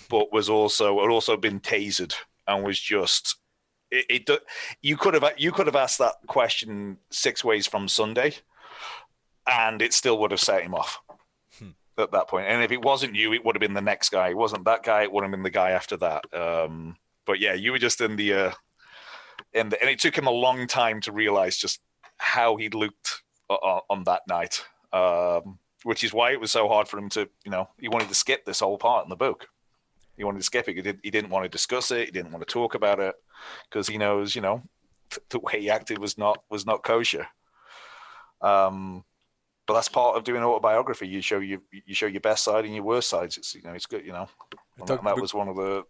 but 0.09 0.31
was 0.31 0.49
also 0.49 1.01
had 1.01 1.09
also 1.09 1.37
been 1.37 1.59
tasered 1.59 2.15
and 2.47 2.63
was 2.63 2.79
just. 2.79 3.37
It, 3.91 4.27
it 4.29 4.43
you 4.81 4.97
could 4.97 5.13
have 5.13 5.33
you 5.37 5.51
could 5.51 5.67
have 5.67 5.75
asked 5.75 5.99
that 5.99 6.15
question 6.27 6.97
six 7.11 7.43
ways 7.43 7.67
from 7.67 7.87
Sunday, 7.87 8.33
and 9.47 9.81
it 9.81 9.93
still 9.93 10.17
would 10.19 10.31
have 10.31 10.39
set 10.39 10.63
him 10.63 10.73
off 10.73 10.99
at 11.97 12.11
that 12.11 12.27
point. 12.27 12.47
And 12.47 12.63
if 12.63 12.71
it 12.71 12.81
wasn't 12.81 13.15
you, 13.15 13.33
it 13.33 13.43
would 13.45 13.55
have 13.55 13.61
been 13.61 13.73
the 13.73 13.81
next 13.81 14.09
guy. 14.09 14.29
It 14.29 14.37
wasn't 14.37 14.65
that 14.65 14.83
guy. 14.83 15.03
It 15.03 15.11
would 15.11 15.23
have 15.23 15.31
been 15.31 15.43
the 15.43 15.49
guy 15.49 15.71
after 15.71 15.97
that. 15.97 16.23
Um, 16.33 16.97
but 17.25 17.39
yeah, 17.39 17.53
you 17.53 17.71
were 17.71 17.79
just 17.79 18.01
in 18.01 18.15
the, 18.15 18.33
uh, 18.33 18.51
in 19.53 19.69
the, 19.69 19.81
and 19.81 19.89
it 19.89 19.99
took 19.99 20.17
him 20.17 20.27
a 20.27 20.31
long 20.31 20.67
time 20.67 21.01
to 21.01 21.11
realize 21.11 21.57
just 21.57 21.79
how 22.17 22.55
he 22.55 22.69
looked 22.69 23.21
on, 23.49 23.81
on 23.89 24.03
that 24.05 24.21
night. 24.27 24.63
Um, 24.93 25.59
which 25.83 26.03
is 26.03 26.11
why 26.13 26.31
it 26.31 26.41
was 26.41 26.51
so 26.51 26.67
hard 26.67 26.87
for 26.87 26.97
him 26.97 27.09
to, 27.09 27.29
you 27.43 27.51
know, 27.51 27.69
he 27.79 27.87
wanted 27.87 28.09
to 28.09 28.15
skip 28.15 28.43
this 28.43 28.59
whole 28.59 28.77
part 28.77 29.05
in 29.05 29.09
the 29.09 29.15
book. 29.15 29.47
He 30.17 30.23
wanted 30.23 30.39
to 30.39 30.43
skip 30.43 30.67
it. 30.67 30.75
He, 30.75 30.81
did, 30.81 30.99
he 31.03 31.11
didn't 31.11 31.29
want 31.29 31.45
to 31.45 31.49
discuss 31.49 31.91
it. 31.91 32.05
He 32.05 32.11
didn't 32.11 32.31
want 32.31 32.45
to 32.45 32.51
talk 32.51 32.73
about 32.73 32.99
it 32.99 33.13
because 33.69 33.87
he 33.87 33.99
knows, 33.99 34.35
you 34.35 34.41
know, 34.41 34.63
th- 35.11 35.23
the 35.29 35.39
way 35.39 35.61
he 35.61 35.69
acted 35.69 35.99
was 35.99 36.17
not 36.17 36.41
was 36.49 36.65
not 36.65 36.83
kosher. 36.83 37.27
Um, 38.41 39.03
but 39.67 39.73
that's 39.73 39.89
part 39.89 40.15
of 40.15 40.23
doing 40.23 40.43
autobiography. 40.43 41.07
You 41.07 41.21
show 41.21 41.39
you 41.39 41.61
you 41.71 41.95
show 41.95 42.05
your 42.07 42.21
best 42.21 42.43
side 42.43 42.65
and 42.65 42.73
your 42.73 42.83
worst 42.83 43.09
sides. 43.09 43.37
It's 43.37 43.55
you 43.55 43.61
know 43.63 43.73
it's 43.73 43.85
good. 43.85 44.05
You 44.05 44.13
know, 44.13 44.27
and 44.77 44.87
that, 44.87 45.03
that 45.03 45.17
was 45.19 45.33
one 45.33 45.47
of 45.47 45.55
the 45.55 45.83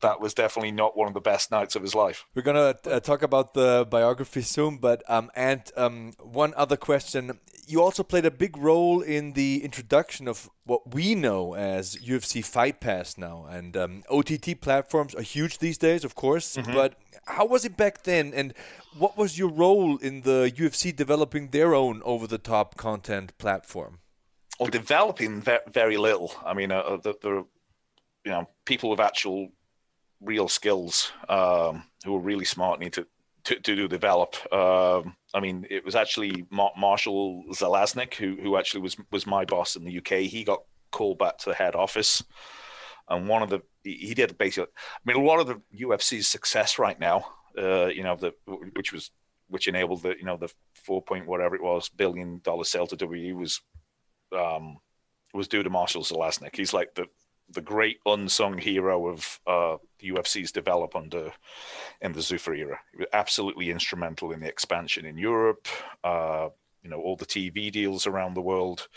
that 0.00 0.20
was 0.20 0.34
definitely 0.34 0.72
not 0.72 0.96
one 0.96 1.08
of 1.08 1.14
the 1.14 1.20
best 1.20 1.50
nights 1.50 1.76
of 1.76 1.82
his 1.82 1.94
life. 1.94 2.26
We're 2.34 2.42
gonna 2.42 2.74
uh, 2.86 3.00
talk 3.00 3.22
about 3.22 3.54
the 3.54 3.86
biography 3.88 4.42
soon, 4.42 4.78
but 4.78 5.02
um, 5.08 5.30
and 5.34 5.62
um, 5.76 6.12
one 6.18 6.54
other 6.56 6.76
question: 6.76 7.38
you 7.66 7.82
also 7.82 8.02
played 8.02 8.24
a 8.24 8.30
big 8.30 8.56
role 8.56 9.00
in 9.02 9.34
the 9.34 9.62
introduction 9.62 10.26
of 10.26 10.48
what 10.64 10.94
we 10.94 11.14
know 11.14 11.54
as 11.54 11.96
UFC 11.96 12.44
Fight 12.44 12.80
Pass 12.80 13.18
now, 13.18 13.46
and 13.50 13.76
um, 13.76 14.02
OTT 14.08 14.60
platforms 14.60 15.14
are 15.14 15.22
huge 15.22 15.58
these 15.58 15.78
days, 15.78 16.04
of 16.04 16.14
course. 16.14 16.56
But 16.72 16.94
how 17.26 17.46
was 17.46 17.64
it 17.64 17.76
back 17.76 18.02
then, 18.02 18.32
and 18.34 18.54
what 18.96 19.16
was 19.16 19.38
your 19.38 19.50
role 19.50 19.96
in 19.98 20.22
the 20.22 20.52
UFC 20.56 20.94
developing 20.94 21.48
their 21.48 21.74
own 21.74 22.02
over-the-top 22.04 22.76
content 22.76 23.36
platform? 23.38 23.98
Or 24.58 24.68
developing 24.68 25.42
very 25.68 25.96
little. 25.96 26.32
I 26.44 26.54
mean, 26.54 26.70
uh, 26.70 26.98
the, 27.02 27.14
the 27.22 27.46
you 28.24 28.30
know 28.32 28.48
people 28.66 28.90
with 28.90 29.00
actual 29.00 29.48
real 30.20 30.48
skills 30.48 31.12
um, 31.28 31.84
who 32.04 32.14
are 32.14 32.20
really 32.20 32.44
smart 32.44 32.80
need 32.80 32.92
to 32.94 33.06
to, 33.44 33.56
to 33.56 33.76
do 33.76 33.88
develop. 33.88 34.36
Um, 34.52 35.16
I 35.32 35.40
mean, 35.40 35.66
it 35.70 35.84
was 35.84 35.94
actually 35.94 36.46
Mar- 36.50 36.72
Marshall 36.76 37.44
Zelaznik 37.52 38.14
who 38.14 38.36
who 38.42 38.56
actually 38.56 38.82
was 38.82 38.96
was 39.10 39.26
my 39.26 39.44
boss 39.44 39.76
in 39.76 39.84
the 39.84 39.98
UK. 39.98 40.28
He 40.28 40.44
got 40.44 40.62
called 40.90 41.18
back 41.18 41.38
to 41.38 41.50
the 41.50 41.54
head 41.54 41.74
office, 41.74 42.22
and 43.10 43.28
one 43.28 43.42
of 43.42 43.50
the 43.50 43.60
he 43.82 44.14
did 44.14 44.38
basically. 44.38 44.72
I 44.76 45.00
mean, 45.04 45.22
a 45.22 45.26
lot 45.26 45.40
of 45.40 45.46
the 45.46 45.60
UFC's 45.84 46.28
success 46.28 46.78
right 46.78 46.98
now, 46.98 47.26
uh, 47.58 47.86
you 47.86 48.02
know, 48.02 48.16
the 48.16 48.32
which 48.74 48.92
was 48.92 49.10
which 49.48 49.68
enabled 49.68 50.02
the 50.02 50.16
you 50.16 50.24
know 50.24 50.36
the 50.36 50.52
four 50.74 51.02
point 51.02 51.26
whatever 51.26 51.54
it 51.54 51.62
was 51.62 51.88
billion 51.88 52.40
dollar 52.42 52.64
sale 52.64 52.86
to 52.86 52.96
WME 52.96 53.34
was 53.34 53.60
um, 54.36 54.78
was 55.34 55.48
due 55.48 55.62
to 55.62 55.70
Marshall 55.70 56.02
Zelaznik. 56.02 56.56
He's 56.56 56.72
like 56.72 56.94
the 56.94 57.06
the 57.52 57.60
great 57.60 57.98
unsung 58.06 58.58
hero 58.58 59.08
of 59.08 59.40
uh, 59.46 59.76
UFC's 60.02 60.52
develop 60.52 60.94
under 60.94 61.32
in 62.00 62.12
the 62.12 62.20
Zuffa 62.20 62.56
era. 62.56 62.78
He 62.92 62.98
was 62.98 63.08
absolutely 63.12 63.70
instrumental 63.70 64.30
in 64.30 64.40
the 64.40 64.46
expansion 64.46 65.04
in 65.04 65.18
Europe. 65.18 65.66
Uh, 66.04 66.50
you 66.82 66.90
know, 66.90 67.00
all 67.00 67.16
the 67.16 67.26
TV 67.26 67.70
deals 67.70 68.06
around 68.06 68.34
the 68.34 68.40
world, 68.40 68.88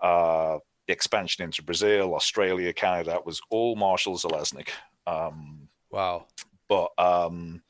uh, 0.00 0.58
the 0.90 0.94
expansion 0.94 1.44
into 1.44 1.62
Brazil, 1.62 2.14
Australia, 2.14 2.72
Canada. 2.72 3.20
Was 3.24 3.40
all 3.50 3.76
Marshall 3.76 4.16
Zelaznik. 4.18 4.70
Um, 5.06 5.68
Wow. 5.90 6.26
but 6.68 6.90
um, 6.98 7.62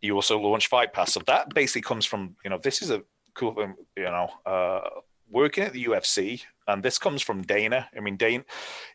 you 0.00 0.14
also 0.14 0.38
launch 0.40 0.68
Fight 0.68 0.92
Pass. 0.92 1.12
So 1.12 1.20
that 1.26 1.52
basically 1.54 1.82
comes 1.82 2.06
from 2.06 2.36
you 2.44 2.50
know 2.50 2.58
this 2.62 2.80
is 2.82 2.90
a 2.90 3.02
cool 3.34 3.54
thing. 3.54 3.74
You 3.96 4.04
know, 4.04 4.28
uh, 4.46 4.88
working 5.28 5.64
at 5.64 5.72
the 5.72 5.84
UFC, 5.86 6.42
and 6.68 6.82
this 6.82 6.98
comes 6.98 7.22
from 7.22 7.42
Dana. 7.42 7.88
I 7.96 8.00
mean, 8.00 8.16
Dana. 8.16 8.44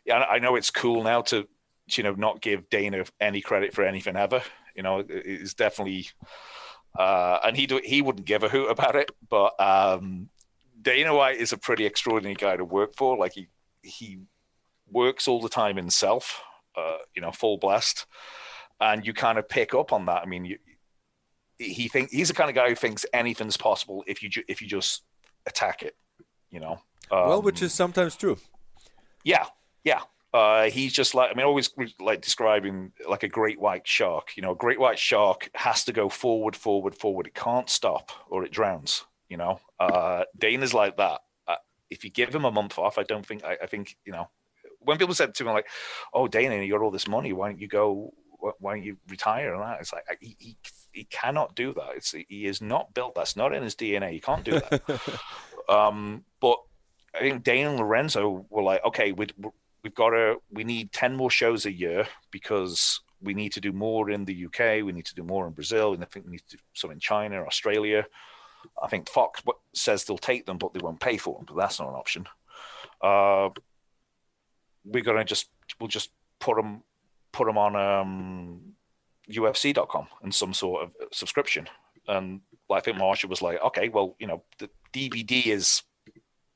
Yeah, 0.06 0.20
I 0.20 0.38
know 0.38 0.56
it's 0.56 0.70
cool 0.70 1.02
now 1.04 1.20
to 1.22 1.46
you 1.96 2.02
know 2.02 2.14
not 2.14 2.40
give 2.40 2.68
Dana 2.70 3.04
any 3.20 3.40
credit 3.42 3.74
for 3.74 3.84
anything 3.84 4.16
ever. 4.16 4.42
You 4.74 4.82
know, 4.82 5.00
it- 5.00 5.10
it's 5.10 5.54
definitely. 5.54 6.08
Uh, 6.98 7.38
and 7.44 7.56
he 7.56 7.66
do, 7.66 7.78
he 7.84 8.00
wouldn't 8.00 8.24
give 8.26 8.42
a 8.42 8.48
hoot 8.48 8.70
about 8.70 8.96
it, 8.96 9.10
but 9.28 9.52
um, 9.60 10.30
Dana 10.80 11.14
White 11.14 11.36
is 11.36 11.52
a 11.52 11.58
pretty 11.58 11.84
extraordinary 11.84 12.34
guy 12.36 12.56
to 12.56 12.64
work 12.64 12.94
for. 12.96 13.18
Like 13.18 13.34
he 13.34 13.48
he 13.86 14.18
works 14.90 15.26
all 15.28 15.40
the 15.40 15.48
time 15.48 15.76
himself, 15.76 16.42
uh, 16.76 16.98
you 17.14 17.22
know, 17.22 17.32
full 17.32 17.58
blast 17.58 18.06
and 18.80 19.06
you 19.06 19.14
kind 19.14 19.38
of 19.38 19.48
pick 19.48 19.74
up 19.74 19.92
on 19.92 20.06
that. 20.06 20.22
I 20.22 20.26
mean, 20.26 20.44
you, 20.44 20.58
he 21.58 21.88
think 21.88 22.10
he's 22.10 22.28
the 22.28 22.34
kind 22.34 22.50
of 22.50 22.54
guy 22.56 22.68
who 22.68 22.74
thinks 22.74 23.06
anything's 23.14 23.56
possible 23.56 24.04
if 24.06 24.22
you 24.22 24.28
ju- 24.28 24.44
if 24.48 24.60
you 24.60 24.68
just 24.68 25.02
attack 25.46 25.82
it, 25.82 25.96
you 26.50 26.60
know. 26.60 26.78
well, 27.10 27.38
Um, 27.38 27.44
which 27.44 27.62
is 27.62 27.72
sometimes 27.72 28.16
true. 28.16 28.36
yeah, 29.24 29.46
yeah. 29.84 30.00
Uh, 30.34 30.68
he's 30.68 30.92
just 30.92 31.14
like 31.14 31.30
I 31.30 31.34
mean, 31.34 31.46
always 31.46 31.70
like 31.98 32.20
describing 32.20 32.92
like 33.08 33.22
a 33.22 33.28
great 33.28 33.58
white 33.58 33.86
shark. 33.88 34.36
You 34.36 34.42
know, 34.42 34.50
a 34.52 34.56
great 34.56 34.78
white 34.78 34.98
shark 34.98 35.48
has 35.54 35.84
to 35.84 35.92
go 35.94 36.10
forward, 36.10 36.54
forward, 36.54 36.94
forward. 36.94 37.26
It 37.26 37.34
can't 37.34 37.70
stop, 37.70 38.10
or 38.28 38.44
it 38.44 38.52
drowns. 38.52 39.04
You 39.30 39.38
know, 39.38 39.60
uh, 39.80 40.24
Dana's 40.36 40.74
like 40.74 40.98
that. 40.98 41.22
If 41.90 42.04
you 42.04 42.10
give 42.10 42.34
him 42.34 42.44
a 42.44 42.50
month 42.50 42.78
off, 42.78 42.98
I 42.98 43.02
don't 43.02 43.24
think. 43.24 43.44
I, 43.44 43.56
I 43.62 43.66
think 43.66 43.96
you 44.04 44.12
know, 44.12 44.28
when 44.80 44.98
people 44.98 45.14
said 45.14 45.34
to 45.34 45.44
me 45.44 45.50
like, 45.50 45.68
"Oh, 46.12 46.28
Dana, 46.28 46.56
you 46.56 46.72
got 46.72 46.82
all 46.82 46.90
this 46.90 47.08
money. 47.08 47.32
Why 47.32 47.48
don't 47.48 47.60
you 47.60 47.68
go? 47.68 48.12
Why 48.58 48.74
don't 48.74 48.84
you 48.84 48.98
retire?" 49.08 49.54
And 49.54 49.62
that 49.62 49.80
it's 49.80 49.92
like 49.92 50.04
I- 50.08 50.16
he, 50.20 50.36
he 50.38 50.56
he 50.92 51.04
cannot 51.04 51.54
do 51.54 51.72
that. 51.74 51.96
It's 51.96 52.12
he 52.12 52.46
is 52.46 52.60
not 52.60 52.94
built. 52.94 53.14
That's 53.14 53.36
not 53.36 53.54
in 53.54 53.62
his 53.62 53.74
DNA. 53.74 54.12
He 54.12 54.20
can't 54.20 54.44
do 54.44 54.60
that. 54.60 55.00
um, 55.68 56.24
but 56.40 56.58
I 57.14 57.20
think 57.20 57.44
Dana 57.44 57.70
and 57.70 57.78
Lorenzo 57.78 58.46
were 58.50 58.62
like, 58.62 58.84
okay, 58.84 59.12
we, 59.12 59.26
we've 59.82 59.94
got 59.94 60.10
to, 60.10 60.36
we 60.50 60.64
need 60.64 60.92
10 60.92 61.16
more 61.16 61.30
shows 61.30 61.64
a 61.64 61.72
year 61.72 62.06
because 62.30 63.00
we 63.22 63.32
need 63.32 63.52
to 63.52 63.60
do 63.60 63.72
more 63.72 64.10
in 64.10 64.24
the 64.24 64.46
UK. 64.46 64.84
We 64.84 64.92
need 64.92 65.06
to 65.06 65.14
do 65.14 65.22
more 65.22 65.46
in 65.46 65.52
Brazil. 65.54 65.94
And 65.94 66.02
I 66.02 66.06
think 66.06 66.26
we 66.26 66.32
need 66.32 66.42
to 66.48 66.56
do 66.56 66.62
some 66.74 66.90
in 66.90 66.98
China, 66.98 67.42
Australia. 67.44 68.04
I 68.82 68.88
think 68.88 69.08
Fox 69.08 69.42
says 69.72 70.04
they'll 70.04 70.18
take 70.18 70.46
them, 70.46 70.58
but 70.58 70.72
they 70.72 70.80
won't 70.80 71.00
pay 71.00 71.16
for 71.16 71.36
them. 71.36 71.44
But 71.46 71.56
that's 71.56 71.78
not 71.78 71.88
an 71.88 71.94
option. 71.94 72.26
Uh, 73.00 73.50
we're 74.84 75.02
gonna 75.02 75.24
just 75.24 75.48
we'll 75.80 75.88
just 75.88 76.10
put 76.38 76.56
them 76.56 76.82
put 77.32 77.46
them 77.46 77.58
on 77.58 77.76
um, 77.76 78.60
UFC.com 79.30 80.06
and 80.22 80.34
some 80.34 80.54
sort 80.54 80.84
of 80.84 80.90
subscription. 81.12 81.68
And 82.08 82.40
I 82.70 82.80
think 82.80 82.96
Marshall 82.96 83.30
was 83.30 83.42
like, 83.42 83.62
okay, 83.62 83.88
well, 83.88 84.16
you 84.18 84.26
know, 84.26 84.42
the 84.58 84.70
DVD 84.92 85.46
is 85.48 85.82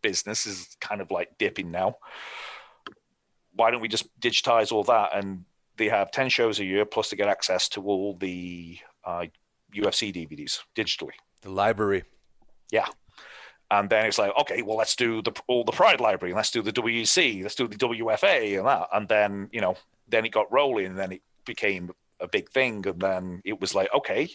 business 0.02 0.46
is 0.46 0.76
kind 0.80 1.00
of 1.00 1.10
like 1.10 1.36
dipping 1.38 1.70
now. 1.70 1.96
Why 3.54 3.70
don't 3.70 3.80
we 3.80 3.88
just 3.88 4.08
digitize 4.20 4.72
all 4.72 4.84
that 4.84 5.10
and 5.14 5.44
they 5.76 5.88
have 5.88 6.10
10 6.10 6.28
shows 6.28 6.60
a 6.60 6.64
year 6.64 6.84
plus 6.84 7.10
to 7.10 7.16
get 7.16 7.28
access 7.28 7.68
to 7.70 7.82
all 7.82 8.14
the 8.14 8.78
uh, 9.04 9.26
UFC 9.74 10.14
DVDs 10.14 10.60
digitally. 10.76 11.12
The 11.42 11.50
library. 11.50 12.04
Yeah. 12.70 12.86
And 13.70 13.88
then 13.88 14.06
it's 14.06 14.18
like, 14.18 14.32
okay, 14.40 14.62
well, 14.62 14.76
let's 14.76 14.96
do 14.96 15.22
the 15.22 15.32
all 15.46 15.64
the 15.64 15.72
Pride 15.72 16.00
library, 16.00 16.32
and 16.32 16.36
let's 16.36 16.50
do 16.50 16.60
the 16.60 16.72
WEC, 16.72 17.42
let's 17.42 17.54
do 17.54 17.68
the 17.68 17.76
WFA, 17.76 18.58
and 18.58 18.66
that. 18.66 18.88
And 18.92 19.08
then 19.08 19.48
you 19.52 19.60
know, 19.60 19.76
then 20.08 20.24
it 20.24 20.30
got 20.32 20.52
rolling, 20.52 20.86
and 20.86 20.98
then 20.98 21.12
it 21.12 21.22
became 21.44 21.90
a 22.18 22.26
big 22.26 22.50
thing, 22.50 22.84
and 22.86 23.00
then 23.00 23.42
it 23.44 23.60
was 23.60 23.74
like, 23.74 23.88
okay, 23.94 24.28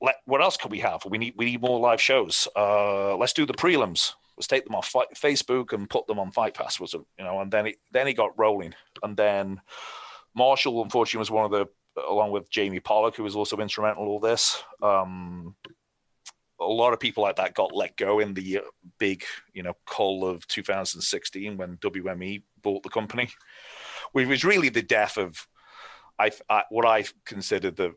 let 0.00 0.16
what 0.24 0.40
else 0.40 0.56
can 0.56 0.70
we 0.70 0.80
have? 0.80 1.04
We 1.04 1.18
need 1.18 1.34
we 1.36 1.44
need 1.44 1.60
more 1.60 1.78
live 1.78 2.00
shows. 2.00 2.48
Uh, 2.56 3.16
let's 3.16 3.34
do 3.34 3.44
the 3.44 3.52
prelims. 3.52 4.12
Let's 4.36 4.48
take 4.48 4.64
them 4.64 4.74
off 4.74 4.92
Facebook 5.14 5.72
and 5.72 5.88
put 5.88 6.06
them 6.06 6.18
on 6.18 6.32
Fight 6.32 6.54
Pass. 6.54 6.80
Was 6.80 6.94
you 6.94 7.04
know, 7.18 7.40
and 7.40 7.52
then 7.52 7.66
it 7.66 7.76
then 7.92 8.08
it 8.08 8.14
got 8.14 8.38
rolling, 8.38 8.74
and 9.02 9.16
then 9.16 9.60
Marshall, 10.34 10.82
unfortunately, 10.82 11.18
was 11.18 11.30
one 11.30 11.44
of 11.44 11.50
the 11.50 11.66
along 12.08 12.32
with 12.32 12.50
Jamie 12.50 12.80
Pollock, 12.80 13.16
who 13.16 13.22
was 13.22 13.36
also 13.36 13.56
instrumental 13.58 14.02
in 14.02 14.08
all 14.08 14.20
this. 14.20 14.62
Um, 14.82 15.54
a 16.60 16.64
lot 16.64 16.92
of 16.92 17.00
people 17.00 17.22
like 17.22 17.36
that 17.36 17.54
got 17.54 17.74
let 17.74 17.96
go 17.96 18.20
in 18.20 18.34
the 18.34 18.60
big, 18.98 19.24
you 19.52 19.62
know, 19.62 19.74
call 19.86 20.26
of 20.26 20.46
2016 20.46 21.56
when 21.56 21.76
WME 21.78 22.42
bought 22.62 22.82
the 22.82 22.88
company, 22.88 23.28
which 24.12 24.28
was 24.28 24.44
really 24.44 24.68
the 24.68 24.82
death 24.82 25.16
of 25.16 25.46
I, 26.18 26.30
I 26.48 26.62
what 26.70 26.86
I 26.86 27.04
considered 27.24 27.76
the 27.76 27.94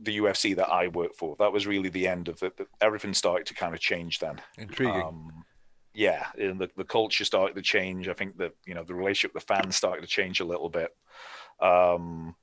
the 0.00 0.18
UFC 0.18 0.54
that 0.56 0.68
I 0.68 0.88
worked 0.88 1.16
for. 1.16 1.36
That 1.38 1.52
was 1.52 1.66
really 1.66 1.88
the 1.88 2.06
end 2.06 2.28
of 2.28 2.42
it. 2.42 2.58
Everything 2.80 3.12
started 3.12 3.46
to 3.46 3.54
kind 3.54 3.74
of 3.74 3.80
change 3.80 4.20
then. 4.20 4.40
Intriguing. 4.56 5.02
Um, 5.02 5.44
yeah, 5.92 6.26
and 6.38 6.60
the, 6.60 6.70
the 6.76 6.84
culture 6.84 7.24
started 7.24 7.56
to 7.56 7.62
change. 7.62 8.08
I 8.08 8.12
think 8.12 8.38
that 8.38 8.52
you 8.64 8.74
know 8.74 8.84
the 8.84 8.94
relationship 8.94 9.34
with 9.34 9.46
the 9.46 9.54
fans 9.54 9.76
started 9.76 10.02
to 10.02 10.06
change 10.06 10.40
a 10.40 10.44
little 10.44 10.68
bit. 10.68 10.90
Um, 11.60 12.36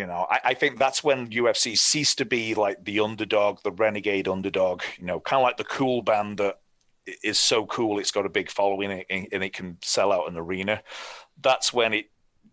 you 0.00 0.06
know, 0.06 0.26
I, 0.30 0.40
I, 0.44 0.54
think 0.54 0.78
that's 0.78 1.04
when 1.04 1.28
UFC 1.28 1.76
ceased 1.76 2.16
to 2.18 2.24
be 2.24 2.54
like 2.54 2.86
the 2.86 3.00
underdog, 3.00 3.58
the 3.62 3.70
renegade 3.70 4.28
underdog. 4.28 4.80
You 4.98 5.04
know, 5.04 5.20
kind 5.20 5.40
of 5.40 5.44
like 5.44 5.58
the 5.58 5.64
cool 5.64 6.00
band 6.00 6.38
that 6.38 6.58
is 7.22 7.38
so 7.38 7.66
cool 7.66 7.98
it's 7.98 8.10
got 8.10 8.24
a 8.24 8.30
big 8.30 8.50
following 8.50 9.04
and, 9.10 9.28
and 9.30 9.44
it 9.44 9.52
can 9.52 9.76
sell 9.82 10.10
out 10.10 10.26
an 10.26 10.38
arena. 10.38 10.82
That's 11.42 11.74
when 11.74 11.92
it 11.92 12.06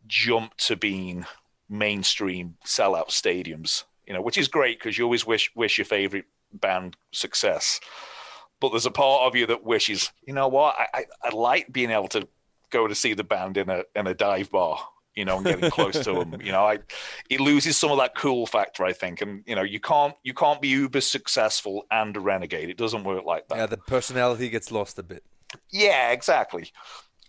jumped 0.07 0.57
to 0.67 0.75
being 0.75 1.25
mainstream 1.69 2.55
sellout 2.65 3.11
stadiums. 3.11 3.85
You 4.05 4.13
know, 4.13 4.21
which 4.21 4.37
is 4.37 4.49
great 4.49 4.77
because 4.77 4.97
you 4.97 5.05
always 5.05 5.25
wish 5.25 5.49
wish 5.55 5.77
your 5.77 5.85
favorite 5.85 6.25
band 6.51 6.97
success. 7.13 7.79
But 8.59 8.71
there's 8.71 8.85
a 8.85 8.91
part 8.91 9.21
of 9.21 9.37
you 9.37 9.45
that 9.45 9.63
wishes, 9.63 10.11
you 10.25 10.33
know 10.33 10.49
what, 10.49 10.75
I, 10.77 10.87
I, 10.93 11.05
I 11.23 11.29
like 11.29 11.71
being 11.71 11.91
able 11.91 12.09
to 12.09 12.27
go 12.71 12.89
to 12.89 12.95
see 12.95 13.13
the 13.13 13.23
band 13.23 13.55
in 13.55 13.69
a 13.69 13.83
in 13.95 14.05
a 14.05 14.13
dive 14.13 14.51
bar 14.51 14.79
you 15.17 15.25
know, 15.25 15.37
and 15.37 15.45
getting 15.45 15.69
close 15.71 15.99
to 16.03 16.13
them. 16.13 16.39
You 16.41 16.51
know, 16.51 16.63
I 16.63 16.77
it 17.29 17.41
loses 17.41 17.75
some 17.75 17.91
of 17.91 17.97
that 17.97 18.15
cool 18.15 18.45
factor, 18.45 18.85
I 18.85 18.93
think. 18.93 19.21
And 19.21 19.43
you 19.47 19.55
know, 19.55 19.63
you 19.63 19.79
can't 19.79 20.13
you 20.23 20.33
can't 20.33 20.61
be 20.61 20.69
uber 20.69 21.01
successful 21.01 21.85
and 21.91 22.15
a 22.15 22.19
renegade. 22.19 22.69
It 22.69 22.77
doesn't 22.77 23.03
work 23.03 23.25
like 23.25 23.47
that. 23.47 23.57
Yeah, 23.57 23.65
the 23.65 23.77
personality 23.77 24.47
gets 24.49 24.71
lost 24.71 24.99
a 24.99 25.03
bit. 25.03 25.23
Yeah, 25.71 26.11
exactly. 26.11 26.71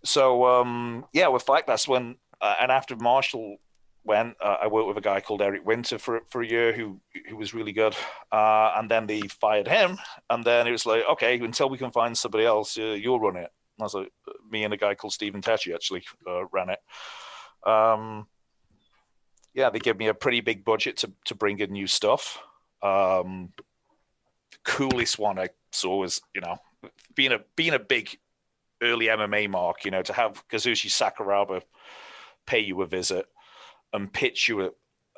So 0.04 0.44
um, 0.44 1.06
yeah, 1.12 1.28
with 1.28 1.42
Fight 1.42 1.66
Pass 1.66 1.88
when 1.88 2.16
uh, 2.40 2.56
and 2.60 2.70
after 2.70 2.94
Marshall 2.94 3.56
went, 4.04 4.36
uh, 4.40 4.56
I 4.62 4.66
worked 4.66 4.88
with 4.88 4.98
a 4.98 5.02
guy 5.02 5.20
called 5.20 5.40
Eric 5.40 5.64
Winter 5.64 5.98
for 5.98 6.20
for 6.28 6.42
a 6.42 6.46
year 6.46 6.74
who 6.74 7.00
who 7.28 7.36
was 7.36 7.54
really 7.54 7.72
good. 7.72 7.96
Uh, 8.30 8.72
and 8.76 8.90
then 8.90 9.06
they 9.06 9.22
fired 9.22 9.66
him, 9.66 9.98
and 10.28 10.44
then 10.44 10.66
it 10.66 10.72
was 10.72 10.84
like, 10.84 11.04
okay, 11.12 11.40
until 11.40 11.70
we 11.70 11.78
can 11.78 11.90
find 11.90 12.16
somebody 12.16 12.44
else, 12.44 12.76
uh, 12.76 12.82
you'll 12.82 13.18
run 13.18 13.36
it. 13.36 13.50
And 13.78 13.82
I 13.82 13.84
was 13.84 13.94
like, 13.94 14.12
me 14.50 14.64
and 14.64 14.74
a 14.74 14.76
guy 14.76 14.94
called 14.94 15.12
Stephen 15.14 15.40
Tecci 15.40 15.74
actually 15.74 16.04
uh, 16.26 16.44
ran 16.46 16.68
it. 16.68 16.80
Um, 17.64 18.26
yeah, 19.54 19.70
they 19.70 19.78
give 19.78 19.98
me 19.98 20.08
a 20.08 20.14
pretty 20.14 20.40
big 20.40 20.64
budget 20.64 20.98
to, 20.98 21.12
to 21.26 21.34
bring 21.34 21.58
in 21.58 21.72
new 21.72 21.86
stuff. 21.86 22.38
Um, 22.82 23.52
the 23.56 24.58
coolest 24.64 25.18
one 25.18 25.38
I 25.38 25.48
saw 25.72 25.98
was, 25.98 26.20
you 26.34 26.40
know, 26.40 26.58
being 27.14 27.32
a 27.32 27.40
being 27.56 27.74
a 27.74 27.78
big 27.78 28.18
early 28.82 29.06
MMA 29.06 29.50
mark, 29.50 29.84
you 29.84 29.90
know, 29.90 30.02
to 30.02 30.12
have 30.12 30.46
Kazushi 30.48 30.88
Sakuraba 30.88 31.62
pay 32.46 32.60
you 32.60 32.80
a 32.82 32.86
visit 32.86 33.26
and 33.92 34.12
pitch 34.12 34.48
you 34.48 34.62
a, 34.62 34.70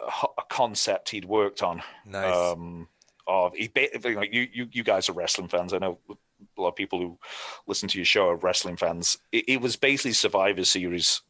a 0.02 0.42
concept 0.48 1.10
he'd 1.10 1.24
worked 1.24 1.62
on. 1.62 1.82
Nice. 2.06 2.34
Um, 2.34 2.88
of 3.26 3.54
he, 3.54 3.70
like 4.02 4.32
you, 4.32 4.48
you, 4.52 4.68
you 4.72 4.82
guys 4.82 5.08
are 5.08 5.12
wrestling 5.12 5.48
fans. 5.48 5.72
I 5.72 5.78
know 5.78 5.98
a 6.08 6.60
lot 6.60 6.68
of 6.68 6.76
people 6.76 6.98
who 6.98 7.18
listen 7.66 7.88
to 7.90 7.98
your 7.98 8.04
show 8.04 8.28
are 8.28 8.36
wrestling 8.36 8.76
fans. 8.76 9.18
It, 9.30 9.48
it 9.48 9.60
was 9.60 9.76
basically 9.76 10.12
Survivor 10.12 10.64
Series 10.64 11.22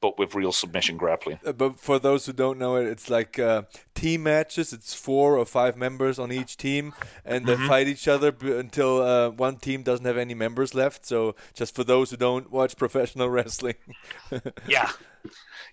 but 0.00 0.18
with 0.18 0.34
real 0.34 0.52
submission 0.52 0.96
grappling. 0.96 1.38
Uh, 1.44 1.52
but 1.52 1.80
for 1.80 1.98
those 1.98 2.26
who 2.26 2.32
don't 2.32 2.58
know 2.58 2.76
it, 2.76 2.86
it's 2.86 3.08
like 3.08 3.38
uh, 3.38 3.62
team 3.94 4.24
matches. 4.24 4.72
It's 4.72 4.94
four 4.94 5.38
or 5.38 5.44
five 5.44 5.76
members 5.76 6.18
on 6.18 6.32
each 6.32 6.56
team, 6.56 6.94
and 7.24 7.46
they 7.46 7.54
mm-hmm. 7.54 7.66
fight 7.66 7.88
each 7.88 8.08
other 8.08 8.32
b- 8.32 8.52
until 8.52 9.02
uh, 9.02 9.30
one 9.30 9.56
team 9.56 9.82
doesn't 9.82 10.06
have 10.06 10.18
any 10.18 10.34
members 10.34 10.74
left. 10.74 11.06
So, 11.06 11.34
just 11.54 11.74
for 11.74 11.84
those 11.84 12.10
who 12.10 12.16
don't 12.16 12.50
watch 12.50 12.76
professional 12.78 13.30
wrestling. 13.30 13.76
yeah, 14.68 14.90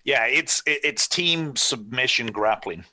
yeah, 0.04 0.26
it's 0.26 0.62
it's 0.66 1.08
team 1.08 1.56
submission 1.56 2.28
grappling. 2.28 2.84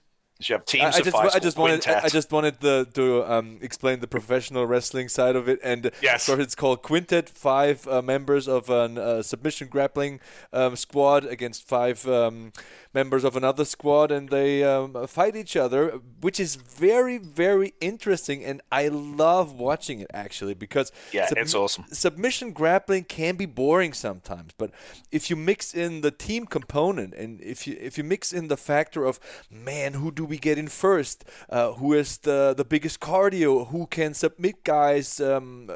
You 0.50 0.56
have 0.56 0.66
teams. 0.66 0.96
I, 0.96 1.00
I 1.00 1.02
just, 1.02 1.16
I 1.16 1.40
just 1.40 1.58
wanted, 1.58 1.88
I, 1.88 2.02
I 2.04 2.10
just 2.10 2.32
wanted 2.32 2.60
the, 2.60 2.88
to 2.94 3.24
um, 3.32 3.60
explain 3.62 4.00
the 4.00 4.08
professional 4.08 4.66
wrestling 4.66 5.10
side 5.10 5.36
of 5.36 5.48
it, 5.48 5.60
and 5.64 5.92
yes, 6.02 6.24
so 6.24 6.40
it's 6.40 6.56
called 6.56 6.82
Quintet. 6.82 7.30
Five 7.30 7.88
uh, 7.88 8.02
members 8.02 8.48
of 8.48 8.70
a 8.70 8.74
uh, 8.74 9.22
submission 9.24 9.68
grappling 9.68 10.20
um, 10.54 10.76
squad 10.76 11.26
against 11.26 11.68
five 11.68 12.08
um, 12.08 12.52
members 12.94 13.24
of 13.24 13.36
another 13.36 13.66
squad, 13.66 14.12
and 14.12 14.30
they 14.30 14.64
um, 14.64 15.08
fight 15.08 15.36
each 15.36 15.56
other, 15.56 16.00
which 16.20 16.40
is 16.40 16.56
very, 16.56 17.18
very 17.18 17.74
interesting, 17.80 18.44
and 18.44 18.62
I 18.72 18.88
love 18.90 19.54
watching 19.54 20.00
it 20.00 20.12
actually 20.14 20.54
because 20.54 20.92
yeah, 21.12 21.28
sub- 21.28 21.38
it's 21.38 21.54
awesome. 21.54 21.86
Submission 21.92 22.52
grappling 22.52 23.06
can 23.06 23.36
be 23.36 23.46
boring 23.46 23.94
sometimes, 23.94 24.52
but 24.58 24.72
if 25.12 25.30
you 25.30 25.36
mix 25.36 25.74
in 25.74 26.02
the 26.02 26.12
team 26.12 26.46
component, 26.46 27.14
and 27.14 27.42
if 27.42 27.68
you 27.68 27.78
if 27.80 27.98
you 27.98 28.04
mix 28.04 28.34
in 28.34 28.48
the 28.48 28.58
factor 28.58 29.06
of 29.06 29.20
man, 29.50 29.94
who 29.94 30.12
do 30.12 30.31
we 30.32 30.40
get 30.40 30.58
in 30.58 30.68
first? 30.68 31.26
Uh, 31.50 31.74
who 31.74 31.94
is 31.94 32.18
the 32.20 32.56
the 32.58 32.66
biggest 32.66 33.00
cardio? 33.00 33.68
Who 33.68 33.86
can 33.86 34.14
submit 34.14 34.64
guys? 34.64 35.20
Um, 35.20 35.70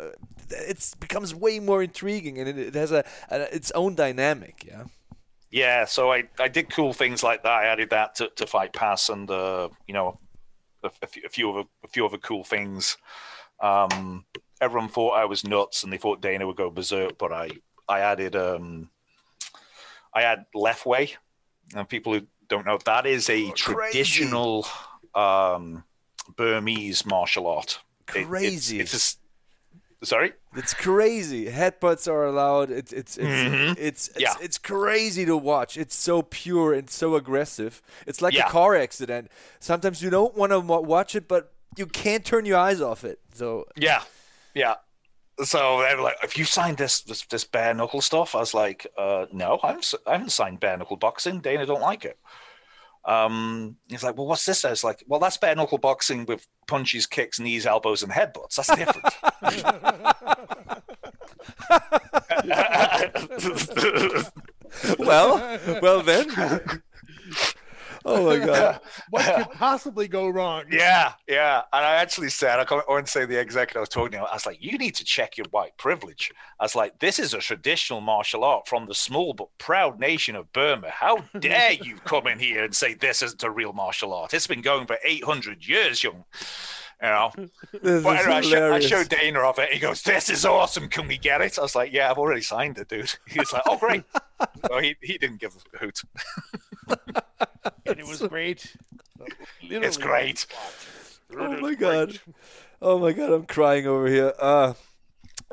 it 0.50 0.96
becomes 1.00 1.36
way 1.36 1.60
more 1.60 1.84
intriguing, 1.84 2.40
and 2.40 2.50
it, 2.50 2.58
it 2.58 2.76
has 2.76 2.92
a, 2.92 3.04
a 3.30 3.56
its 3.56 3.72
own 3.72 3.96
dynamic. 3.96 4.66
Yeah. 4.68 4.86
Yeah, 5.52 5.86
so 5.86 6.12
I, 6.12 6.24
I 6.38 6.50
did 6.50 6.70
cool 6.70 6.92
things 6.92 7.24
like 7.24 7.44
that. 7.44 7.52
I 7.52 7.68
added 7.68 7.90
that 7.92 8.16
to, 8.16 8.30
to 8.36 8.46
Fight 8.46 8.74
Pass, 8.74 9.08
and 9.10 9.30
uh, 9.32 9.70
you 9.88 9.94
know, 9.94 10.20
a, 10.84 10.90
a, 11.02 11.08
few, 11.08 11.24
a 11.26 11.30
few 11.30 11.50
of 11.50 11.66
a 11.84 11.88
few 11.88 12.06
other 12.06 12.18
cool 12.18 12.44
things. 12.44 12.98
Um, 13.62 14.26
everyone 14.60 14.90
thought 14.90 15.12
I 15.12 15.26
was 15.26 15.48
nuts, 15.48 15.84
and 15.84 15.94
they 15.94 15.98
thought 15.98 16.22
Dana 16.22 16.46
would 16.46 16.58
go 16.58 16.70
berserk, 16.70 17.18
but 17.18 17.32
I 17.32 17.52
I 17.88 18.00
added 18.00 18.36
um, 18.36 18.90
I 20.14 20.24
add 20.24 20.46
Lethwei, 20.54 21.16
and 21.74 21.88
people 21.88 22.14
who 22.14 22.28
don't 22.48 22.66
know 22.66 22.80
that 22.86 23.06
is 23.06 23.30
a 23.30 23.46
oh, 23.46 23.52
traditional 23.52 24.66
um, 25.14 25.84
Burmese 26.36 27.06
martial 27.06 27.48
art. 27.48 27.80
Crazy. 28.08 28.80
It, 28.80 28.82
it's, 28.82 28.94
it's 28.94 29.14
a, 29.14 29.18
Sorry, 30.06 30.34
it's 30.56 30.74
crazy. 30.74 31.46
Headbutts 31.48 32.08
are 32.08 32.26
allowed. 32.26 32.70
It's 32.70 32.94
it's 32.94 33.18
it's 33.18 33.28
mm-hmm. 33.28 33.74
it's, 33.78 34.10
it's, 34.10 34.20
yeah. 34.20 34.36
it's, 34.40 34.58
crazy 34.60 35.26
to 35.26 35.36
watch. 35.36 35.78
It's 35.78 35.96
so 35.96 36.22
pure 36.22 36.74
and 36.74 36.90
so 36.90 37.16
aggressive. 37.16 37.82
It's 38.06 38.22
like 38.22 38.36
yeah. 38.36 38.48
a 38.48 38.50
car 38.50 38.76
accident. 38.76 39.32
Sometimes 39.60 40.04
you 40.04 40.12
don't 40.12 40.36
want 40.36 40.52
to 40.52 40.60
watch 40.60 41.16
it, 41.16 41.28
but 41.28 41.54
you 41.76 41.88
can't 41.88 42.24
turn 42.24 42.46
your 42.46 42.58
eyes 42.58 42.82
off 42.82 43.04
it. 43.04 43.20
So 43.34 43.66
yeah, 43.76 44.04
yeah. 44.54 44.76
So 45.44 45.82
they 45.82 45.96
were 45.96 46.02
like, 46.02 46.16
"Have 46.22 46.36
you 46.36 46.46
signed 46.46 46.78
this 46.78 47.02
this, 47.02 47.26
this 47.26 47.44
bare 47.44 47.74
knuckle 47.74 48.02
stuff?" 48.02 48.36
I 48.36 48.40
was 48.40 48.54
like, 48.54 48.88
uh, 48.98 49.26
"No, 49.34 49.60
I 49.64 49.68
haven't, 49.68 49.94
I 50.08 50.14
haven't 50.14 50.32
signed 50.32 50.60
bare 50.60 50.78
knuckle 50.78 50.98
boxing. 50.98 51.42
Dana 51.42 51.66
don't 51.66 51.82
like 51.82 52.06
it." 52.06 52.18
Um, 53.06 53.78
he's 53.88 54.04
like, 54.04 54.18
well, 54.18 54.26
what's 54.26 54.46
this? 54.46 54.66
I 54.66 54.72
was 54.72 54.84
like, 54.84 55.04
well, 55.06 55.20
that's 55.20 55.38
bare 55.38 55.56
knuckle 55.56 55.78
boxing 55.78 56.26
with 56.26 56.48
punches, 56.66 57.06
kicks, 57.06 57.40
knees, 57.40 57.68
elbows, 57.68 58.02
and 58.02 58.12
headbutts. 58.12 58.56
That's 58.56 58.76
different. 58.76 59.06
well, 65.00 65.60
well 65.82 66.02
then. 66.02 66.28
Oh 68.08 68.24
my 68.24 68.38
god. 68.38 68.82
What 69.10 69.36
could 69.36 69.58
possibly 69.58 70.08
go 70.08 70.30
wrong? 70.30 70.66
Yeah, 70.72 71.14
yeah. 71.28 71.64
And 71.74 71.84
I 71.84 71.96
actually 71.96 72.30
said, 72.30 72.60
I 72.60 72.64
can't 72.64 72.84
I 72.88 72.92
won't 72.92 73.10
say 73.10 73.26
the 73.26 73.40
executive 73.40 73.78
I 73.78 73.80
was 73.82 73.90
talking 73.90 74.12
to. 74.12 74.20
I 74.20 74.34
was 74.34 74.46
like, 74.46 74.62
you 74.62 74.78
need 74.78 74.94
to 74.96 75.04
check 75.04 75.38
your 75.38 75.48
white 75.50 75.76
privilege. 75.78 76.32
I 76.60 76.66
was 76.66 76.76
like, 76.76 77.00
this 77.00 77.18
is 77.18 77.34
a 77.34 77.40
traditional 77.40 78.02
martial 78.02 78.44
art 78.44 78.68
from 78.68 78.86
the 78.86 78.94
small 78.94 79.34
but 79.34 79.48
proud 79.58 80.00
nation 80.00 80.36
of 80.36 80.54
Burma. 80.54 80.92
How 80.92 81.18
dare 81.40 81.74
you 81.74 81.96
come 81.98 82.28
in 82.28 82.38
here 82.38 82.64
and 82.64 82.76
say 82.76 82.94
this 82.94 83.24
isn't 83.24 83.44
a 83.44 83.50
real 83.50 83.74
martial 83.74 84.14
art? 84.14 84.36
It's 84.36 84.48
been 84.48 84.62
going 84.62 84.86
for 84.86 85.00
800 85.04 85.68
years, 85.68 86.04
young. 86.04 86.26
You 87.02 87.10
know, 87.10 87.32
This 87.82 88.04
but 88.04 88.20
is 88.20 88.26
anyway, 88.26 88.36
I, 88.36 88.42
show, 88.42 88.74
I 88.74 88.80
showed 88.80 89.10
Dana 89.10 89.40
of 89.40 89.60
it. 89.60 89.74
He 89.74 89.80
goes, 89.80 90.02
"This 90.02 90.30
is 90.30 90.46
awesome. 90.46 90.88
Can 90.88 91.08
we 91.10 91.18
get 91.18 91.42
it?" 91.42 91.60
I 91.60 91.62
was 91.62 91.76
like, 91.76 91.92
"Yeah, 91.92 92.10
I've 92.10 92.18
already 92.18 92.42
signed 92.42 92.78
it, 92.78 92.88
dude." 92.88 93.14
He 93.28 93.38
was 93.38 93.52
like, 93.52 93.64
"Oh, 93.68 93.78
great." 93.78 94.04
so 94.68 94.80
he, 94.80 94.96
he 95.02 95.18
didn't 95.18 95.42
give 95.42 95.56
a 95.74 95.78
hoot. 95.78 96.02
And 97.88 98.00
it 98.00 98.08
was 98.08 98.22
great. 98.22 98.76
Literally 99.62 99.88
It's 99.88 99.98
great. 99.98 100.46
Oh 101.38 101.60
my 101.60 101.74
god. 101.76 102.20
Oh 102.82 103.00
my 103.00 103.12
god, 103.12 103.32
I'm 103.32 103.46
crying 103.46 103.88
over 103.88 104.08
here. 104.08 104.34
Uh 104.40 104.74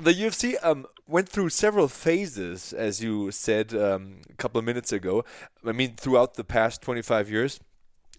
the 0.01 0.13
UFC 0.13 0.57
um 0.63 0.87
went 1.07 1.29
through 1.29 1.51
several 1.51 1.89
phases, 1.89 2.73
as 2.73 3.03
you 3.03 3.31
said 3.31 3.75
um, 3.75 4.23
a 4.31 4.35
couple 4.35 4.59
of 4.59 4.65
minutes 4.65 4.93
ago. 4.93 5.25
I 5.65 5.73
mean, 5.73 5.95
throughout 5.97 6.35
the 6.35 6.45
past 6.45 6.81
25 6.81 7.29
years, 7.29 7.61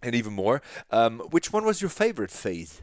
and 0.03 0.13
even 0.13 0.33
more. 0.33 0.61
Um, 0.91 1.19
which 1.31 1.51
one 1.51 1.65
was 1.65 1.81
your 1.81 1.89
favorite 1.89 2.29
phase? 2.29 2.81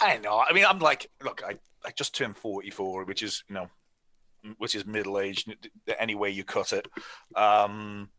I 0.00 0.12
don't 0.12 0.22
know. 0.22 0.38
I 0.38 0.52
mean, 0.52 0.64
I'm 0.64 0.78
like, 0.78 1.10
look, 1.24 1.42
I, 1.44 1.58
I 1.84 1.90
just 1.90 2.14
turned 2.14 2.36
44, 2.36 3.04
which 3.04 3.22
is, 3.22 3.42
you 3.48 3.54
know, 3.54 3.68
which 4.58 4.76
is 4.76 4.86
middle 4.86 5.18
aged 5.18 5.52
any 5.98 6.14
way 6.14 6.30
you 6.30 6.44
cut 6.44 6.72
it. 6.72 6.86
Um, 7.34 8.10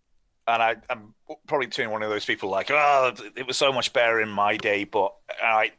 and 0.49 0.63
I, 0.63 0.75
I'm 0.89 1.13
probably 1.47 1.67
turning 1.67 1.91
one 1.91 2.03
of 2.03 2.09
those 2.09 2.25
people 2.25 2.49
like, 2.49 2.71
oh, 2.71 3.13
it 3.35 3.45
was 3.45 3.57
so 3.57 3.71
much 3.71 3.93
better 3.93 4.19
in 4.19 4.29
my 4.29 4.57
day. 4.57 4.83
But 4.83 5.13
I, 5.41 5.71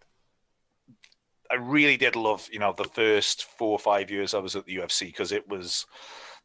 I 1.50 1.56
really 1.56 1.96
did 1.96 2.16
love, 2.16 2.48
you 2.52 2.58
know, 2.58 2.72
the 2.72 2.84
first 2.84 3.44
four 3.44 3.72
or 3.72 3.78
five 3.78 4.10
years 4.10 4.34
I 4.34 4.38
was 4.38 4.56
at 4.56 4.66
the 4.66 4.76
UFC 4.76 5.06
because 5.06 5.32
it 5.32 5.48
was, 5.48 5.86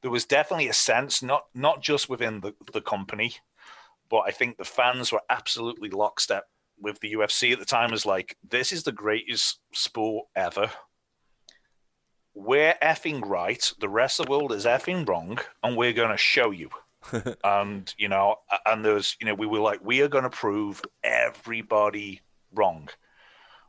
there 0.02 0.12
was 0.12 0.26
definitely 0.26 0.68
a 0.68 0.74
sense, 0.74 1.22
not 1.22 1.46
not 1.54 1.82
just 1.82 2.10
within 2.10 2.42
the, 2.42 2.54
the 2.74 2.82
company, 2.82 3.36
but 4.10 4.24
I 4.28 4.32
think 4.32 4.58
the 4.58 4.66
fans 4.66 5.12
were 5.12 5.22
absolutely 5.30 5.90
lockstep 5.90 6.46
with 6.80 7.00
the 7.00 7.14
UFC 7.14 7.54
at 7.54 7.60
the 7.60 7.66
time 7.66 7.92
was 7.92 8.06
like, 8.06 8.38
this 8.48 8.72
is 8.72 8.84
the 8.84 8.92
greatest 8.92 9.60
sport 9.74 10.28
ever. 10.36 10.70
We're 12.34 12.76
effing 12.84 13.26
right. 13.26 13.72
The 13.80 13.88
rest 13.88 14.20
of 14.20 14.26
the 14.26 14.32
world 14.32 14.52
is 14.52 14.66
effing 14.66 15.08
wrong, 15.08 15.40
and 15.64 15.78
we're 15.78 15.94
going 15.94 16.12
to 16.12 16.18
show 16.18 16.52
you. 16.52 16.70
and 17.44 17.94
you 17.98 18.08
know, 18.08 18.38
and 18.66 18.84
there's, 18.84 19.16
you 19.20 19.28
know, 19.28 19.34
we 19.34 19.48
were 19.48 19.60
like, 19.60 19.80
we 19.84 20.02
are 20.02 20.08
going 20.08 20.24
to 20.24 20.30
prove 20.30 20.82
everybody 21.04 22.22
wrong. 22.54 22.90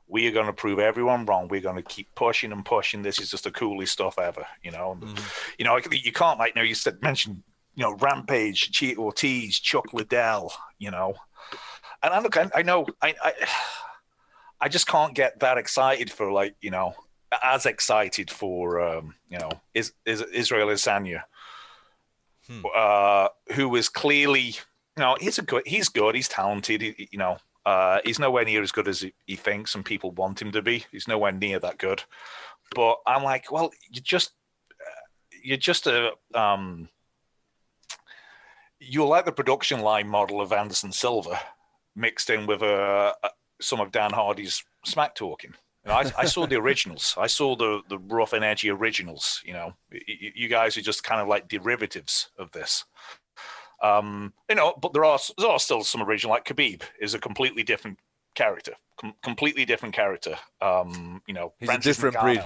We 0.08 0.28
are 0.28 0.32
going 0.32 0.46
to 0.46 0.52
prove 0.52 0.78
everyone 0.78 1.26
wrong. 1.26 1.48
We're 1.48 1.60
going 1.60 1.76
to 1.76 1.82
keep 1.82 2.14
pushing 2.14 2.52
and 2.52 2.64
pushing. 2.64 3.02
This 3.02 3.18
is 3.18 3.30
just 3.30 3.44
the 3.44 3.50
coolest 3.50 3.92
stuff 3.92 4.18
ever. 4.18 4.46
You 4.62 4.70
know, 4.70 4.92
And, 4.92 5.20
you 5.58 5.64
know, 5.64 5.78
you 5.90 6.12
can't 6.12 6.38
like, 6.38 6.54
you 6.54 6.62
know, 6.62 6.66
you 6.66 6.76
said 6.76 7.02
mention, 7.02 7.42
you 7.74 7.82
know, 7.82 7.94
Rampage, 7.96 8.70
Tito 8.70 9.00
Ortiz, 9.02 9.58
Chuck 9.58 9.92
Liddell. 9.92 10.52
You 10.78 10.92
know, 10.92 11.14
and 12.02 12.14
I 12.14 12.20
look, 12.20 12.36
I, 12.36 12.48
I 12.54 12.62
know, 12.62 12.86
I, 13.02 13.14
I, 13.22 13.32
I 14.60 14.68
just 14.68 14.86
can't 14.86 15.14
get 15.14 15.40
that 15.40 15.58
excited 15.58 16.10
for 16.10 16.30
like, 16.30 16.54
you 16.60 16.70
know, 16.70 16.94
as 17.42 17.66
excited 17.66 18.30
for, 18.30 18.80
um, 18.80 19.14
you 19.28 19.38
know, 19.38 19.50
is, 19.74 19.92
is 20.04 20.22
Israel 20.22 20.68
Adesanya, 20.68 21.22
uh, 22.74 23.28
who 23.52 23.74
is 23.76 23.88
clearly, 23.88 24.40
you 24.40 24.98
know, 24.98 25.16
he's 25.20 25.38
a 25.38 25.42
good, 25.42 25.62
he's 25.66 25.88
good, 25.88 26.14
he's 26.14 26.28
talented, 26.28 26.82
he, 26.82 27.08
you 27.10 27.18
know, 27.18 27.38
uh, 27.64 28.00
he's 28.04 28.18
nowhere 28.18 28.44
near 28.44 28.62
as 28.62 28.72
good 28.72 28.88
as 28.88 29.00
he, 29.00 29.12
he 29.26 29.36
thinks 29.36 29.74
and 29.74 29.84
people 29.84 30.12
want 30.12 30.40
him 30.40 30.52
to 30.52 30.62
be. 30.62 30.84
He's 30.92 31.08
nowhere 31.08 31.32
near 31.32 31.58
that 31.58 31.78
good. 31.78 32.04
But 32.74 32.98
I'm 33.06 33.24
like, 33.24 33.50
well, 33.50 33.72
you 33.90 34.00
just, 34.00 34.32
uh, 34.70 35.00
you're 35.42 35.56
just 35.56 35.86
a, 35.86 36.12
um, 36.34 36.88
you're 38.78 39.06
like 39.06 39.24
the 39.24 39.32
production 39.32 39.80
line 39.80 40.08
model 40.08 40.40
of 40.40 40.52
Anderson 40.52 40.92
Silva 40.92 41.40
mixed 41.94 42.30
in 42.30 42.46
with 42.46 42.62
uh, 42.62 43.14
uh, 43.22 43.28
some 43.60 43.80
of 43.80 43.90
Dan 43.90 44.12
Hardy's 44.12 44.62
smack 44.84 45.14
talking. 45.14 45.54
You 45.86 45.92
know, 45.92 45.98
I, 45.98 46.12
I 46.18 46.24
saw 46.24 46.46
the 46.46 46.56
originals. 46.56 47.14
I 47.16 47.28
saw 47.28 47.54
the 47.54 47.80
the 47.88 47.98
rough 47.98 48.32
and 48.32 48.44
edgy 48.44 48.70
originals. 48.70 49.40
You 49.44 49.52
know, 49.52 49.74
Y- 49.92 50.00
y- 50.08 50.32
you 50.34 50.48
guys 50.48 50.76
are 50.76 50.80
just 50.82 51.04
kind 51.04 51.20
of 51.20 51.28
like 51.28 51.48
derivatives 51.48 52.30
of 52.38 52.50
this. 52.50 52.84
Um, 53.82 54.32
you 54.48 54.56
know, 54.56 54.74
but 54.80 54.92
there 54.92 55.04
are 55.04 55.18
there 55.38 55.48
are 55.48 55.58
still 55.60 55.82
some 55.84 56.02
original. 56.02 56.32
Like 56.32 56.44
Khabib 56.44 56.82
is 57.00 57.14
a 57.14 57.18
completely 57.20 57.62
different 57.62 57.98
character, 58.34 58.72
com- 58.96 59.14
completely 59.22 59.64
different 59.64 59.94
character. 59.94 60.36
Um, 60.60 61.22
you 61.28 61.34
know, 61.34 61.52
He's 61.60 61.68
a 61.70 61.78
different 61.78 62.18
breed. 62.20 62.42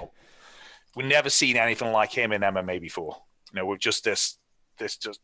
We've 0.97 1.07
never 1.07 1.31
seen 1.31 1.57
anything 1.57 1.93
like 1.93 2.13
him 2.13 2.33
in 2.33 2.43
MMA 2.43 2.81
before. 2.81 3.17
You 3.53 3.61
know, 3.61 3.67
with 3.67 3.81
just 3.81 4.05
this 4.05 4.37
this 4.79 4.97
just 4.97 5.21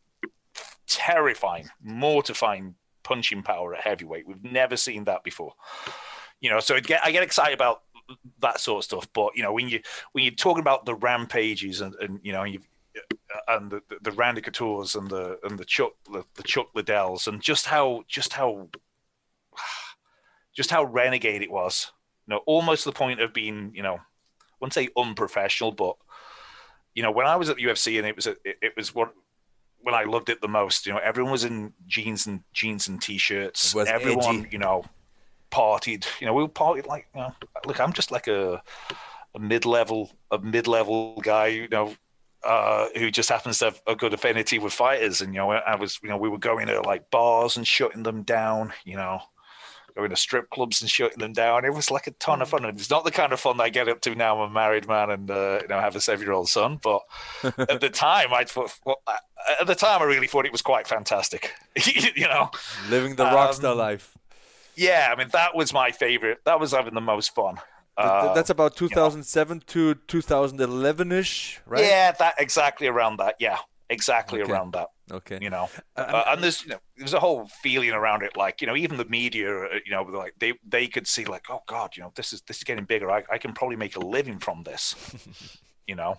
terrifying, 0.87 1.69
mortifying 1.83 2.75
punching 3.03 3.43
power 3.43 3.75
at 3.75 3.81
heavyweight. 3.81 4.27
We've 4.27 4.43
never 4.43 4.77
seen 4.77 5.03
that 5.05 5.23
before. 5.23 5.53
You 6.39 6.51
know, 6.51 6.59
so 6.59 6.75
I 6.75 6.81
get, 6.81 7.01
I 7.03 7.11
get 7.11 7.23
excited 7.23 7.53
about 7.53 7.81
that 8.39 8.59
sort 8.59 8.79
of 8.79 8.83
stuff. 8.83 9.07
But 9.13 9.35
you 9.35 9.43
know, 9.43 9.53
when 9.53 9.69
you 9.69 9.81
when 10.11 10.23
you're 10.23 10.33
talking 10.33 10.61
about 10.61 10.85
the 10.85 10.95
rampages 10.95 11.81
and, 11.81 11.95
and 11.95 12.19
you 12.23 12.31
know 12.31 12.43
you 12.43 12.61
and 13.47 13.71
the, 13.71 13.77
uh, 13.77 13.79
the, 13.89 13.97
the 14.01 14.11
Randy 14.11 14.41
Couture's 14.41 14.95
and 14.95 15.09
the 15.09 15.39
and 15.43 15.57
the 15.57 15.65
Chuck 15.65 15.93
the, 16.11 16.23
the 16.35 16.43
Chuck 16.43 16.67
Liddells 16.75 17.27
and 17.27 17.41
just 17.41 17.65
how 17.65 18.03
just 18.07 18.33
how 18.33 18.69
just 20.55 20.71
how 20.71 20.83
renegade 20.83 21.41
it 21.41 21.51
was. 21.51 21.91
You 22.27 22.35
know, 22.35 22.41
almost 22.45 22.83
to 22.83 22.89
the 22.89 22.95
point 22.95 23.21
of 23.21 23.33
being 23.33 23.71
you 23.73 23.83
know, 23.83 23.95
I 23.95 24.55
wouldn't 24.59 24.73
say 24.73 24.89
unprofessional, 24.97 25.71
but 25.71 25.95
you 26.93 27.03
know, 27.03 27.11
when 27.11 27.27
I 27.27 27.35
was 27.35 27.49
at 27.49 27.57
the 27.57 27.63
UFC 27.63 27.97
and 27.99 28.07
it 28.07 28.15
was 28.15 28.27
a, 28.27 28.31
it, 28.43 28.57
it 28.61 28.73
was 28.75 28.93
what 28.93 29.13
when 29.81 29.93
I 29.93 30.03
loved 30.03 30.29
it 30.29 30.41
the 30.41 30.47
most. 30.47 30.85
You 30.85 30.93
know, 30.93 30.99
everyone 30.99 31.31
was 31.31 31.43
in 31.43 31.73
jeans 31.85 32.27
and 32.27 32.41
jeans 32.53 32.87
and 32.87 33.01
t-shirts. 33.01 33.75
Everyone, 33.75 34.39
edgy. 34.39 34.49
you 34.51 34.57
know, 34.57 34.83
partied. 35.51 36.05
You 36.19 36.27
know, 36.27 36.33
we 36.33 36.45
partied 36.45 36.85
like, 36.87 37.07
you 37.15 37.21
know, 37.21 37.33
look, 37.65 37.79
I'm 37.79 37.93
just 37.93 38.11
like 38.11 38.27
a 38.27 38.61
a 39.35 39.39
mid-level 39.39 40.11
a 40.31 40.39
mid-level 40.39 41.21
guy. 41.21 41.47
You 41.47 41.67
know. 41.69 41.93
Uh, 42.43 42.87
who 42.95 43.09
just 43.09 43.29
happens 43.29 43.59
to 43.59 43.65
have 43.65 43.81
a 43.87 43.95
good 43.95 44.13
affinity 44.13 44.59
with 44.59 44.71
fighters, 44.71 45.21
and 45.21 45.33
you 45.33 45.39
know, 45.39 45.51
I 45.51 45.75
was, 45.75 45.99
you 46.03 46.07
know, 46.07 46.17
we 46.17 46.29
were 46.29 46.37
going 46.37 46.67
to 46.67 46.81
like 46.81 47.09
bars 47.09 47.57
and 47.57 47.67
shutting 47.67 48.03
them 48.03 48.21
down, 48.21 48.71
you 48.85 48.95
know, 48.95 49.19
going 49.95 50.11
to 50.11 50.15
strip 50.15 50.49
clubs 50.51 50.79
and 50.79 50.89
shutting 50.89 51.17
them 51.17 51.33
down. 51.33 51.65
It 51.65 51.73
was 51.73 51.89
like 51.91 52.07
a 52.07 52.11
ton 52.11 52.41
of 52.41 52.49
fun, 52.49 52.63
and 52.63 52.79
it's 52.79 52.91
not 52.91 53.03
the 53.03 53.11
kind 53.11 53.33
of 53.33 53.39
fun 53.39 53.59
I 53.59 53.69
get 53.69 53.89
up 53.89 54.01
to 54.01 54.15
now. 54.15 54.39
I'm 54.39 54.51
a 54.51 54.53
married 54.53 54.87
man 54.87 55.09
and 55.09 55.29
uh, 55.29 55.59
you 55.63 55.67
know 55.67 55.79
have 55.79 55.95
a 55.95 55.99
seven-year-old 55.99 56.47
son, 56.47 56.79
but 56.81 57.01
at 57.43 57.81
the 57.81 57.89
time, 57.89 58.33
I 58.33 58.45
thought, 58.45 58.79
well, 58.85 59.01
at 59.59 59.67
the 59.67 59.75
time, 59.75 60.01
I 60.01 60.05
really 60.05 60.27
thought 60.27 60.45
it 60.45 60.51
was 60.51 60.61
quite 60.61 60.87
fantastic. 60.87 61.53
you 62.15 62.27
know, 62.27 62.51
Living 62.89 63.15
the 63.15 63.25
Um, 63.27 63.33
rockstar 63.33 63.75
life. 63.75 64.16
Yeah. 64.77 65.09
I 65.11 65.15
mean, 65.17 65.29
that 65.33 65.55
was 65.55 65.73
my 65.73 65.91
favorite. 65.91 66.39
That 66.45 66.59
was 66.59 66.71
having 66.71 66.93
the 66.93 67.01
most 67.01 67.35
fun. 67.35 67.57
Uh, 67.97 68.33
That's 68.33 68.51
about 68.51 68.75
2007 68.75 69.63
to 69.67 69.95
2011ish, 70.07 71.59
right? 71.65 71.83
Yeah, 71.83 72.11
that 72.13 72.35
exactly 72.37 72.87
around 72.87 73.17
that. 73.17 73.35
Yeah, 73.39 73.57
exactly 73.89 74.41
Okay. 74.41 74.51
around 74.51 74.73
that. 74.73 74.89
Okay. 75.11 75.39
You 75.41 75.49
know, 75.49 75.69
Uh, 75.95 76.01
uh, 76.01 76.23
and 76.27 76.43
there's 76.43 76.63
you 76.63 76.69
know 76.69 76.79
there's 76.97 77.13
a 77.13 77.19
whole 77.19 77.47
feeling 77.63 77.91
around 77.91 78.21
it, 78.23 78.37
like 78.37 78.61
you 78.61 78.67
know 78.67 78.75
even 78.75 78.97
the 78.97 79.05
media, 79.05 79.49
uh, 79.49 79.79
you 79.85 79.91
know, 79.91 80.03
like 80.03 80.33
they 80.37 80.53
they 80.67 80.87
could 80.87 81.07
see 81.07 81.25
like 81.25 81.45
oh 81.49 81.61
god, 81.65 81.95
you 81.97 82.03
know 82.03 82.11
this 82.15 82.33
is 82.33 82.41
this 82.41 82.57
is 82.57 82.63
getting 82.63 82.85
bigger. 82.85 83.09
I, 83.09 83.23
I 83.31 83.37
can 83.39 83.53
probably 83.53 83.77
make 83.77 83.95
a 83.95 83.99
living 83.99 84.37
from 84.39 84.63
this, 84.63 84.93
you 85.87 85.95
know, 85.95 86.17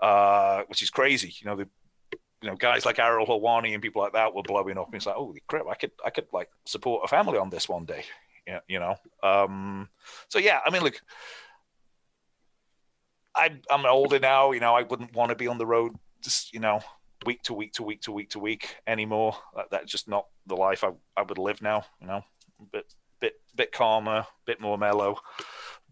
uh, 0.00 0.62
which 0.68 0.82
is 0.82 0.90
crazy. 0.90 1.34
You 1.40 1.46
know 1.46 1.56
the 1.56 1.68
you 2.42 2.50
know 2.50 2.56
guys 2.56 2.84
like 2.84 2.98
Ariel 2.98 3.26
Helwani 3.26 3.72
and 3.72 3.82
people 3.82 4.02
like 4.02 4.12
that 4.12 4.34
were 4.34 4.42
blowing 4.42 4.78
up. 4.78 4.86
And 4.86 4.96
it's 4.96 5.06
like 5.06 5.14
holy 5.14 5.42
crap, 5.46 5.66
I 5.70 5.74
could 5.74 5.92
I 6.04 6.10
could 6.10 6.26
like 6.32 6.50
support 6.64 7.02
a 7.04 7.08
family 7.08 7.38
on 7.38 7.50
this 7.50 7.68
one 7.68 7.84
day. 7.84 8.04
You 8.66 8.80
know. 8.80 8.96
Um, 9.22 9.88
so 10.28 10.40
yeah, 10.40 10.58
I 10.66 10.70
mean, 10.70 10.82
look, 10.82 11.00
I, 13.34 13.52
I'm 13.70 13.86
older 13.86 14.18
now. 14.18 14.52
You 14.52 14.60
know, 14.60 14.74
I 14.74 14.82
wouldn't 14.82 15.14
want 15.14 15.30
to 15.30 15.36
be 15.36 15.46
on 15.46 15.58
the 15.58 15.66
road, 15.66 15.92
just 16.20 16.52
you 16.52 16.60
know, 16.60 16.80
week 17.24 17.42
to 17.44 17.54
week 17.54 17.72
to 17.74 17.82
week 17.82 18.02
to 18.02 18.12
week 18.12 18.30
to 18.30 18.38
week 18.38 18.76
anymore. 18.86 19.36
That, 19.56 19.70
that's 19.70 19.90
just 19.90 20.08
not 20.08 20.26
the 20.46 20.56
life 20.56 20.84
I, 20.84 20.90
I 21.16 21.22
would 21.22 21.38
live 21.38 21.62
now. 21.62 21.84
You 22.00 22.08
know, 22.08 22.24
a 22.60 22.64
bit 22.72 22.94
bit 23.20 23.34
bit 23.54 23.72
calmer, 23.72 24.26
bit 24.44 24.60
more 24.60 24.76
mellow. 24.76 25.18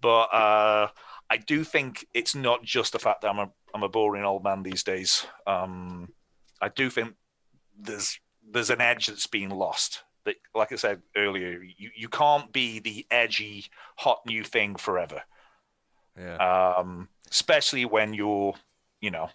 But 0.00 0.34
uh, 0.34 0.88
I 1.28 1.36
do 1.36 1.62
think 1.64 2.06
it's 2.14 2.34
not 2.34 2.64
just 2.64 2.92
the 2.92 2.98
fact 2.98 3.22
that 3.22 3.30
I'm 3.30 3.38
a 3.38 3.50
I'm 3.74 3.82
a 3.82 3.88
boring 3.88 4.24
old 4.24 4.44
man 4.44 4.62
these 4.62 4.82
days. 4.82 5.26
Um, 5.46 6.08
I 6.60 6.68
do 6.68 6.90
think 6.90 7.14
there's 7.78 8.18
there's 8.52 8.70
an 8.70 8.80
edge 8.80 9.06
that's 9.06 9.26
being 9.26 9.50
lost. 9.50 10.02
That, 10.24 10.36
like 10.54 10.72
I 10.72 10.76
said 10.76 11.00
earlier, 11.16 11.62
you, 11.62 11.90
you 11.96 12.08
can't 12.08 12.52
be 12.52 12.78
the 12.78 13.06
edgy, 13.10 13.66
hot 13.96 14.20
new 14.26 14.44
thing 14.44 14.76
forever 14.76 15.22
Yeah. 16.18 16.36
um, 16.36 17.08
especially 17.30 17.86
when 17.86 18.12
you're, 18.12 18.54
you 19.00 19.10
know, 19.10 19.30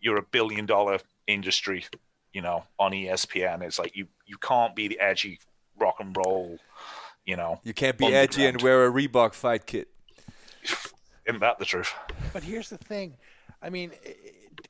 you're 0.00 0.18
a 0.18 0.22
billion 0.22 0.66
dollar 0.66 0.98
industry 1.26 1.84
you 2.32 2.40
know, 2.40 2.64
on 2.78 2.94
E 2.94 3.06
ESPN. 3.06 3.62
It's 3.62 3.78
like 3.78 3.94
you 3.94 4.06
you 4.26 4.38
can't 4.38 4.74
be 4.74 4.88
the 4.88 4.98
edgy 5.00 5.38
rock 5.78 5.96
and 6.00 6.16
roll, 6.16 6.58
you 7.26 7.36
know. 7.36 7.60
You 7.62 7.74
can't 7.74 7.98
be 7.98 8.06
edgy 8.06 8.46
and 8.46 8.60
wear 8.62 8.86
a 8.86 8.90
Reebok 8.90 9.34
fight 9.34 9.66
kit. 9.66 9.88
Isn't 11.26 11.40
that 11.40 11.58
the 11.58 11.64
truth? 11.64 11.92
But 12.32 12.42
here's 12.42 12.70
the 12.70 12.78
thing. 12.78 13.16
I 13.62 13.70
mean, 13.70 13.92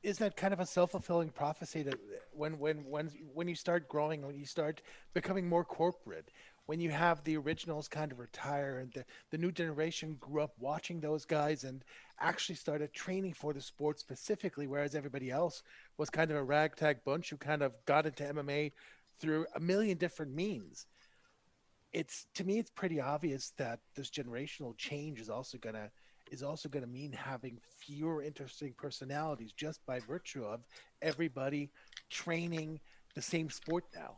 isn't 0.03 0.23
that 0.23 0.37
kind 0.37 0.53
of 0.53 0.59
a 0.59 0.65
self-fulfilling 0.65 1.29
prophecy 1.29 1.81
that 1.83 1.99
when 2.31 2.59
when 2.59 2.85
when 2.85 3.09
when 3.33 3.47
you 3.47 3.55
start 3.55 3.89
growing, 3.89 4.25
when 4.25 4.37
you 4.37 4.45
start 4.45 4.81
becoming 5.13 5.47
more 5.49 5.65
corporate, 5.65 6.29
when 6.67 6.79
you 6.79 6.91
have 6.91 7.23
the 7.23 7.35
originals 7.37 7.87
kind 7.87 8.11
of 8.11 8.19
retire 8.19 8.79
and 8.79 8.93
the, 8.93 9.03
the 9.31 9.37
new 9.37 9.51
generation 9.51 10.15
grew 10.19 10.43
up 10.43 10.53
watching 10.59 10.99
those 10.99 11.25
guys 11.25 11.63
and 11.63 11.83
actually 12.19 12.55
started 12.55 12.93
training 12.93 13.33
for 13.33 13.51
the 13.51 13.61
sport 13.61 13.99
specifically, 13.99 14.67
whereas 14.67 14.95
everybody 14.95 15.31
else 15.31 15.63
was 15.97 16.09
kind 16.09 16.29
of 16.29 16.37
a 16.37 16.43
ragtag 16.43 17.03
bunch 17.03 17.31
who 17.31 17.37
kind 17.37 17.61
of 17.61 17.73
got 17.85 18.05
into 18.05 18.23
MMA 18.23 18.71
through 19.19 19.45
a 19.55 19.59
million 19.59 19.97
different 19.97 20.33
means. 20.33 20.85
It's 21.91 22.27
to 22.35 22.43
me, 22.43 22.59
it's 22.59 22.71
pretty 22.71 23.01
obvious 23.01 23.53
that 23.57 23.79
this 23.95 24.09
generational 24.09 24.77
change 24.77 25.19
is 25.19 25.29
also 25.29 25.57
gonna 25.57 25.91
is 26.33 26.41
also 26.41 26.67
going 26.67 26.83
to 26.83 26.89
mean 26.89 27.11
having 27.11 27.59
fewer 27.79 28.23
interesting 28.23 28.73
personalities 28.75 29.53
just 29.53 29.85
by 29.85 29.99
virtue 29.99 30.43
of 30.43 30.61
everybody 31.01 31.69
training 32.09 32.79
the 33.13 33.21
same 33.21 33.49
sport 33.49 33.85
now. 33.95 34.17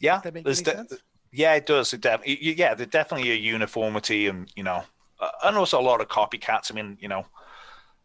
Yeah, 0.00 0.16
Does 0.16 0.22
that 0.24 0.34
make 0.34 0.46
any 0.46 0.56
de- 0.56 0.70
sense? 0.76 0.94
yeah, 1.32 1.54
it 1.54 1.66
does. 1.66 1.94
It 1.94 2.00
def- 2.00 2.26
yeah, 2.26 2.74
there's 2.74 2.90
definitely 2.90 3.30
a 3.30 3.36
uniformity, 3.36 4.26
and 4.26 4.50
you 4.56 4.64
know, 4.64 4.82
uh, 5.20 5.30
and 5.44 5.56
also 5.56 5.80
a 5.80 5.82
lot 5.82 6.00
of 6.00 6.08
copycats. 6.08 6.72
I 6.72 6.74
mean, 6.74 6.98
you 7.00 7.08
know, 7.08 7.24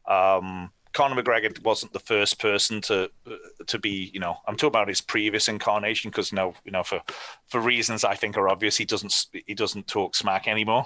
um, 0.08 0.72
Conor 0.94 1.22
McGregor 1.22 1.60
wasn't 1.64 1.94
the 1.94 2.00
first 2.00 2.40
person 2.40 2.80
to 2.82 3.10
uh, 3.26 3.36
to 3.66 3.80
be. 3.80 4.12
You 4.14 4.20
know, 4.20 4.38
I'm 4.48 4.56
talking 4.56 4.68
about 4.68 4.88
his 4.88 5.02
previous 5.02 5.48
incarnation 5.48 6.12
because 6.12 6.32
you 6.32 6.36
know, 6.36 6.54
you 6.64 6.72
know, 6.72 6.84
for 6.84 7.02
for 7.48 7.60
reasons 7.60 8.04
I 8.04 8.14
think 8.14 8.38
are 8.38 8.50
obvious, 8.50 8.78
he 8.78 8.86
doesn't 8.86 9.26
he 9.48 9.56
doesn't 9.56 9.88
talk 9.88 10.16
smack 10.16 10.48
anymore. 10.48 10.86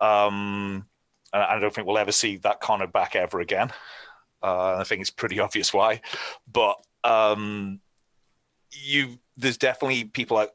Um, 0.00 0.86
and 1.32 1.42
I 1.42 1.58
don't 1.58 1.74
think 1.74 1.86
we'll 1.86 1.98
ever 1.98 2.12
see 2.12 2.36
that 2.38 2.60
Conor 2.60 2.86
back 2.86 3.16
ever 3.16 3.40
again. 3.40 3.72
Uh, 4.42 4.76
I 4.76 4.84
think 4.84 5.00
it's 5.00 5.10
pretty 5.10 5.38
obvious 5.38 5.72
why, 5.72 6.00
but 6.50 6.76
um, 7.04 7.80
you 8.72 9.18
there's 9.36 9.56
definitely 9.56 10.04
people 10.04 10.36
like 10.36 10.52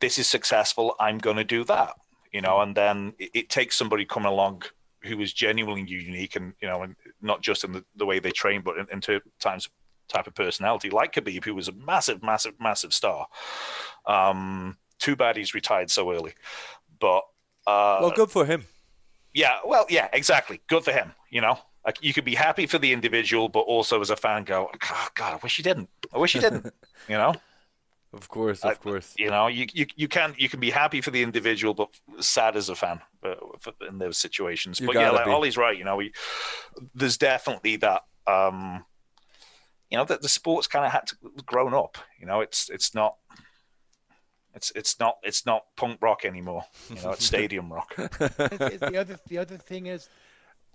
this 0.00 0.18
is 0.18 0.28
successful 0.28 0.94
i'm 1.00 1.18
going 1.18 1.36
to 1.36 1.44
do 1.44 1.64
that 1.64 1.94
you 2.32 2.40
know 2.40 2.60
and 2.60 2.74
then 2.76 3.14
it, 3.18 3.30
it 3.34 3.48
takes 3.48 3.76
somebody 3.76 4.04
coming 4.04 4.30
along 4.30 4.62
who 5.02 5.20
is 5.20 5.32
genuinely 5.32 5.84
unique 5.88 6.36
and 6.36 6.52
you 6.60 6.68
know 6.68 6.82
and 6.82 6.96
not 7.22 7.40
just 7.40 7.64
in 7.64 7.72
the, 7.72 7.84
the 7.96 8.06
way 8.06 8.18
they 8.18 8.30
train 8.30 8.62
but 8.62 8.76
in, 8.76 8.86
in 8.92 9.20
times 9.38 9.68
type 10.08 10.26
of 10.26 10.34
personality 10.34 10.90
like 10.90 11.12
Khabib 11.12 11.44
who 11.44 11.54
was 11.54 11.68
a 11.68 11.72
massive 11.72 12.22
massive 12.22 12.54
massive 12.60 12.92
star 12.92 13.26
um 14.06 14.76
too 14.98 15.16
bad 15.16 15.36
he's 15.36 15.54
retired 15.54 15.90
so 15.90 16.12
early 16.12 16.32
but 17.00 17.24
uh 17.66 17.98
Well, 18.00 18.12
good 18.12 18.30
for 18.30 18.46
him. 18.46 18.64
Yeah, 19.36 19.58
well, 19.64 19.84
yeah, 19.90 20.08
exactly. 20.12 20.62
Good 20.66 20.82
for 20.82 20.92
him. 20.92 21.12
You 21.30 21.42
know, 21.42 21.58
like 21.84 21.98
you 22.02 22.14
could 22.14 22.24
be 22.24 22.34
happy 22.34 22.66
for 22.66 22.78
the 22.78 22.92
individual, 22.92 23.50
but 23.50 23.60
also 23.60 24.00
as 24.00 24.08
a 24.08 24.16
fan, 24.16 24.44
go, 24.44 24.70
oh, 24.72 25.08
God, 25.14 25.34
I 25.34 25.38
wish 25.42 25.56
he 25.56 25.62
didn't. 25.62 25.90
I 26.12 26.18
wish 26.18 26.32
he 26.32 26.40
didn't. 26.40 26.64
you 27.08 27.16
know, 27.16 27.34
Of 28.14 28.28
course, 28.28 28.64
of 28.64 28.80
course. 28.80 29.14
you 29.18 29.28
know, 29.28 29.46
you 29.48 29.66
you 29.74 29.86
you 29.94 30.08
can 30.08 30.34
you 30.38 30.48
can 30.48 30.58
be 30.58 30.70
happy 30.70 31.02
for 31.02 31.10
the 31.10 31.22
individual, 31.22 31.74
but 31.74 31.88
sad 32.20 32.56
as 32.56 32.70
a 32.70 32.74
fan 32.74 33.00
but 33.20 33.38
for, 33.60 33.72
in 33.86 33.98
those 33.98 34.16
situations. 34.16 34.80
You 34.80 34.86
but 34.86 34.96
yeah, 34.96 35.10
like 35.10 35.26
be. 35.26 35.30
Ollie's 35.30 35.58
right. 35.58 35.76
You 35.76 35.84
know, 35.84 35.96
we, 35.96 36.12
there's 36.94 37.18
definitely 37.18 37.76
that. 37.76 38.02
um 38.26 38.86
You 39.90 39.98
know 39.98 40.06
that 40.06 40.22
the 40.22 40.28
sport's 40.28 40.66
kind 40.66 40.86
of 40.86 40.92
had 40.92 41.06
to 41.08 41.16
grown 41.44 41.74
up. 41.74 41.98
You 42.18 42.26
know, 42.26 42.40
it's 42.40 42.70
it's 42.70 42.94
not. 42.94 43.16
It's, 44.56 44.72
it's 44.74 44.98
not 44.98 45.18
it's 45.22 45.44
not 45.44 45.64
punk 45.76 45.98
rock 46.00 46.24
anymore, 46.24 46.64
you 46.88 46.96
know. 47.02 47.10
It's 47.10 47.24
stadium 47.32 47.72
rock. 47.72 47.94
It's- 47.98 48.34
it's 48.72 48.80
the 48.80 48.96
other 48.98 49.18
the 49.28 49.38
other 49.38 49.58
thing 49.58 49.86
is 49.86 50.08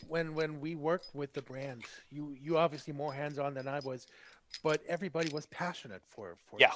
when 0.07 0.36
when 0.36 0.61
we 0.61 0.75
worked 0.75 1.09
with 1.15 1.34
the 1.34 1.41
brand, 1.41 1.84
you 2.11 2.36
you 2.39 2.57
obviously 2.57 2.93
more 2.93 3.11
hands 3.13 3.39
on 3.39 3.53
than 3.55 3.67
I 3.67 3.79
was, 3.79 4.05
but 4.63 4.82
everybody 4.88 5.29
was 5.34 5.47
passionate 5.47 6.03
for 6.07 6.38
for 6.45 6.57
Yeah. 6.59 6.73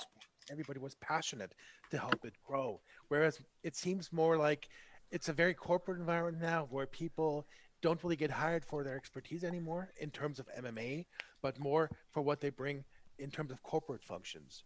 everybody 0.52 0.80
was 0.80 0.96
passionate 0.96 1.54
to 1.92 1.98
help 2.00 2.26
it 2.26 2.34
grow. 2.44 2.82
Whereas 3.10 3.40
it 3.64 3.76
seems 3.76 4.12
more 4.12 4.36
like 4.38 4.68
it's 5.12 5.30
a 5.30 5.34
very 5.34 5.54
corporate 5.54 6.00
environment 6.00 6.42
now 6.42 6.68
where 6.72 6.88
people 6.88 7.46
don't 7.82 8.04
really 8.04 8.16
get 8.16 8.32
hired 8.32 8.66
for 8.66 8.84
their 8.84 8.96
expertise 8.96 9.44
anymore 9.44 9.92
in 10.00 10.10
terms 10.10 10.40
of 10.40 10.48
MMA, 10.58 11.06
but 11.44 11.60
more 11.60 11.92
for 12.12 12.22
what 12.24 12.42
they 12.42 12.50
bring 12.50 12.84
in 13.20 13.30
terms 13.30 13.52
of 13.52 13.62
corporate 13.62 14.04
functions. 14.04 14.64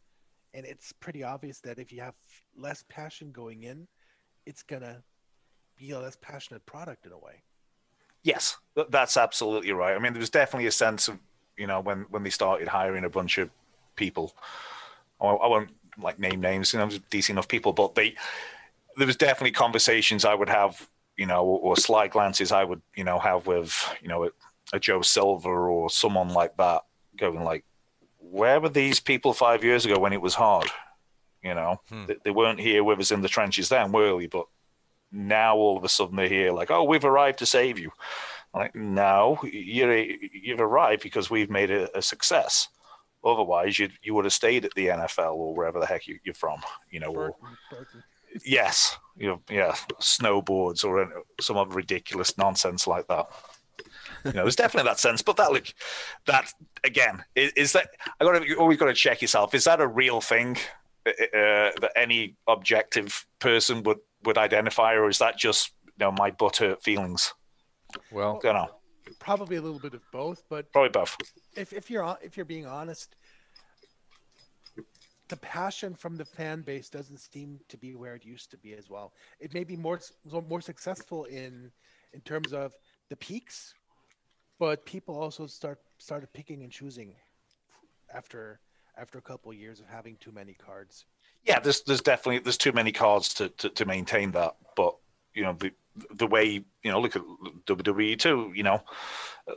And 0.53 0.65
it's 0.65 0.91
pretty 0.93 1.23
obvious 1.23 1.59
that 1.61 1.79
if 1.79 1.91
you 1.91 2.01
have 2.01 2.15
less 2.55 2.83
passion 2.89 3.31
going 3.31 3.63
in, 3.63 3.87
it's 4.45 4.63
gonna 4.63 5.03
be 5.77 5.91
a 5.91 5.99
less 5.99 6.17
passionate 6.21 6.65
product 6.65 7.05
in 7.05 7.11
a 7.11 7.17
way. 7.17 7.43
Yes, 8.23 8.57
that's 8.89 9.15
absolutely 9.15 9.71
right. 9.71 9.95
I 9.95 9.99
mean, 9.99 10.13
there 10.13 10.19
was 10.19 10.29
definitely 10.29 10.67
a 10.67 10.71
sense 10.71 11.07
of, 11.07 11.17
you 11.57 11.67
know, 11.67 11.79
when 11.79 12.05
when 12.09 12.23
they 12.23 12.29
started 12.29 12.67
hiring 12.67 13.05
a 13.05 13.09
bunch 13.09 13.37
of 13.37 13.49
people. 13.95 14.33
I 15.21 15.25
won't, 15.25 15.41
I 15.43 15.47
won't 15.47 15.69
like 16.01 16.19
name 16.19 16.41
names, 16.41 16.73
you 16.73 16.79
know, 16.79 16.89
decent 17.09 17.35
enough 17.35 17.47
people, 17.47 17.73
but 17.73 17.95
they 17.95 18.15
there 18.97 19.07
was 19.07 19.15
definitely 19.15 19.51
conversations 19.51 20.25
I 20.25 20.33
would 20.33 20.49
have, 20.49 20.89
you 21.15 21.25
know, 21.25 21.43
or, 21.43 21.59
or 21.59 21.77
sly 21.77 22.07
glances 22.07 22.51
I 22.51 22.63
would, 22.63 22.81
you 22.95 23.03
know, 23.03 23.19
have 23.19 23.47
with, 23.47 23.73
you 24.01 24.09
know, 24.09 24.25
a, 24.25 24.29
a 24.73 24.79
Joe 24.79 25.01
Silva 25.01 25.49
or 25.49 25.89
someone 25.89 26.29
like 26.29 26.57
that, 26.57 26.83
going 27.17 27.43
like, 27.43 27.63
where 28.31 28.59
were 28.59 28.69
these 28.69 28.99
people 28.99 29.33
five 29.33 29.63
years 29.63 29.85
ago 29.85 29.99
when 29.99 30.13
it 30.13 30.21
was 30.21 30.35
hard? 30.35 30.69
You 31.43 31.55
know, 31.55 31.81
hmm. 31.89 32.05
they, 32.05 32.15
they 32.25 32.31
weren't 32.31 32.59
here 32.59 32.83
with 32.83 32.99
us 32.99 33.11
in 33.11 33.21
the 33.21 33.29
trenches 33.29 33.69
then, 33.69 33.91
were 33.91 34.19
they? 34.19 34.27
But 34.27 34.45
now 35.11 35.55
all 35.55 35.77
of 35.77 35.83
a 35.83 35.89
sudden 35.89 36.15
they're 36.15 36.27
here 36.27 36.51
like, 36.51 36.71
oh, 36.71 36.83
we've 36.83 37.05
arrived 37.05 37.39
to 37.39 37.45
save 37.45 37.79
you. 37.79 37.91
I'm 38.53 38.61
like, 38.61 38.75
no, 38.75 39.39
you're, 39.43 39.95
you've 39.95 40.59
arrived 40.59 41.03
because 41.03 41.29
we've 41.29 41.49
made 41.49 41.69
it 41.69 41.91
a 41.93 42.01
success. 42.01 42.67
Otherwise, 43.23 43.77
you 43.77 43.89
you 44.01 44.13
would 44.13 44.25
have 44.25 44.33
stayed 44.33 44.63
at 44.63 44.73
the 44.75 44.87
NFL 44.87 45.35
or 45.35 45.53
wherever 45.53 45.79
the 45.79 45.85
heck 45.85 46.07
you, 46.07 46.19
you're 46.23 46.33
from, 46.33 46.61
you 46.89 47.01
know. 47.01 47.09
Or, 47.09 47.35
Burton, 47.41 47.57
Burton. 47.69 48.03
yes, 48.45 48.97
you 49.17 49.27
know, 49.27 49.41
yeah, 49.49 49.75
snowboards 49.99 50.85
or 50.85 51.25
some 51.41 51.57
other 51.57 51.75
ridiculous 51.75 52.37
nonsense 52.37 52.87
like 52.87 53.07
that. 53.07 53.27
You 54.25 54.33
know, 54.33 54.43
there's 54.43 54.55
definitely 54.55 54.89
that 54.89 54.99
sense, 54.99 55.21
but 55.21 55.37
that 55.37 55.51
look, 55.51 55.65
that 56.25 56.51
again 56.83 57.23
is, 57.35 57.51
is 57.53 57.73
that 57.73 57.89
I 58.19 58.23
got 58.23 58.39
to 58.39 58.47
you 58.47 58.55
always 58.57 58.77
got 58.77 58.85
to 58.85 58.93
check 58.93 59.21
yourself. 59.21 59.53
Is 59.53 59.63
that 59.65 59.79
a 59.79 59.87
real 59.87 60.21
thing 60.21 60.57
uh, 61.05 61.11
uh, 61.11 61.71
that 61.81 61.91
any 61.95 62.35
objective 62.47 63.25
person 63.39 63.83
would 63.83 63.99
would 64.23 64.37
identify, 64.37 64.93
or 64.93 65.09
is 65.09 65.19
that 65.19 65.37
just 65.37 65.71
you 65.85 65.91
know 65.99 66.11
my 66.11 66.31
butthurt 66.31 66.81
feelings? 66.81 67.33
Well, 68.11 68.39
don't 68.41 68.55
know. 68.55 68.69
Probably 69.19 69.57
a 69.57 69.61
little 69.61 69.79
bit 69.79 69.93
of 69.93 70.01
both, 70.11 70.43
but 70.49 70.71
Probably 70.71 70.89
both. 70.89 71.17
if, 71.55 71.73
if 71.73 71.89
you're 71.89 72.17
if 72.21 72.37
you're 72.37 72.45
being 72.45 72.65
honest, 72.65 73.15
the 75.29 75.37
passion 75.37 75.93
from 75.93 76.17
the 76.17 76.25
fan 76.25 76.61
base 76.61 76.89
doesn't 76.89 77.19
seem 77.19 77.59
to 77.69 77.77
be 77.77 77.95
where 77.95 78.15
it 78.15 78.25
used 78.25 78.51
to 78.51 78.57
be 78.57 78.73
as 78.73 78.89
well. 78.89 79.13
It 79.39 79.53
may 79.53 79.63
be 79.63 79.77
more 79.77 79.99
more 80.47 80.61
successful 80.61 81.25
in 81.25 81.71
in 82.13 82.21
terms 82.21 82.53
of 82.53 82.73
the 83.09 83.15
peaks, 83.15 83.73
but 84.59 84.85
people 84.85 85.17
also 85.17 85.47
start 85.47 85.79
started 85.97 86.31
picking 86.33 86.63
and 86.63 86.71
choosing 86.71 87.15
after 88.13 88.59
after 88.97 89.17
a 89.17 89.21
couple 89.21 89.51
of 89.51 89.57
years 89.57 89.79
of 89.79 89.87
having 89.87 90.17
too 90.17 90.31
many 90.31 90.53
cards. 90.53 91.05
yeah, 91.45 91.59
there's 91.59 91.81
there's 91.83 92.01
definitely 92.01 92.39
there's 92.39 92.57
too 92.57 92.73
many 92.73 92.91
cards 92.91 93.33
to, 93.35 93.49
to, 93.49 93.69
to 93.69 93.85
maintain 93.85 94.31
that. 94.31 94.55
But 94.75 94.95
you 95.33 95.43
know 95.43 95.53
the 95.53 95.71
the 96.13 96.27
way 96.27 96.63
you 96.83 96.91
know 96.91 96.99
look 96.99 97.15
at 97.15 97.23
WWE 97.65 98.19
too. 98.19 98.51
You 98.55 98.63
know 98.63 98.83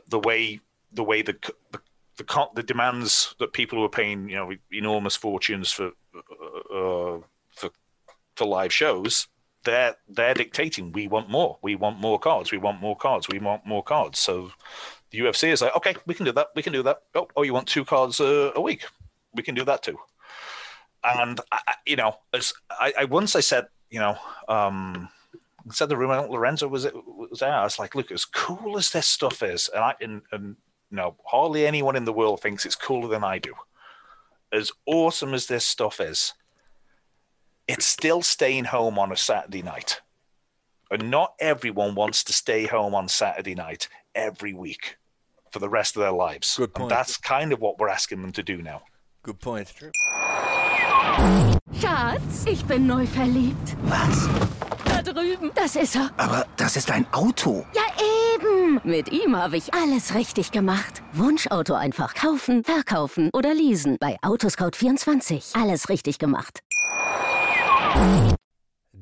the 0.07 0.19
way 0.19 0.59
the 0.91 1.03
way 1.03 1.21
the 1.21 1.35
the 1.71 1.79
the, 2.17 2.47
the 2.55 2.63
demands 2.63 3.35
that 3.39 3.53
people 3.53 3.77
who 3.79 3.85
are 3.85 3.89
paying 3.89 4.29
you 4.29 4.35
know 4.35 4.51
enormous 4.71 5.15
fortunes 5.15 5.71
for 5.71 5.91
uh, 6.17 7.19
for 7.51 7.69
for 8.35 8.45
live 8.45 8.73
shows. 8.73 9.27
They're 9.63 9.95
they're 10.09 10.33
dictating. 10.33 10.91
We 10.91 11.07
want 11.07 11.29
more. 11.29 11.57
We 11.61 11.75
want 11.75 11.99
more 11.99 12.19
cards. 12.19 12.51
We 12.51 12.57
want 12.57 12.81
more 12.81 12.97
cards. 12.97 13.27
We 13.29 13.39
want 13.39 13.65
more 13.65 13.83
cards. 13.83 14.19
So 14.19 14.51
the 15.13 15.19
UFC 15.19 15.47
is 15.47 15.61
like, 15.61 15.75
okay, 15.77 15.95
we 16.05 16.13
can 16.13 16.25
do 16.25 16.33
that. 16.33 16.47
We 16.53 16.61
can 16.61 16.73
do 16.73 16.83
that. 16.83 17.03
Oh, 17.15 17.29
oh, 17.37 17.43
you 17.43 17.53
want 17.53 17.69
two 17.69 17.85
cards 17.85 18.19
uh, 18.19 18.51
a 18.55 18.61
week? 18.61 18.83
We 19.33 19.43
can 19.43 19.55
do 19.55 19.63
that 19.63 19.81
too 19.81 19.97
and 21.03 21.39
I, 21.51 21.75
you 21.85 21.95
know, 21.95 22.17
as 22.33 22.53
I, 22.69 22.93
I 22.99 23.05
once 23.05 23.35
I 23.35 23.41
said, 23.41 23.67
you 23.89 23.99
know, 23.99 24.17
um, 24.47 25.09
said 25.71 25.89
the 25.89 25.97
think 25.97 26.31
Lorenzo 26.31 26.67
was 26.67 26.85
it 26.85 26.93
was 26.95 27.39
there. 27.39 27.53
I 27.53 27.63
was 27.63 27.79
like, 27.79 27.95
look, 27.95 28.11
as 28.11 28.25
cool 28.25 28.77
as 28.77 28.91
this 28.91 29.07
stuff 29.07 29.43
is, 29.43 29.69
and 29.73 29.83
I 29.83 29.95
and, 30.01 30.21
and 30.31 30.55
you 30.89 30.97
know, 30.97 31.15
hardly 31.25 31.65
anyone 31.65 31.95
in 31.95 32.05
the 32.05 32.13
world 32.13 32.41
thinks 32.41 32.65
it's 32.65 32.75
cooler 32.75 33.07
than 33.07 33.23
I 33.23 33.39
do. 33.39 33.53
As 34.51 34.71
awesome 34.85 35.33
as 35.33 35.47
this 35.47 35.65
stuff 35.65 35.99
is, 35.99 36.33
it's 37.67 37.87
still 37.87 38.21
staying 38.21 38.65
home 38.65 38.99
on 38.99 39.11
a 39.11 39.17
Saturday 39.17 39.61
night, 39.61 40.01
and 40.89 41.11
not 41.11 41.33
everyone 41.39 41.95
wants 41.95 42.23
to 42.25 42.33
stay 42.33 42.65
home 42.65 42.95
on 42.95 43.07
Saturday 43.09 43.55
night 43.55 43.89
every 44.15 44.53
week 44.53 44.97
for 45.53 45.59
the 45.59 45.69
rest 45.69 45.95
of 45.95 46.01
their 46.01 46.11
lives. 46.11 46.55
Good 46.57 46.71
And 46.71 46.73
point. 46.73 46.89
that's 46.89 47.17
kind 47.21 47.53
of 47.53 47.59
what 47.59 47.77
we're 47.79 47.89
asking 47.89 48.21
them 48.21 48.31
to 48.33 48.43
do 48.43 48.61
now. 48.61 48.81
Good 49.23 49.39
point. 49.39 49.71
Schatz, 51.79 52.45
ich 52.45 52.65
bin 52.65 52.87
neu 52.87 53.05
verliebt. 53.05 53.75
Was? 53.83 54.27
Da 54.85 55.01
drüben. 55.01 55.51
Das 55.55 55.75
ist 55.75 55.95
er. 55.95 56.09
Aber 56.17 56.45
das 56.57 56.75
ist 56.75 56.89
ein 56.91 57.05
Auto. 57.13 57.65
Ja, 57.73 57.83
eben. 58.35 58.81
Mit 58.83 59.11
ihm 59.11 59.35
habe 59.37 59.55
ich 59.57 59.73
alles 59.73 60.13
richtig 60.15 60.51
gemacht. 60.51 61.01
Wunschauto 61.13 61.73
einfach 61.75 62.15
kaufen, 62.15 62.63
verkaufen 62.63 63.29
oder 63.33 63.53
leasen. 63.53 63.97
Bei 63.99 64.17
Autoscout24. 64.23 65.59
Alles 65.61 65.89
richtig 65.89 66.19
gemacht. 66.19 66.59